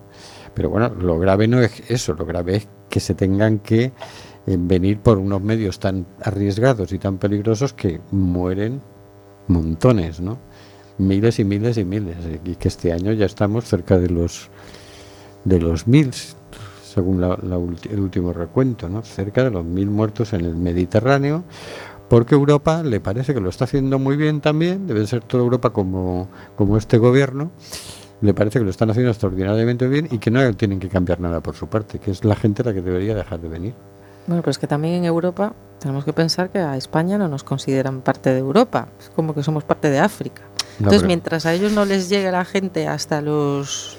Pero 0.55 0.71
bueno, 0.71 0.91
lo 0.91 1.19
grave 1.19 1.49
no 1.49 1.61
es 1.61 1.83
eso, 1.89 2.15
lo 2.15 2.25
grave 2.25 2.59
es 2.59 2.69
que 2.89 3.01
se 3.01 3.15
tengan 3.15 3.59
que 3.59 3.87
eh, 3.87 3.93
venir 4.47 5.01
por 5.01 5.19
unos 5.19 5.43
medios 5.43 5.81
tan 5.81 6.07
arriesgados 6.23 6.93
y 6.93 7.01
tan 7.01 7.19
peligrosos 7.19 7.73
que 7.73 8.01
mueren 8.13 8.81
montones, 9.49 10.21
¿no? 10.21 10.39
Miles 10.99 11.41
y 11.41 11.45
miles 11.45 11.79
y 11.79 11.85
miles. 11.85 12.17
Y 12.45 12.55
que 12.55 12.69
este 12.69 12.93
año 12.93 13.13
ya 13.13 13.27
estamos 13.27 13.65
cerca 13.65 13.99
de 13.99 14.09
los 14.09 14.49
de 15.45 15.61
los 15.61 15.87
mil, 15.87 16.13
según 16.85 17.23
el 17.23 18.01
último 18.01 18.33
recuento, 18.33 18.89
¿no? 18.89 19.03
cerca 19.03 19.45
de 19.45 19.51
los 19.51 19.65
mil 19.65 19.91
muertos 19.91 20.33
en 20.33 20.45
el 20.45 20.55
Mediterráneo, 20.55 21.45
porque 22.09 22.35
Europa 22.35 22.83
le 22.83 23.01
parece 23.01 23.33
que 23.33 23.41
lo 23.41 23.49
está 23.49 23.65
haciendo 23.65 23.99
muy 23.99 24.17
bien 24.17 24.41
también, 24.41 24.87
debe 24.87 25.07
ser 25.07 25.23
toda 25.23 25.43
Europa 25.43 25.71
como, 25.71 26.29
como 26.57 26.77
este 26.77 26.99
gobierno, 26.99 27.51
le 28.21 28.35
parece 28.35 28.59
que 28.59 28.65
lo 28.65 28.71
están 28.71 28.91
haciendo 28.91 29.11
extraordinariamente 29.11 29.89
bien 29.89 30.09
y 30.11 30.19
que 30.19 30.31
no 30.31 30.55
tienen 30.55 30.79
que 30.79 30.89
cambiar 30.89 31.21
nada 31.21 31.41
por 31.41 31.57
su 31.57 31.67
parte, 31.69 31.99
que 31.99 32.11
es 32.11 32.25
la 32.25 32.37
gente 32.37 32.63
la 32.63 32.73
que 32.73 32.83
debería 32.83 33.15
dejar 33.15 33.41
de 33.41 33.49
venir. 33.49 33.75
Bueno, 34.27 34.43
pero 34.43 34.53
es 34.53 34.59
que 34.59 34.69
también 34.69 34.95
en 34.95 35.05
Europa 35.05 35.55
tenemos 35.81 36.05
que 36.05 36.13
pensar 36.13 36.51
que 36.51 36.59
a 36.59 36.77
España 36.77 37.19
no 37.19 37.29
nos 37.29 37.43
consideran 37.43 38.03
parte 38.03 38.31
de 38.31 38.39
Europa, 38.39 38.89
es 39.01 39.11
como 39.11 39.35
que 39.35 39.43
somos 39.43 39.65
parte 39.65 39.91
de 39.91 39.99
África. 39.99 40.43
Entonces, 40.79 41.05
mientras 41.05 41.47
a 41.47 41.53
ellos 41.53 41.73
no 41.73 41.85
les 41.85 42.09
llegue 42.09 42.31
la 42.31 42.45
gente 42.45 42.87
hasta 42.87 43.21
los 43.21 43.99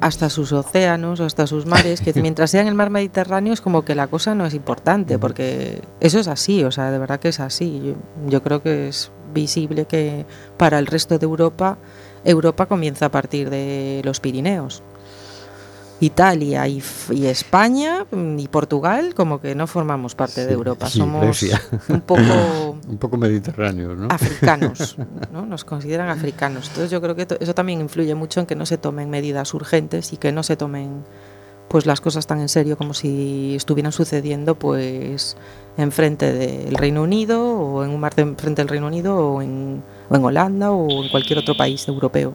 hasta 0.00 0.30
sus 0.30 0.52
océanos 0.52 1.20
hasta 1.20 1.46
sus 1.46 1.66
mares, 1.66 2.00
que 2.00 2.12
mientras 2.20 2.50
sea 2.50 2.62
en 2.62 2.68
el 2.68 2.74
mar 2.74 2.90
Mediterráneo 2.90 3.52
es 3.52 3.60
como 3.60 3.84
que 3.84 3.94
la 3.94 4.06
cosa 4.06 4.34
no 4.34 4.46
es 4.46 4.54
importante, 4.54 5.18
porque 5.18 5.82
eso 6.00 6.18
es 6.18 6.28
así, 6.28 6.64
o 6.64 6.70
sea, 6.70 6.90
de 6.90 6.98
verdad 6.98 7.20
que 7.20 7.28
es 7.28 7.40
así. 7.40 7.94
Yo, 8.26 8.42
creo 8.42 8.62
que 8.62 8.88
es 8.88 9.10
visible 9.32 9.84
que 9.84 10.26
para 10.56 10.78
el 10.78 10.86
resto 10.86 11.18
de 11.18 11.24
Europa, 11.24 11.78
Europa 12.24 12.66
comienza 12.66 13.06
a 13.06 13.10
partir 13.10 13.50
de 13.50 14.02
los 14.04 14.20
Pirineos. 14.20 14.82
Italia 16.00 16.66
y, 16.66 16.82
España 17.26 18.06
y 18.38 18.48
Portugal 18.48 19.14
como 19.14 19.40
que 19.40 19.54
no 19.54 19.66
formamos 19.66 20.14
parte 20.14 20.46
de 20.46 20.52
Europa, 20.52 20.88
somos 20.88 21.44
un 21.88 22.00
poco 22.00 22.22
un 22.88 22.98
poco 22.98 23.16
mediterráneos, 23.18 23.98
¿no? 23.98 24.08
Africanos, 24.10 24.96
¿no? 25.32 25.44
Nos 25.44 25.64
consideran 25.64 26.08
africanos. 26.08 26.68
Entonces 26.68 26.90
yo 26.90 27.00
creo 27.00 27.14
que 27.14 27.26
eso 27.38 27.54
también 27.54 27.80
influye 27.80 28.14
mucho 28.14 28.40
en 28.40 28.46
que 28.46 28.56
no 28.56 28.64
se 28.64 28.78
tomen 28.78 29.10
medidas 29.10 29.52
urgentes 29.52 30.12
y 30.12 30.16
que 30.16 30.32
no 30.32 30.42
se 30.42 30.56
tomen 30.56 31.04
pues 31.68 31.86
las 31.86 32.00
cosas 32.00 32.26
tan 32.26 32.40
en 32.40 32.48
serio 32.48 32.76
como 32.76 32.94
si 32.94 33.54
estuvieran 33.54 33.92
sucediendo 33.92 34.56
pues 34.56 35.36
enfrente 35.76 36.32
del 36.32 36.74
Reino 36.74 37.02
Unido 37.02 37.44
o 37.44 37.84
en 37.84 37.90
un 37.90 38.00
mar 38.00 38.14
de 38.14 38.22
enfrente 38.22 38.62
del 38.62 38.68
Reino 38.68 38.88
Unido 38.88 39.16
o 39.16 39.42
en, 39.42 39.82
o 40.08 40.16
en 40.16 40.24
Holanda 40.24 40.72
o 40.72 41.04
en 41.04 41.10
cualquier 41.10 41.38
otro 41.38 41.56
país 41.56 41.86
europeo. 41.86 42.34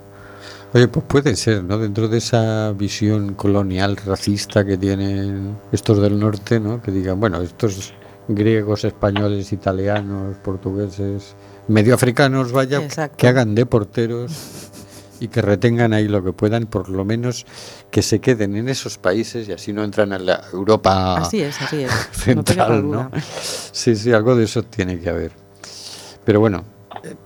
Oye, 0.75 0.89
pues 0.89 1.05
puede 1.05 1.37
ser, 1.37 1.63
¿no? 1.63 1.77
Dentro 1.77 2.09
de 2.09 2.17
esa 2.17 2.73
visión 2.73 3.33
colonial, 3.35 3.95
racista 3.95 4.65
que 4.65 4.77
tienen 4.77 5.57
estos 5.71 6.01
del 6.01 6.19
norte, 6.19 6.59
¿no? 6.59 6.81
Que 6.81 6.91
digan, 6.91 7.17
bueno, 7.17 7.41
estos 7.41 7.93
griegos, 8.27 8.83
españoles, 8.83 9.53
italianos, 9.53 10.35
portugueses, 10.43 11.37
medio 11.69 11.95
africanos, 11.95 12.51
vaya, 12.51 12.81
que 13.15 13.27
hagan 13.29 13.55
de 13.55 13.65
porteros 13.65 14.33
y 15.21 15.29
que 15.29 15.41
retengan 15.41 15.93
ahí 15.93 16.09
lo 16.09 16.21
que 16.21 16.33
puedan, 16.33 16.65
por 16.65 16.89
lo 16.89 17.05
menos 17.05 17.45
que 17.89 18.01
se 18.01 18.19
queden 18.19 18.57
en 18.57 18.67
esos 18.67 18.97
países 18.97 19.47
y 19.47 19.53
así 19.53 19.71
no 19.71 19.81
entran 19.81 20.11
a 20.11 20.19
la 20.19 20.43
Europa 20.51 21.15
Así 21.15 21.41
es, 21.41 21.55
así 21.61 21.83
es. 21.83 21.91
central, 22.11 22.91
no. 22.91 23.11
Sí, 23.71 23.95
sí, 23.95 24.11
algo 24.11 24.35
de 24.35 24.43
eso 24.43 24.61
tiene 24.63 24.99
que 24.99 25.07
haber. 25.07 25.31
Pero 26.25 26.41
bueno, 26.41 26.65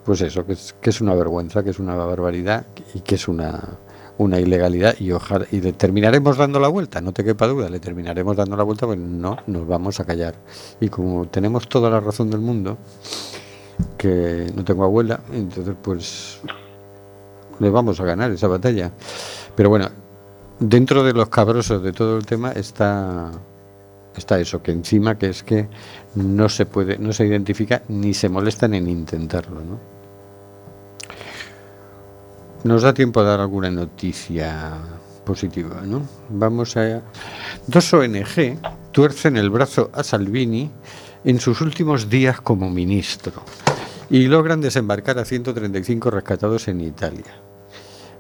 pues 0.04 0.22
eso, 0.22 0.46
que 0.46 0.54
es, 0.54 0.76
que 0.82 0.90
es 0.90 1.02
una 1.02 1.14
vergüenza, 1.16 1.64
que 1.64 1.70
es 1.70 1.80
una 1.80 1.96
barbaridad 1.96 2.66
y 2.94 3.02
que 3.02 3.16
es 3.16 3.28
una, 3.28 3.78
una 4.20 4.40
ilegalidad 4.40 4.96
y 5.00 5.12
ojalá 5.12 5.46
y 5.52 5.62
le 5.62 5.72
terminaremos 5.72 6.38
dando 6.38 6.60
la 6.60 6.68
vuelta, 6.68 7.00
no 7.00 7.14
te 7.14 7.24
quepa 7.24 7.48
duda, 7.48 7.70
le 7.70 7.80
terminaremos 7.80 8.36
dando 8.36 8.58
la 8.58 8.64
vuelta, 8.64 8.86
pues 8.86 9.00
no 9.00 9.38
nos 9.48 9.66
vamos 9.66 10.00
a 10.00 10.06
callar. 10.06 10.36
Y 10.82 10.90
como 10.90 11.28
tenemos 11.28 11.70
toda 11.70 11.90
la 11.90 12.02
razón 12.02 12.30
del 12.30 12.42
mundo, 12.42 12.78
que 13.98 14.52
no 14.54 14.64
tengo 14.66 14.84
abuela, 14.84 15.22
entonces 15.32 15.74
pues 15.82 16.42
le 17.60 17.70
vamos 17.70 18.00
a 18.02 18.06
ganar 18.06 18.32
esa 18.32 18.48
batalla. 18.48 18.92
Pero 19.56 19.70
bueno, 19.70 19.88
dentro 20.60 21.04
de 21.04 21.14
los 21.14 21.30
cabrosos 21.30 21.82
de 21.82 21.94
todo 21.94 22.18
el 22.18 22.26
tema 22.26 22.52
está 22.52 23.32
está 24.16 24.40
eso, 24.40 24.62
que 24.62 24.72
encima 24.72 25.18
que 25.18 25.30
es 25.30 25.44
que 25.44 25.68
no 26.16 26.50
se 26.50 26.66
puede, 26.66 26.98
no 26.98 27.14
se 27.14 27.26
identifica 27.26 27.84
ni 27.88 28.14
se 28.14 28.30
molestan 28.30 28.74
en 28.74 28.88
intentarlo, 28.90 29.62
¿no? 29.62 29.80
Nos 32.64 32.82
da 32.82 32.94
tiempo 32.94 33.22
a 33.22 33.24
dar 33.24 33.40
alguna 33.40 33.72
noticia 33.72 34.74
positiva, 35.26 35.82
¿no? 35.86 36.02
Vamos 36.30 36.76
a 36.76 37.02
dos 37.68 37.94
ONG 37.94 38.58
tuercen 38.92 39.38
el 39.38 39.50
brazo 39.50 39.90
a 39.94 40.04
Salvini 40.04 40.70
en 41.24 41.40
sus 41.40 41.62
últimos 41.62 42.10
días 42.10 42.42
como 42.42 42.70
ministro 42.70 43.44
y 44.10 44.28
logran 44.28 44.60
desembarcar 44.60 45.20
a 45.20 45.26
135 45.26 46.10
rescatados 46.10 46.68
en 46.68 46.82
Italia. 46.82 47.42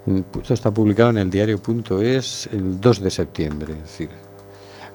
Esto 0.06 0.54
está 0.54 0.72
publicado 0.72 1.10
en 1.10 1.18
el 1.18 1.30
diario.es 1.30 2.50
el 2.52 2.80
2 2.80 3.02
de 3.02 3.12
septiembre, 3.12 3.74
es 3.74 3.82
decir, 3.82 4.10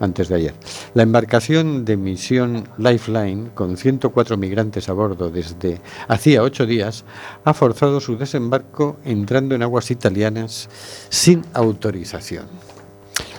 antes 0.00 0.28
de 0.28 0.36
ayer. 0.36 0.54
La 0.94 1.02
embarcación 1.02 1.84
de 1.84 1.96
misión 1.96 2.68
Lifeline, 2.78 3.50
con 3.54 3.76
104 3.76 4.36
migrantes 4.36 4.88
a 4.88 4.92
bordo 4.92 5.30
desde 5.30 5.80
hacía 6.08 6.42
ocho 6.42 6.66
días, 6.66 7.04
ha 7.44 7.54
forzado 7.54 8.00
su 8.00 8.16
desembarco 8.16 8.96
entrando 9.04 9.54
en 9.54 9.62
aguas 9.62 9.90
italianas 9.90 10.68
sin 11.08 11.44
autorización. 11.52 12.46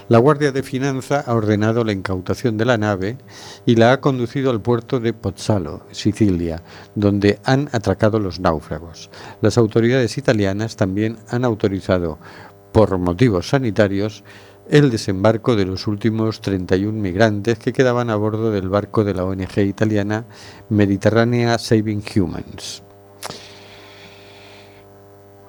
La 0.08 0.20
Guardia 0.20 0.52
de 0.52 0.62
Finanza 0.62 1.24
ha 1.26 1.34
ordenado 1.34 1.84
la 1.84 1.92
incautación 1.92 2.58
de 2.58 2.66
la 2.66 2.78
nave 2.78 3.18
y 3.66 3.76
la 3.76 3.92
ha 3.92 4.02
conducido 4.02 4.52
al 4.52 4.62
puerto 4.62 5.00
de 5.00 5.14
Pozzallo, 5.14 5.82
Sicilia, 5.90 6.62
donde 6.94 7.40
han 7.44 7.70
atracado 7.72 8.20
los 8.20 8.40
náufragos. 8.40 9.10
Las 9.42 9.58
autoridades 9.58 10.20
italianas 10.20 10.76
también 10.76 11.18
han 11.30 11.44
autorizado, 11.44 12.20
por 12.72 12.96
motivos 13.00 13.50
sanitarios, 13.50 14.24
el 14.70 14.90
desembarco 14.90 15.56
de 15.56 15.66
los 15.66 15.88
últimos 15.88 16.42
31 16.42 17.00
migrantes 17.00 17.60
que 17.60 17.74
quedaban 17.74 18.10
a 18.10 18.16
bordo 18.16 18.52
del 18.52 18.70
barco 18.70 19.04
de 19.04 19.14
la 19.14 19.26
ONG 19.26 19.60
italiana 19.60 20.26
Mediterránea 20.70 21.58
Saving 21.58 22.04
Humans. 22.16 22.84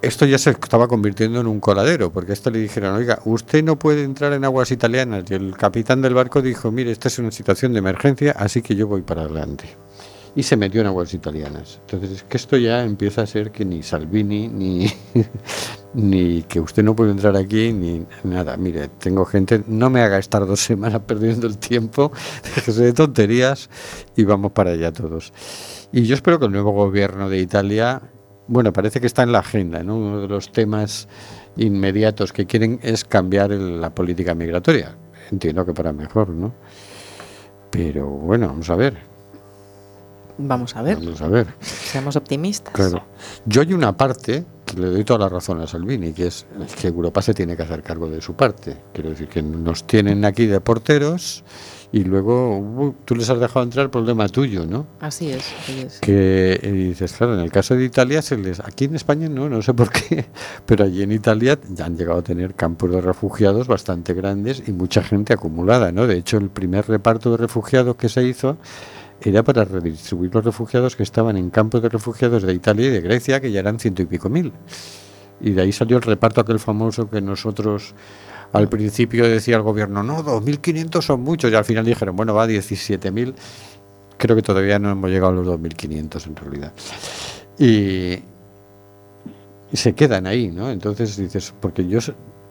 Esto 0.01 0.25
ya 0.25 0.37
se 0.37 0.51
estaba 0.51 0.87
convirtiendo 0.87 1.41
en 1.41 1.47
un 1.47 1.59
coladero, 1.59 2.13
porque 2.13 2.31
a 2.31 2.33
esto 2.33 2.51
le 2.51 2.59
dijeron, 2.59 2.95
oiga, 2.95 3.19
usted 3.25 3.63
no 3.63 3.79
puede 3.79 4.03
entrar 4.03 4.31
en 4.33 4.45
aguas 4.45 4.69
italianas. 4.71 5.23
Y 5.29 5.33
el 5.33 5.57
capitán 5.57 6.03
del 6.03 6.13
barco 6.13 6.43
dijo, 6.43 6.71
mire, 6.71 6.91
esta 6.91 7.07
es 7.07 7.17
una 7.17 7.31
situación 7.31 7.73
de 7.73 7.79
emergencia, 7.79 8.33
así 8.37 8.61
que 8.61 8.75
yo 8.75 8.87
voy 8.87 9.01
para 9.01 9.23
adelante. 9.23 9.65
Y 10.35 10.43
se 10.43 10.55
metió 10.55 10.81
en 10.81 10.87
aguas 10.87 11.13
italianas. 11.13 11.79
Entonces, 11.81 12.11
es 12.11 12.23
que 12.23 12.37
esto 12.37 12.57
ya 12.57 12.83
empieza 12.83 13.23
a 13.23 13.25
ser 13.27 13.51
que 13.51 13.65
ni 13.65 13.81
Salvini, 13.81 14.47
ni, 14.47 14.87
ni 15.95 16.43
que 16.43 16.59
usted 16.59 16.83
no 16.83 16.95
puede 16.95 17.11
entrar 17.11 17.35
aquí, 17.35 17.73
ni 17.73 18.05
nada. 18.23 18.55
Mire, 18.57 18.87
tengo 18.87 19.25
gente, 19.25 19.63
no 19.67 19.89
me 19.89 20.01
haga 20.01 20.19
estar 20.19 20.45
dos 20.45 20.59
semanas 20.59 21.01
perdiendo 21.07 21.47
el 21.47 21.57
tiempo, 21.57 22.11
déjese 22.55 22.83
de 22.83 22.93
tonterías 22.93 23.69
y 24.15 24.25
vamos 24.25 24.51
para 24.51 24.71
allá 24.71 24.91
todos. 24.93 25.33
Y 25.91 26.03
yo 26.03 26.13
espero 26.13 26.37
que 26.39 26.45
el 26.45 26.51
nuevo 26.51 26.71
gobierno 26.71 27.29
de 27.29 27.39
Italia, 27.39 28.01
bueno, 28.47 28.71
parece 28.73 29.01
que 29.01 29.07
está 29.07 29.23
en 29.23 29.31
la 29.31 29.39
agenda, 29.39 29.81
¿no? 29.81 29.97
Uno 29.97 30.21
de 30.21 30.27
los 30.27 30.51
temas 30.51 31.07
inmediatos 31.55 32.31
que 32.31 32.45
quieren 32.45 32.79
es 32.83 33.03
cambiar 33.05 33.51
el- 33.51 33.81
la 33.81 33.95
política 33.95 34.35
migratoria. 34.35 34.95
Entiendo 35.31 35.65
que 35.65 35.73
para 35.73 35.93
mejor, 35.93 36.29
¿no? 36.29 36.53
Pero 37.71 38.07
bueno, 38.07 38.47
vamos 38.47 38.69
a 38.69 38.75
ver, 38.75 38.97
Vamos 40.37 40.75
a 40.75 40.81
ver, 40.81 40.97
vamos 40.97 41.21
a 41.21 41.27
ver. 41.27 41.47
seamos 41.59 42.15
optimistas. 42.15 42.73
Claro. 42.73 43.03
Yo 43.45 43.61
hay 43.61 43.73
una 43.73 43.95
parte 43.95 44.45
que 44.65 44.77
le 44.79 44.87
doy 44.87 45.03
toda 45.03 45.19
la 45.19 45.29
razón 45.29 45.61
a 45.61 45.67
Salvini, 45.67 46.11
que 46.11 46.27
es 46.27 46.45
que 46.79 46.87
Europa 46.87 47.21
se 47.21 47.33
tiene 47.33 47.55
que 47.55 47.63
hacer 47.63 47.81
cargo 47.81 48.09
de 48.09 48.21
su 48.21 48.35
parte. 48.35 48.77
Quiero 48.93 49.09
decir 49.09 49.27
que 49.27 49.41
nos 49.41 49.87
tienen 49.87 50.25
aquí 50.25 50.45
de 50.45 50.59
porteros 50.59 51.43
y 51.91 52.03
luego 52.03 52.57
uh, 52.57 52.95
tú 53.05 53.15
les 53.15 53.29
has 53.29 53.39
dejado 53.39 53.63
entrar, 53.63 53.89
problema 53.89 54.27
tuyo, 54.27 54.65
¿no? 54.65 54.87
Así 54.99 55.31
es, 55.31 55.53
así 55.61 55.79
es. 55.79 55.99
Que 56.01 56.59
y 56.61 56.67
dices, 56.89 57.13
claro, 57.13 57.35
en 57.35 57.39
el 57.39 57.51
caso 57.51 57.75
de 57.75 57.85
Italia, 57.85 58.21
se 58.21 58.37
les, 58.37 58.59
aquí 58.59 58.85
en 58.85 58.95
España 58.95 59.29
no, 59.29 59.47
no 59.47 59.61
sé 59.61 59.73
por 59.73 59.89
qué, 59.89 60.25
pero 60.65 60.83
allí 60.83 61.01
en 61.01 61.13
Italia 61.13 61.57
ya 61.69 61.85
han 61.85 61.95
llegado 61.95 62.19
a 62.19 62.23
tener 62.23 62.55
campos 62.55 62.91
de 62.91 62.99
refugiados 62.99 63.67
bastante 63.67 64.13
grandes 64.13 64.63
y 64.67 64.73
mucha 64.73 65.01
gente 65.01 65.33
acumulada, 65.33 65.93
¿no? 65.93 66.07
De 66.07 66.17
hecho, 66.17 66.37
el 66.37 66.49
primer 66.49 66.87
reparto 66.87 67.31
de 67.31 67.37
refugiados 67.37 67.95
que 67.95 68.09
se 68.09 68.23
hizo 68.23 68.57
era 69.21 69.43
para 69.43 69.65
redistribuir 69.65 70.33
los 70.33 70.45
refugiados 70.45 70.95
que 70.95 71.03
estaban 71.03 71.37
en 71.37 71.49
campos 71.49 71.81
de 71.81 71.89
refugiados 71.89 72.43
de 72.43 72.53
Italia 72.53 72.87
y 72.87 72.89
de 72.89 73.01
Grecia, 73.01 73.41
que 73.41 73.51
ya 73.51 73.59
eran 73.59 73.79
ciento 73.79 74.01
y 74.01 74.05
pico 74.05 74.29
mil. 74.29 74.53
Y 75.39 75.51
de 75.51 75.61
ahí 75.61 75.71
salió 75.71 75.97
el 75.97 76.03
reparto 76.03 76.41
aquel 76.41 76.59
famoso 76.59 77.09
que 77.09 77.21
nosotros 77.21 77.93
al 78.53 78.69
principio 78.69 79.27
decía 79.27 79.57
el 79.57 79.61
gobierno, 79.61 80.03
no, 80.03 80.23
2.500 80.23 81.01
son 81.01 81.21
muchos, 81.21 81.51
y 81.51 81.55
al 81.55 81.65
final 81.65 81.85
dijeron, 81.85 82.15
bueno, 82.15 82.33
va 82.33 82.47
17.000. 82.47 83.33
Creo 84.17 84.35
que 84.35 84.41
todavía 84.41 84.79
no 84.79 84.91
hemos 84.91 85.09
llegado 85.09 85.33
a 85.33 85.35
los 85.35 85.47
2.500 85.47 86.27
en 86.27 86.35
realidad. 86.35 86.73
Y, 87.59 88.23
y 89.71 89.77
se 89.77 89.93
quedan 89.93 90.25
ahí, 90.27 90.49
¿no? 90.49 90.69
Entonces 90.69 91.17
dices, 91.17 91.53
porque 91.59 91.87
yo, 91.87 91.99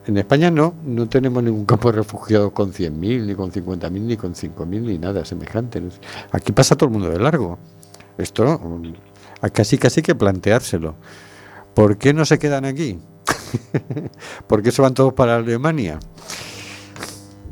en 0.06 0.16
España 0.18 0.50
no, 0.50 0.74
no 0.84 1.08
tenemos 1.08 1.42
ningún 1.42 1.64
campo 1.64 1.90
de 1.90 1.98
refugiados 1.98 2.52
con 2.52 2.72
100.000, 2.72 3.26
ni 3.26 3.34
con 3.34 3.50
50.000, 3.50 3.90
ni 3.90 4.16
con 4.16 4.34
5.000, 4.34 4.66
ni 4.82 4.98
nada 4.98 5.24
semejante. 5.24 5.82
Aquí 6.30 6.52
pasa 6.52 6.76
todo 6.76 6.88
el 6.88 6.92
mundo 6.92 7.10
de 7.10 7.18
largo. 7.18 7.58
Esto 8.16 8.58
mm, 8.58 9.50
casi 9.52 9.78
casi 9.78 10.02
que 10.02 10.14
planteárselo. 10.14 10.94
¿Por 11.74 11.98
qué 11.98 12.14
no 12.14 12.24
se 12.24 12.38
quedan 12.38 12.64
aquí? 12.64 12.98
¿Por 14.46 14.62
qué 14.62 14.70
se 14.70 14.80
van 14.80 14.94
todos 14.94 15.12
para 15.12 15.36
Alemania? 15.36 15.98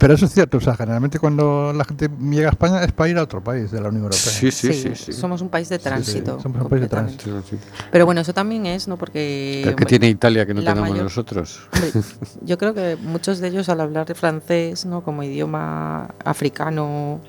Pero 0.05 0.17
eso 0.17 0.27
es 0.27 0.35
cierto, 0.35 0.59
o 0.59 0.61
sea, 0.61 0.77
generalmente 0.77 1.19
cuando 1.19 1.73
la 1.73 1.83
gente 1.83 2.11
llega 2.21 2.49
a 2.49 2.51
España 2.51 2.85
es 2.85 2.93
para 2.93 3.09
ir 3.09 3.17
a 3.17 3.23
otro 3.23 3.43
país 3.43 3.71
de 3.71 3.81
la 3.81 3.89
Unión 3.89 4.03
Europea. 4.03 4.21
Sí, 4.21 4.51
sí, 4.51 4.75
sí. 4.75 4.95
sí. 4.95 5.15
Somos 5.15 5.41
un 5.41 5.49
país 5.49 5.71
de 5.71 5.79
tránsito. 5.79 6.39
somos 6.43 6.61
un 6.61 6.69
país 6.69 6.83
de 6.83 6.89
tránsito. 6.89 7.43
Pero 7.91 8.05
bueno, 8.05 8.21
eso 8.21 8.35
también 8.35 8.67
es, 8.67 8.87
¿no? 8.87 8.99
Porque. 8.99 9.63
¿Pero 9.65 9.77
qué 9.77 9.85
bueno, 9.85 9.89
tiene 9.89 10.11
Italia 10.11 10.45
que 10.45 10.53
no 10.53 10.61
tenemos 10.61 10.91
mayor- 10.91 11.05
nosotros? 11.05 11.59
Hombre, 11.73 11.91
yo 12.43 12.59
creo 12.59 12.75
que 12.75 12.99
muchos 13.01 13.39
de 13.39 13.49
ellos 13.49 13.71
al 13.71 13.81
hablar 13.81 14.05
de 14.05 14.15
francés, 14.15 14.85
¿no? 14.85 15.03
Como 15.03 15.23
idioma 15.23 16.11
africano 16.23 17.23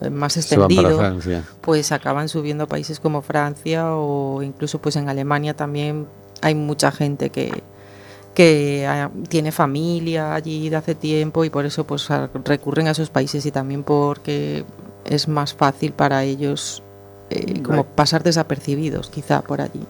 eh, 0.00 0.08
más 0.10 0.36
extendido, 0.36 1.00
pues 1.62 1.90
acaban 1.90 2.28
subiendo 2.28 2.62
a 2.62 2.66
países 2.68 3.00
como 3.00 3.22
Francia 3.22 3.96
o 3.96 4.44
incluso 4.44 4.80
pues 4.80 4.94
en 4.94 5.08
Alemania 5.08 5.56
también 5.56 6.06
hay 6.42 6.54
mucha 6.54 6.92
gente 6.92 7.30
que 7.30 7.64
que 8.34 8.86
ah, 8.86 9.10
tiene 9.28 9.52
familia 9.52 10.34
allí 10.34 10.68
de 10.68 10.76
hace 10.76 10.94
tiempo 10.94 11.44
y 11.44 11.50
por 11.50 11.64
eso 11.66 11.84
pues 11.84 12.08
recurren 12.44 12.86
a 12.86 12.92
esos 12.92 13.10
países 13.10 13.44
y 13.46 13.50
también 13.50 13.82
porque 13.82 14.64
es 15.04 15.28
más 15.28 15.52
fácil 15.54 15.92
para 15.92 16.22
ellos 16.24 16.82
eh, 17.30 17.62
como 17.62 17.84
pasar 17.84 18.22
desapercibidos 18.22 19.10
quizá 19.10 19.42
por 19.42 19.60
allí. 19.60 19.82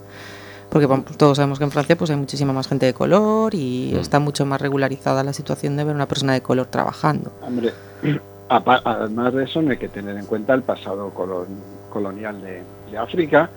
Porque 0.71 0.87
todos 1.17 1.37
sabemos 1.37 1.59
que 1.59 1.65
en 1.65 1.71
Francia 1.73 1.97
pues 1.97 2.11
hay 2.11 2.17
muchísima 2.17 2.53
más 2.53 2.69
gente 2.69 2.87
de 2.87 2.95
color 2.95 3.55
y 3.55 3.93
Mm. 3.95 3.99
está 3.99 4.21
mucho 4.21 4.47
más 4.47 4.61
regularizada 4.61 5.25
la 5.25 5.33
situación 5.33 5.77
de 5.77 5.85
ver 5.85 5.95
una 5.95 6.07
persona 6.07 6.33
de 6.33 6.43
color 6.43 6.67
trabajando. 6.67 7.33
Hombre, 7.43 7.73
además 8.49 9.35
de 9.35 9.45
eso 9.45 9.63
no 9.63 9.71
hay 9.73 9.79
que 9.79 9.89
tener 9.89 10.17
en 10.17 10.27
cuenta 10.27 10.55
el 10.55 10.63
pasado 10.63 11.13
colon- 11.15 11.47
colonial 11.93 12.41
de, 12.41 12.63
de 12.91 12.99
África 12.99 13.51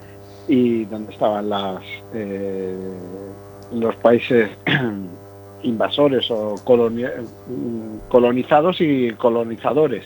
y 0.47 0.85
donde 0.85 1.13
estaban 1.13 1.49
las 1.49 1.81
eh, 2.13 2.75
los 3.73 3.95
países 3.97 4.49
invasores 5.63 6.29
o 6.31 6.55
colonia- 6.63 7.13
mm, 7.47 8.09
colonizados 8.09 8.79
y 8.81 9.11
colonizadores. 9.13 10.05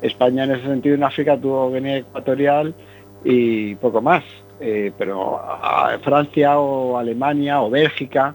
España 0.00 0.44
en 0.44 0.52
ese 0.52 0.66
sentido 0.66 0.94
en 0.96 1.04
África 1.04 1.36
tuvo 1.38 1.70
Guinea 1.72 1.98
Ecuatorial 1.98 2.74
y 3.24 3.74
poco 3.76 4.00
más, 4.00 4.24
Eh, 4.64 4.92
pero 4.96 5.40
Francia 6.04 6.56
o 6.60 6.96
Alemania 6.96 7.60
o 7.62 7.68
Bélgica 7.70 8.34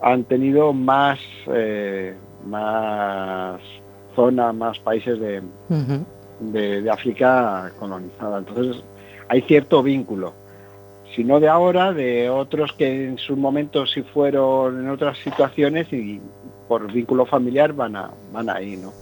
han 0.00 0.22
tenido 0.24 0.72
más 0.72 1.18
eh, 1.48 2.14
más 2.46 3.58
zona, 4.14 4.52
más 4.52 4.78
países 4.78 5.18
de, 5.18 5.42
de 6.80 6.88
África 6.90 7.72
colonizada. 7.80 8.38
Entonces 8.38 8.84
hay 9.28 9.40
cierto 9.42 9.82
vínculo. 9.82 10.32
Si 11.14 11.24
no 11.24 11.40
de 11.40 11.48
ahora, 11.48 11.92
de 11.92 12.30
otros 12.30 12.72
que 12.72 13.06
en 13.06 13.18
sus 13.18 13.36
momentos 13.36 13.92
sí 13.92 14.02
fueron 14.02 14.80
en 14.80 14.88
otras 14.88 15.18
situaciones 15.18 15.92
y 15.92 16.20
por 16.68 16.90
vínculo 16.92 17.26
familiar 17.26 17.72
van 17.72 17.96
a 17.96 18.10
van 18.32 18.48
ahí, 18.48 18.76
¿no? 18.76 18.92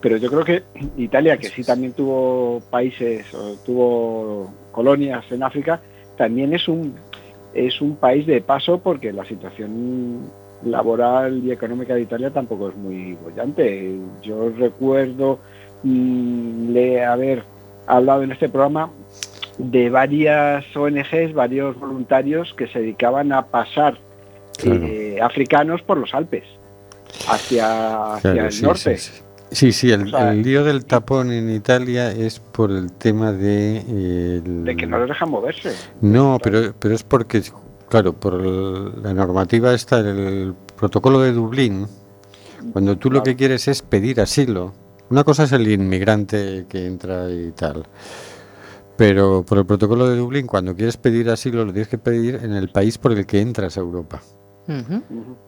Pero 0.00 0.16
yo 0.16 0.30
creo 0.30 0.44
que 0.44 0.62
Italia, 0.96 1.36
que 1.36 1.48
sí 1.48 1.64
también 1.64 1.92
tuvo 1.92 2.60
países 2.70 3.32
o 3.34 3.56
tuvo 3.66 4.52
colonias 4.72 5.24
en 5.30 5.42
África, 5.42 5.80
también 6.16 6.54
es 6.54 6.68
un 6.68 6.94
es 7.54 7.80
un 7.80 7.96
país 7.96 8.26
de 8.26 8.40
paso 8.40 8.78
porque 8.78 9.12
la 9.12 9.24
situación 9.24 10.30
laboral 10.64 11.44
y 11.44 11.50
económica 11.50 11.94
de 11.94 12.02
Italia 12.02 12.30
tampoco 12.30 12.68
es 12.68 12.76
muy 12.76 13.14
bollante. 13.14 13.98
Yo 14.22 14.50
recuerdo 14.50 15.38
mm, 15.82 16.70
le 16.70 17.04
haber 17.04 17.44
hablado 17.86 18.22
en 18.22 18.32
este 18.32 18.48
programa 18.48 18.90
de 19.58 19.90
varias 19.90 20.64
ONGs, 20.76 21.34
varios 21.34 21.78
voluntarios 21.78 22.54
que 22.54 22.66
se 22.68 22.78
dedicaban 22.80 23.32
a 23.32 23.46
pasar 23.46 23.98
Claro. 24.56 24.80
eh, 24.86 25.18
africanos 25.20 25.82
por 25.82 25.98
los 25.98 26.14
Alpes 26.14 26.44
hacia, 27.28 28.14
hacia 28.14 28.32
Claro, 28.32 28.46
el 28.46 28.52
sí, 28.52 28.62
norte. 28.62 28.96
sí, 28.98 29.12
sí. 29.12 29.22
Sí, 29.50 29.72
sí, 29.72 29.90
el, 29.90 30.02
O 30.08 30.10
sea, 30.10 30.32
el 30.32 30.42
lío 30.42 30.62
del 30.62 30.84
tapón 30.84 31.32
en 31.32 31.48
Italia 31.50 32.10
es 32.12 32.38
por 32.38 32.70
el 32.70 32.92
tema 32.92 33.32
de... 33.32 33.78
el- 33.78 34.64
De 34.64 34.76
que 34.76 34.86
no 34.86 34.98
les 34.98 35.08
dejan 35.08 35.30
moverse. 35.30 35.72
No, 36.02 36.38
pero, 36.42 36.74
pero 36.78 36.94
es 36.94 37.02
porque, 37.02 37.40
claro, 37.88 38.12
por 38.12 38.34
el- 38.34 39.02
la 39.02 39.14
normativa 39.14 39.72
está 39.72 40.00
el 40.00 40.52
protocolo 40.76 41.20
de 41.20 41.32
Dublín, 41.32 41.86
cuando 42.74 42.98
tú 42.98 43.10
lo 43.10 43.22
que 43.22 43.36
quieres 43.36 43.68
es 43.68 43.80
pedir 43.80 44.20
asilo. 44.20 44.74
Una 45.08 45.24
cosa 45.24 45.44
es 45.44 45.52
el 45.52 45.66
inmigrante 45.66 46.66
que 46.68 46.84
entra 46.84 47.30
y 47.30 47.50
tal. 47.52 47.84
Pero 48.98 49.44
por 49.44 49.58
el 49.58 49.64
protocolo 49.64 50.08
de 50.08 50.16
Dublín, 50.16 50.48
cuando 50.48 50.74
quieres 50.74 50.96
pedir 50.96 51.30
asilo, 51.30 51.64
lo 51.64 51.72
tienes 51.72 51.86
que 51.86 51.98
pedir 51.98 52.40
en 52.42 52.52
el 52.52 52.68
país 52.68 52.98
por 52.98 53.12
el 53.12 53.24
que 53.26 53.40
entras 53.40 53.76
a 53.76 53.80
Europa. 53.80 54.20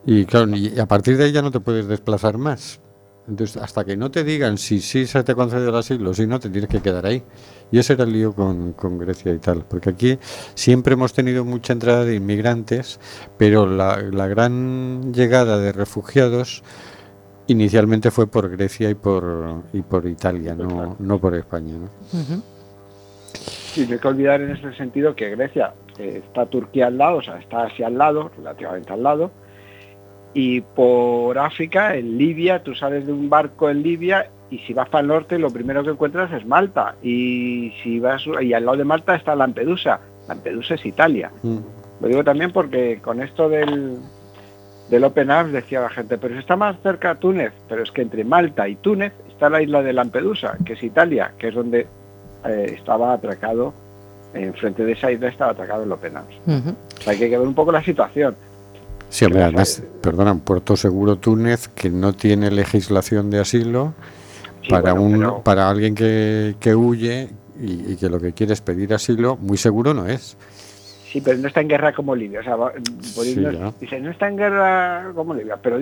Y 0.06 0.24
claro, 0.24 0.56
y 0.56 0.78
a 0.78 0.86
partir 0.86 1.16
de 1.16 1.24
ahí 1.24 1.32
ya 1.32 1.42
no 1.42 1.50
te 1.50 1.58
puedes 1.58 1.88
desplazar 1.88 2.38
más. 2.38 2.80
Entonces, 3.26 3.56
hasta 3.56 3.84
que 3.84 3.96
no 3.96 4.08
te 4.10 4.22
digan 4.22 4.56
si 4.56 4.80
sí 4.80 5.04
se 5.04 5.24
te 5.24 5.34
concede 5.34 5.68
el 5.68 5.74
asilo, 5.74 6.14
si 6.14 6.28
no, 6.28 6.38
te 6.38 6.48
tienes 6.48 6.70
que 6.70 6.80
quedar 6.80 7.06
ahí. 7.06 7.24
Y 7.72 7.80
ese 7.80 7.94
era 7.94 8.04
el 8.04 8.12
lío 8.12 8.32
con, 8.32 8.72
con 8.72 8.98
Grecia 8.98 9.32
y 9.32 9.38
tal. 9.38 9.64
Porque 9.68 9.90
aquí 9.90 10.18
siempre 10.54 10.94
hemos 10.94 11.12
tenido 11.12 11.44
mucha 11.44 11.72
entrada 11.72 12.04
de 12.04 12.14
inmigrantes, 12.14 13.00
pero 13.36 13.66
la, 13.66 14.00
la 14.00 14.28
gran 14.28 15.12
llegada 15.12 15.58
de 15.58 15.72
refugiados 15.72 16.62
inicialmente 17.48 18.12
fue 18.12 18.28
por 18.28 18.48
Grecia 18.48 18.88
y 18.90 18.94
por, 18.94 19.64
y 19.72 19.82
por 19.82 20.06
Italia, 20.06 20.54
no, 20.54 20.94
no 21.00 21.20
por 21.20 21.34
España. 21.34 21.74
¿no? 21.74 22.59
Sí, 23.70 23.86
no 23.86 23.94
hay 23.94 24.00
que 24.00 24.08
olvidar 24.08 24.40
en 24.40 24.50
ese 24.50 24.72
sentido 24.74 25.14
que 25.14 25.30
Grecia 25.30 25.74
eh, 25.96 26.22
está 26.26 26.46
Turquía 26.46 26.88
al 26.88 26.98
lado, 26.98 27.18
o 27.18 27.22
sea, 27.22 27.38
está 27.38 27.62
Asia 27.62 27.86
al 27.86 27.96
lado, 27.98 28.32
relativamente 28.36 28.92
al 28.92 29.02
lado, 29.04 29.30
y 30.34 30.60
por 30.60 31.38
África, 31.38 31.94
en 31.94 32.18
Libia, 32.18 32.64
tú 32.64 32.74
sales 32.74 33.06
de 33.06 33.12
un 33.12 33.30
barco 33.30 33.70
en 33.70 33.82
Libia 33.82 34.28
y 34.50 34.58
si 34.58 34.74
vas 34.74 34.88
para 34.88 35.02
el 35.02 35.06
norte 35.06 35.38
lo 35.38 35.50
primero 35.50 35.84
que 35.84 35.90
encuentras 35.90 36.32
es 36.32 36.44
Malta, 36.44 36.96
y 37.00 37.72
si 37.82 38.00
vas 38.00 38.24
y 38.40 38.52
al 38.52 38.64
lado 38.64 38.78
de 38.78 38.84
Malta 38.84 39.14
está 39.14 39.36
Lampedusa, 39.36 40.00
Lampedusa 40.28 40.74
es 40.74 40.84
Italia. 40.84 41.30
Mm. 41.42 41.58
Lo 42.00 42.08
digo 42.08 42.24
también 42.24 42.50
porque 42.52 42.98
con 43.00 43.22
esto 43.22 43.48
del, 43.48 43.98
del 44.88 45.04
Open 45.04 45.30
Arms 45.30 45.52
decía 45.52 45.80
la 45.80 45.90
gente, 45.90 46.18
pero 46.18 46.34
si 46.34 46.40
está 46.40 46.56
más 46.56 46.76
cerca 46.82 47.14
Túnez, 47.14 47.52
pero 47.68 47.84
es 47.84 47.92
que 47.92 48.02
entre 48.02 48.24
Malta 48.24 48.68
y 48.68 48.74
Túnez 48.74 49.12
está 49.28 49.48
la 49.48 49.62
isla 49.62 49.80
de 49.80 49.92
Lampedusa, 49.92 50.56
que 50.64 50.72
es 50.72 50.82
Italia, 50.82 51.34
que 51.38 51.48
es 51.48 51.54
donde 51.54 51.86
eh, 52.44 52.74
estaba 52.78 53.12
atracado, 53.12 53.72
enfrente 54.34 54.84
de 54.84 54.92
esa 54.92 55.10
isla 55.10 55.28
estaba 55.28 55.52
atracado 55.52 55.82
el 55.84 55.92
Open 55.92 56.16
Arms. 56.16 56.34
Ujú. 56.46 56.70
O 56.98 57.02
sea, 57.02 57.12
hay 57.12 57.18
que 57.18 57.28
ver 57.28 57.40
un 57.40 57.54
poco 57.54 57.72
la 57.72 57.82
situación. 57.82 58.36
Sí, 59.08 59.24
hombre, 59.24 59.42
además, 59.42 59.82
perdona, 60.02 60.34
Puerto 60.36 60.76
Seguro 60.76 61.16
Túnez, 61.16 61.68
que 61.68 61.90
no 61.90 62.12
tiene 62.12 62.50
legislación 62.50 63.28
de 63.30 63.40
asilo, 63.40 63.92
Sí, 64.62 64.70
para, 64.70 64.92
bueno, 64.92 65.04
un, 65.06 65.18
pero- 65.18 65.42
para 65.42 65.68
alguien 65.70 65.94
que, 65.94 66.54
que 66.60 66.74
huye 66.76 67.28
y, 67.60 67.92
y 67.92 67.96
que 67.96 68.08
lo 68.08 68.20
que 68.20 68.32
quiere 68.32 68.52
es 68.52 68.60
pedir 68.60 68.94
asilo, 68.94 69.36
muy 69.36 69.56
seguro 69.56 69.94
no 69.94 70.06
es. 70.06 70.36
Sí, 71.10 71.20
pero 71.20 71.36
no 71.38 71.48
está 71.48 71.60
en 71.60 71.66
guerra 71.68 71.92
como 71.92 72.14
Libia. 72.14 72.38
O 72.38 72.42
sea, 72.44 72.56
Sí, 73.00 73.34
no- 73.36 73.74
dice, 73.80 73.98
no 74.00 74.10
está 74.12 74.28
en 74.28 74.36
guerra 74.36 75.10
como 75.14 75.34
Libia, 75.34 75.56
pero, 75.60 75.78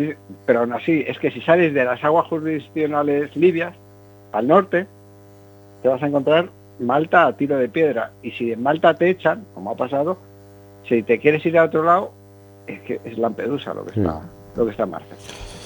pero 0.46 0.60
aún 0.60 0.72
así, 0.72 1.04
es 1.06 1.18
que 1.18 1.30
si 1.30 1.42
sales 1.42 1.74
de 1.74 1.84
las 1.84 2.02
aguas 2.02 2.26
jurisdiccionales 2.28 3.36
libias 3.36 3.74
al 4.32 4.46
norte, 4.48 4.86
te 5.82 5.88
vas 5.88 6.02
a 6.02 6.06
encontrar 6.06 6.50
Malta 6.80 7.26
a 7.26 7.36
tiro 7.36 7.56
de 7.56 7.68
piedra. 7.68 8.12
Y 8.22 8.30
si 8.32 8.52
en 8.52 8.62
Malta 8.62 8.94
te 8.94 9.10
echan, 9.10 9.44
como 9.54 9.72
ha 9.72 9.76
pasado, 9.76 10.18
si 10.88 11.02
te 11.02 11.18
quieres 11.18 11.44
ir 11.44 11.58
a 11.58 11.64
otro 11.64 11.82
lado, 11.82 12.12
es 12.66 12.80
que 12.82 13.00
es 13.04 13.18
Lampedusa 13.18 13.74
lo 13.74 13.84
que 13.84 14.00
está, 14.00 14.20
lo 14.56 14.64
que 14.64 14.70
está 14.70 14.86
más 14.86 15.02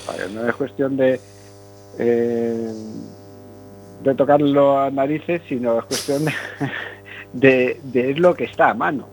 cerca. 0.07 0.29
No 0.33 0.49
es 0.49 0.55
cuestión 0.57 0.97
de 0.97 1.21
eh, 1.99 2.73
de 4.03 4.15
tocarlo 4.15 4.81
a 4.81 4.91
narices, 4.91 5.43
sino 5.49 5.79
es 5.79 5.85
cuestión 5.85 6.25
de, 6.25 6.33
de, 7.33 7.81
de 7.85 8.11
es 8.11 8.19
lo 8.19 8.35
que 8.35 8.45
está 8.45 8.71
a 8.71 8.75
mano. 8.75 9.07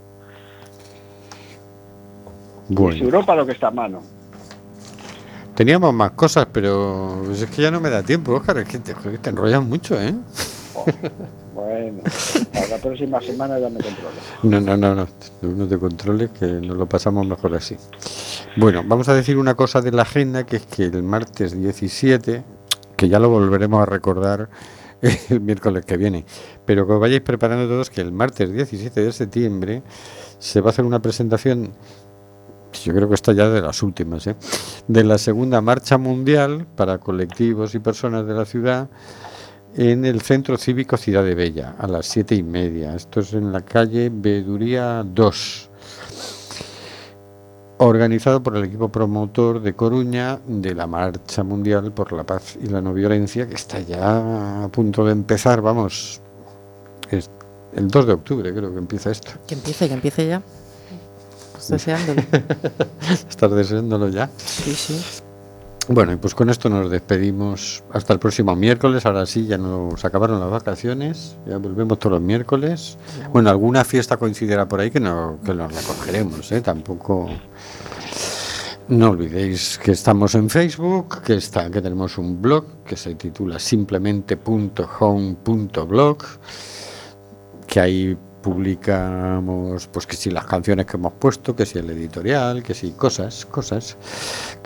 Es 2.70 2.76
Bueno, 2.76 3.04
Europa 3.04 3.36
lo 3.36 3.46
que 3.46 3.52
está 3.54 3.68
a 3.68 3.72
mano. 3.72 4.02
teníamos 5.56 5.94
más 5.94 6.12
cosas, 6.12 6.48
pero 6.52 7.30
es 7.32 7.46
que 7.48 7.62
ya 7.62 7.70
no 7.72 7.82
me 7.82 7.90
da 7.90 8.02
tiempo, 8.04 8.34
Óscar, 8.34 8.60
es 8.60 8.68
que 8.70 8.80
te, 8.80 8.94
te 8.94 9.30
enrollas 9.30 9.62
mucho, 9.64 10.00
¿eh? 10.02 10.14
Bueno, 11.54 12.02
para 12.54 12.68
la 12.68 12.78
próxima 12.78 13.20
semana 13.20 13.60
ya 13.60 13.70
me 13.70 13.80
controlo. 13.80 14.10
No, 14.44 14.62
no, 14.62 14.78
no, 14.78 14.96
no, 14.96 15.08
no 15.42 15.68
te 15.68 15.78
controles, 15.78 16.30
que 16.32 16.46
nos 16.46 16.78
lo 16.78 16.88
pasamos 16.88 17.28
mejor 17.28 17.56
así. 17.56 17.76
Bueno, 18.56 18.84
vamos 18.86 19.10
a 19.10 19.14
decir 19.14 19.38
una 19.38 19.56
cosa 19.56 19.82
de 19.82 19.92
la 19.92 20.04
agenda, 20.04 20.46
que 20.46 20.58
es 20.58 20.66
que 20.66 20.86
el 20.86 21.04
martes 21.04 21.60
17, 21.60 22.44
que 22.96 23.10
ya 23.10 23.20
lo 23.20 23.30
volveremos 23.30 23.82
a 23.82 23.86
recordar 23.86 24.50
el 25.30 25.42
miércoles 25.42 25.86
que 25.86 25.98
viene, 25.98 26.26
pero 26.66 26.86
que 26.86 26.94
os 26.94 27.00
vayáis 27.00 27.22
preparando 27.22 27.68
todos 27.68 27.90
que 27.90 28.02
el 28.02 28.12
martes 28.12 28.52
17 28.52 29.02
de 29.02 29.12
septiembre 29.12 29.84
se 30.40 30.62
va 30.62 30.68
a 30.68 30.70
hacer 30.72 30.86
una 30.86 31.02
presentación, 31.02 31.74
yo 32.84 32.94
creo 32.94 33.08
que 33.08 33.16
está 33.16 33.34
ya 33.34 33.50
de 33.50 33.62
las 33.62 33.82
últimas, 33.84 34.28
¿eh? 34.28 34.36
de 34.88 35.04
la 35.04 35.18
segunda 35.18 35.62
marcha 35.62 35.98
mundial 35.98 36.68
para 36.76 36.98
colectivos 36.98 37.76
y 37.76 37.80
personas 37.80 38.26
de 38.26 38.34
la 38.34 38.46
ciudad 38.46 38.90
en 39.76 40.06
el 40.06 40.22
Centro 40.22 40.58
Cívico 40.58 40.98
Ciudad 40.98 41.24
de 41.24 41.36
Bella, 41.36 41.76
a 41.78 41.88
las 41.88 42.06
siete 42.06 42.36
y 42.36 42.44
media. 42.44 42.96
Esto 42.96 43.20
es 43.20 43.34
en 43.34 43.52
la 43.52 43.62
calle 43.62 44.10
Beduría 44.12 45.04
2. 45.06 45.70
Organizado 47.78 48.44
por 48.44 48.58
el 48.58 48.66
equipo 48.66 48.90
promotor 48.90 49.62
de 49.62 49.74
Coruña 49.74 50.40
de 50.46 50.76
la 50.76 50.86
Marcha 50.86 51.44
Mundial 51.44 51.94
por 51.94 52.12
la 52.12 52.26
Paz 52.26 52.58
y 52.62 52.68
la 52.68 52.82
No 52.82 52.94
Violencia, 52.94 53.48
que 53.48 53.56
está 53.56 53.80
ya 53.80 54.64
a 54.66 54.68
punto 54.70 55.06
de 55.06 55.14
empezar, 55.14 55.62
vamos. 55.62 56.22
Es 57.10 57.30
el 57.74 57.88
2 57.88 58.08
de 58.08 58.14
octubre 58.14 58.54
creo 58.54 58.74
que 58.74 58.80
empieza 58.80 59.12
esto. 59.12 59.32
Que 59.48 59.56
empiece, 59.56 59.88
que 59.88 59.94
empiece 59.94 60.28
ya. 60.28 60.42
Pues 61.54 61.70
deseándolo. 61.70 62.22
Estás 63.30 63.52
deseándolo 63.52 64.08
ya. 64.08 64.30
Sí, 64.38 64.74
sí. 64.74 65.22
Bueno, 65.92 66.22
pues 66.22 66.36
con 66.36 66.52
esto 66.52 66.70
nos 66.70 66.92
despedimos 66.92 67.84
hasta 67.92 68.14
el 68.14 68.20
próximo 68.20 68.56
miércoles. 68.56 69.08
Ahora 69.08 69.26
sí, 69.26 69.48
ya 69.48 69.58
nos 69.58 70.06
acabaron 70.06 70.40
las 70.40 70.52
vacaciones. 70.52 71.36
Ya 71.48 71.58
volvemos 71.58 71.98
todos 71.98 72.12
los 72.12 72.22
miércoles. 72.22 73.00
Bueno, 73.34 73.50
alguna 73.50 73.84
fiesta 73.84 74.18
coincidirá 74.18 74.68
por 74.68 74.82
ahí 74.82 74.92
que, 74.92 75.00
no, 75.00 75.40
que 75.44 75.52
nos 75.52 75.74
la 75.74 75.82
cogeremos, 75.82 76.52
¿eh? 76.52 76.62
Tampoco. 76.62 77.28
No 78.88 79.10
olvidéis 79.10 79.80
que 79.80 79.94
estamos 79.94 80.36
en 80.36 80.52
Facebook, 80.52 81.24
que, 81.24 81.34
está, 81.34 81.72
que 81.72 81.82
tenemos 81.82 82.20
un 82.20 82.40
blog 82.40 82.84
que 82.84 82.96
se 82.96 83.16
titula 83.16 83.58
simplemente.home.blog, 83.58 86.18
que 87.66 87.80
ahí 87.80 88.16
publicamos, 88.42 89.88
pues 89.88 90.06
que 90.06 90.16
si 90.16 90.30
las 90.30 90.46
canciones 90.46 90.86
que 90.86 90.98
hemos 90.98 91.14
puesto, 91.14 91.56
que 91.56 91.66
si 91.66 91.80
el 91.80 91.90
editorial, 91.90 92.64
que 92.64 92.74
si 92.74 92.92
cosas, 92.92 93.46
cosas. 93.46 93.98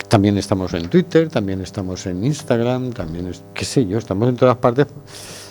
También 0.08 0.38
estamos 0.38 0.74
en 0.74 0.90
Twitter, 0.90 1.30
también 1.30 1.62
estamos 1.62 2.06
en 2.06 2.24
Instagram, 2.24 2.94
también, 2.94 3.28
es, 3.28 3.44
qué 3.54 3.66
sé 3.66 3.86
yo, 3.86 3.98
estamos 3.98 4.30
en 4.30 4.36
todas 4.36 4.58
partes, 4.58 4.88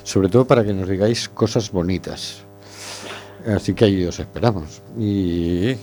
sobre 0.05 0.29
todo 0.29 0.47
para 0.47 0.65
que 0.65 0.73
nos 0.73 0.89
digáis 0.89 1.29
cosas 1.29 1.71
bonitas. 1.71 2.45
Así 3.47 3.75
que 3.75 3.85
ahí 3.87 4.05
os 4.05 4.21
esperamos. 4.21 4.83
Y, 4.97 5.77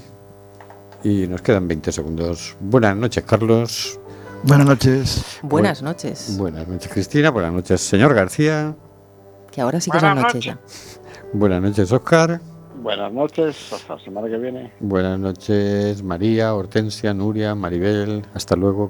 y 1.04 1.28
nos 1.28 1.42
quedan 1.42 1.68
20 1.68 1.92
segundos. 1.92 2.56
Buenas 2.60 2.96
noches, 2.96 3.24
Carlos. 3.26 4.00
Buenas 4.44 4.68
noches. 4.68 5.40
Buenas 5.42 5.82
noches. 5.82 6.38
Buenas 6.38 6.68
noches, 6.68 6.90
Cristina. 6.92 7.30
Buenas 7.30 7.52
noches, 7.52 7.82
señor 7.82 8.14
García. 8.14 8.76
Que 9.52 9.62
ahora 9.62 9.82
sí 9.82 9.92
que 9.92 10.00
son 10.00 10.14
Buenas 10.14 10.34
noches 10.34 10.46
ya. 10.46 10.60
Buenas 11.34 11.62
noches, 11.62 11.92
Oscar. 11.92 12.42
Buenas 12.82 13.12
noches, 13.12 13.74
hasta 13.74 13.96
la 13.96 14.04
semana 14.04 14.30
que 14.30 14.38
viene. 14.38 14.72
Buenas 14.80 15.20
noches, 15.20 16.02
María, 16.02 16.56
Hortensia, 16.56 17.14
Nuria, 17.14 17.54
Maribel. 17.54 18.26
Hasta 18.34 18.56
luego. 18.56 18.88